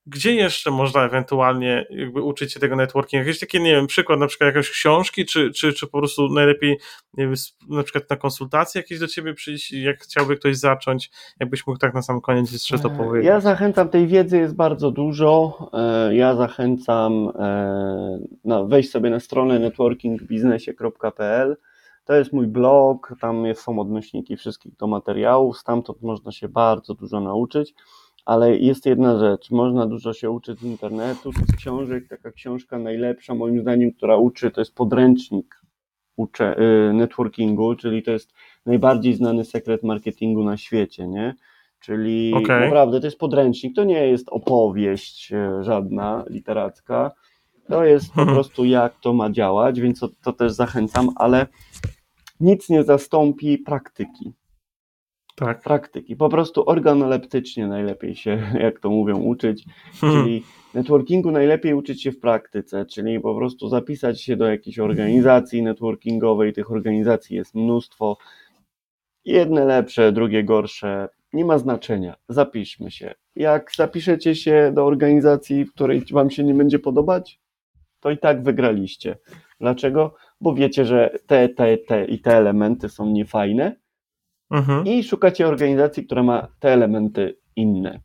gdzie 0.07 0.33
jeszcze 0.35 0.71
można 0.71 1.05
ewentualnie 1.05 1.85
jakby 1.89 2.21
uczyć 2.21 2.53
się 2.53 2.59
tego 2.59 2.75
networkingu? 2.75 3.25
Jakiś 3.25 3.39
taki, 3.39 3.61
nie 3.61 3.71
wiem, 3.71 3.87
przykład 3.87 4.19
na 4.19 4.27
przykład 4.27 4.55
jakieś 4.55 4.69
książki, 4.69 5.25
czy, 5.25 5.51
czy, 5.51 5.73
czy 5.73 5.87
po 5.87 5.97
prostu 5.97 6.29
najlepiej 6.29 6.77
wiem, 7.17 7.33
na 7.69 7.83
przykład 7.83 8.09
na 8.09 8.15
konsultacje 8.15 8.81
jakieś 8.81 8.99
do 8.99 9.07
ciebie 9.07 9.33
przyjść, 9.33 9.71
jak 9.71 10.03
chciałby 10.03 10.37
ktoś 10.37 10.57
zacząć, 10.57 11.11
jakbyś 11.39 11.67
mógł 11.67 11.79
tak 11.79 11.93
na 11.93 12.01
sam 12.01 12.21
koniec 12.21 12.51
jeszcze 12.51 12.79
to 12.79 12.89
powiedzieć? 12.89 13.27
Ja 13.27 13.39
zachęcam, 13.39 13.89
tej 13.89 14.07
wiedzy 14.07 14.37
jest 14.37 14.55
bardzo 14.55 14.91
dużo, 14.91 15.57
e, 15.73 16.15
ja 16.15 16.35
zachęcam 16.35 17.31
e, 17.39 18.19
no, 18.43 18.67
wejść 18.67 18.91
sobie 18.91 19.09
na 19.09 19.19
stronę 19.19 19.59
networkingbiznesie.pl 19.59 21.57
to 22.05 22.13
jest 22.13 22.33
mój 22.33 22.47
blog, 22.47 23.13
tam 23.21 23.43
są 23.53 23.79
odnośniki 23.79 24.37
wszystkich 24.37 24.75
do 24.75 24.87
materiałów, 24.87 25.57
stamtąd 25.57 26.01
można 26.01 26.31
się 26.31 26.47
bardzo 26.47 26.93
dużo 26.93 27.19
nauczyć 27.19 27.73
ale 28.25 28.57
jest 28.57 28.85
jedna 28.85 29.19
rzecz, 29.19 29.51
można 29.51 29.87
dużo 29.87 30.13
się 30.13 30.29
uczyć 30.29 30.59
z 30.59 30.63
internetu, 30.63 31.31
z 31.31 31.55
książek, 31.57 32.07
taka 32.07 32.31
książka 32.31 32.79
najlepsza 32.79 33.35
moim 33.35 33.61
zdaniem, 33.61 33.91
która 33.91 34.17
uczy, 34.17 34.51
to 34.51 34.61
jest 34.61 34.75
podręcznik 34.75 35.61
y, 36.19 36.93
networkingu, 36.93 37.75
czyli 37.75 38.03
to 38.03 38.11
jest 38.11 38.33
najbardziej 38.65 39.13
znany 39.13 39.45
sekret 39.45 39.83
marketingu 39.83 40.43
na 40.43 40.57
świecie, 40.57 41.07
nie? 41.07 41.35
Czyli 41.79 42.33
okay. 42.33 42.65
naprawdę 42.65 42.99
to 42.99 43.07
jest 43.07 43.19
podręcznik, 43.19 43.75
to 43.75 43.83
nie 43.83 44.07
jest 44.07 44.29
opowieść 44.29 45.31
y, 45.31 45.63
żadna 45.63 46.23
literacka, 46.29 47.11
to 47.67 47.83
jest 47.83 48.13
po 48.13 48.21
mhm. 48.21 48.35
prostu 48.37 48.65
jak 48.65 48.99
to 48.99 49.13
ma 49.13 49.31
działać, 49.31 49.81
więc 49.81 49.99
to, 49.99 50.09
to 50.23 50.33
też 50.33 50.51
zachęcam, 50.51 51.09
ale 51.15 51.47
nic 52.39 52.69
nie 52.69 52.83
zastąpi 52.83 53.57
praktyki 53.57 54.33
tak. 55.35 55.61
praktyki. 55.61 56.15
Po 56.15 56.29
prostu 56.29 56.69
organoleptycznie 56.69 57.67
najlepiej 57.67 58.15
się, 58.15 58.43
jak 58.59 58.79
to 58.79 58.89
mówią, 58.89 59.21
uczyć. 59.21 59.65
Hmm. 60.01 60.23
Czyli 60.23 60.43
networkingu 60.73 61.31
najlepiej 61.31 61.73
uczyć 61.73 62.03
się 62.03 62.11
w 62.11 62.19
praktyce, 62.19 62.85
czyli 62.85 63.19
po 63.19 63.35
prostu 63.35 63.69
zapisać 63.69 64.21
się 64.21 64.35
do 64.35 64.45
jakiejś 64.45 64.79
organizacji 64.79 65.63
networkingowej. 65.63 66.53
Tych 66.53 66.71
organizacji 66.71 67.35
jest 67.35 67.55
mnóstwo. 67.55 68.17
Jedne 69.25 69.65
lepsze, 69.65 70.11
drugie 70.11 70.43
gorsze. 70.43 71.09
Nie 71.33 71.45
ma 71.45 71.57
znaczenia. 71.57 72.15
Zapiszmy 72.29 72.91
się. 72.91 73.13
Jak 73.35 73.71
zapiszecie 73.75 74.35
się 74.35 74.71
do 74.75 74.85
organizacji, 74.85 75.65
w 75.65 75.73
której 75.73 76.03
Wam 76.11 76.29
się 76.29 76.43
nie 76.43 76.53
będzie 76.53 76.79
podobać, 76.79 77.39
to 77.99 78.11
i 78.11 78.17
tak 78.17 78.43
wygraliście. 78.43 79.17
Dlaczego? 79.59 80.15
Bo 80.41 80.53
wiecie, 80.53 80.85
że 80.85 81.19
te, 81.27 81.49
te, 81.49 81.77
te 81.77 82.05
i 82.05 82.19
te 82.19 82.37
elementy 82.37 82.89
są 82.89 83.05
niefajne, 83.05 83.75
mhm. 84.55 84.85
i 84.85 85.03
szukacie 85.03 85.47
organizacji, 85.47 86.05
która 86.05 86.23
ma 86.23 86.47
te 86.59 86.73
elementy 86.73 87.37
inne. 87.55 87.99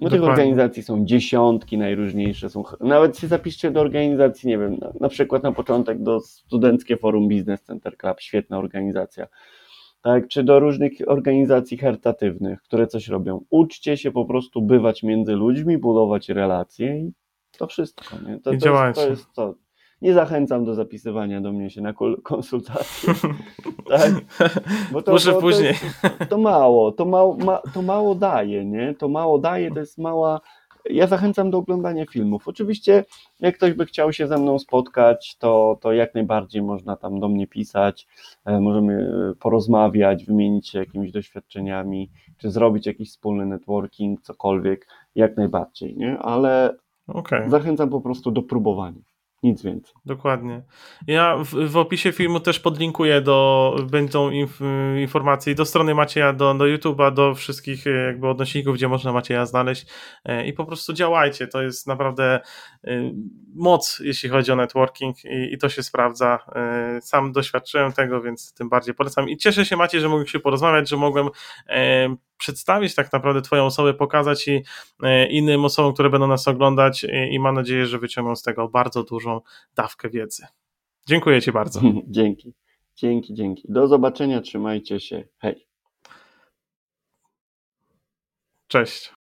No 0.00 0.10
tych 0.10 0.22
organizacji 0.22 0.82
są 0.82 1.04
dziesiątki 1.04 1.78
najróżniejsze. 1.78 2.50
Są, 2.50 2.64
nawet 2.80 3.18
się 3.18 3.26
zapiszcie 3.26 3.70
do 3.70 3.80
organizacji, 3.80 4.48
nie 4.48 4.58
wiem, 4.58 4.76
na, 4.76 4.92
na 5.00 5.08
przykład 5.08 5.42
na 5.42 5.52
początek 5.52 6.02
do 6.02 6.20
Studenckie 6.20 6.96
Forum 6.96 7.28
Business 7.28 7.62
Center 7.62 7.96
Club, 7.96 8.20
świetna 8.20 8.58
organizacja. 8.58 9.26
Tak, 10.02 10.28
czy 10.28 10.44
do 10.44 10.60
różnych 10.60 10.92
organizacji 11.06 11.78
charytatywnych, 11.78 12.62
które 12.62 12.86
coś 12.86 13.08
robią. 13.08 13.44
Uczcie 13.50 13.96
się 13.96 14.10
po 14.12 14.24
prostu 14.24 14.62
bywać 14.62 15.02
między 15.02 15.32
ludźmi, 15.32 15.78
budować 15.78 16.28
relacje 16.28 16.98
i 17.00 17.12
to 17.58 17.66
wszystko. 17.66 18.16
Nie? 18.28 18.40
To, 18.40 18.52
I 18.52 18.58
to, 18.58 18.84
jest, 18.86 19.00
to 19.00 19.08
jest 19.08 19.32
to 19.32 19.54
nie 20.02 20.14
zachęcam 20.14 20.64
do 20.64 20.74
zapisywania 20.74 21.40
do 21.40 21.52
mnie 21.52 21.70
się 21.70 21.80
na 21.80 21.94
konsultacje. 22.22 23.14
tak? 23.90 24.12
Bo 24.92 25.02
to, 25.02 25.12
Muszę 25.12 25.32
bo 25.32 25.40
później. 25.40 25.74
To, 25.74 26.08
jest, 26.08 26.30
to 26.30 26.38
mało, 26.38 26.92
to 26.92 27.04
mało, 27.04 27.36
ma, 27.36 27.62
to 27.74 27.82
mało 27.82 28.14
daje, 28.14 28.64
nie? 28.64 28.94
To 28.94 29.08
mało 29.08 29.38
daje, 29.38 29.70
to 29.70 29.80
jest 29.80 29.98
mała. 29.98 30.40
Ja 30.90 31.06
zachęcam 31.06 31.50
do 31.50 31.58
oglądania 31.58 32.06
filmów. 32.06 32.48
Oczywiście, 32.48 33.04
jak 33.40 33.56
ktoś 33.56 33.72
by 33.72 33.86
chciał 33.86 34.12
się 34.12 34.26
ze 34.26 34.38
mną 34.38 34.58
spotkać, 34.58 35.36
to, 35.38 35.78
to 35.80 35.92
jak 35.92 36.14
najbardziej 36.14 36.62
można 36.62 36.96
tam 36.96 37.20
do 37.20 37.28
mnie 37.28 37.46
pisać. 37.46 38.06
E, 38.44 38.60
możemy 38.60 39.08
porozmawiać, 39.40 40.24
wymienić 40.24 40.68
się 40.68 40.78
jakimiś 40.78 41.12
doświadczeniami, 41.12 42.10
czy 42.38 42.50
zrobić 42.50 42.86
jakiś 42.86 43.10
wspólny 43.10 43.46
networking, 43.46 44.20
cokolwiek, 44.22 44.86
jak 45.14 45.36
najbardziej, 45.36 45.96
nie? 45.96 46.18
Ale 46.18 46.76
okay. 47.08 47.50
zachęcam 47.50 47.90
po 47.90 48.00
prostu 48.00 48.30
do 48.30 48.42
próbowania. 48.42 49.13
Nic 49.44 49.62
więcej. 49.62 49.94
Dokładnie. 50.04 50.62
Ja 51.06 51.36
w, 51.36 51.70
w 51.70 51.76
opisie 51.76 52.12
filmu 52.12 52.40
też 52.40 52.60
podlinkuję 52.60 53.20
do, 53.20 53.76
będą 53.90 54.30
inf, 54.30 54.60
informacje 55.00 55.54
do 55.54 55.64
strony 55.64 55.94
Macieja, 55.94 56.32
do, 56.32 56.54
do 56.54 56.64
YouTube'a, 56.64 57.14
do 57.14 57.34
wszystkich 57.34 57.86
e, 57.86 57.90
jakby 57.90 58.28
odnośników, 58.28 58.74
gdzie 58.74 58.88
można 58.88 59.12
Macieja 59.12 59.46
znaleźć 59.46 59.86
e, 60.24 60.46
i 60.46 60.52
po 60.52 60.64
prostu 60.64 60.92
działajcie. 60.92 61.46
To 61.46 61.62
jest 61.62 61.86
naprawdę 61.86 62.40
e, 62.84 63.12
moc, 63.54 64.00
jeśli 64.04 64.28
chodzi 64.28 64.52
o 64.52 64.56
networking 64.56 65.24
i, 65.24 65.52
i 65.52 65.58
to 65.58 65.68
się 65.68 65.82
sprawdza. 65.82 66.38
Sam 67.00 67.32
doświadczyłem 67.32 67.92
tego, 67.92 68.22
więc 68.22 68.54
tym 68.54 68.68
bardziej 68.68 68.94
polecam 68.94 69.28
i 69.28 69.36
cieszę 69.36 69.64
się 69.64 69.76
Maciej, 69.76 70.00
że 70.00 70.08
mogłem 70.08 70.26
się 70.26 70.40
porozmawiać, 70.40 70.88
że 70.88 70.96
mogłem 70.96 71.28
przedstawić 72.38 72.94
tak 72.94 73.12
naprawdę 73.12 73.42
Twoją 73.42 73.64
osobę, 73.64 73.94
pokazać 73.94 74.48
i 74.48 74.62
e, 75.02 75.26
innym 75.26 75.64
osobom, 75.64 75.94
które 75.94 76.10
będą 76.10 76.26
nas 76.26 76.48
oglądać 76.48 77.06
i 77.30 77.40
mam 77.40 77.54
nadzieję, 77.54 77.86
że 77.86 77.98
wyciągną 77.98 78.36
z 78.36 78.42
tego 78.42 78.68
bardzo 78.68 79.04
dużą 79.04 79.40
dawkę 79.74 80.10
wiedzy. 80.10 80.46
Dziękuję 81.06 81.42
Ci 81.42 81.52
bardzo. 81.52 81.80
Dzięki. 82.06 82.54
Dzięki, 82.96 83.34
dzięki. 83.34 83.62
Do 83.68 83.86
zobaczenia, 83.86 84.40
trzymajcie 84.40 85.00
się. 85.00 85.24
Hej. 85.38 85.66
Cześć. 88.68 89.12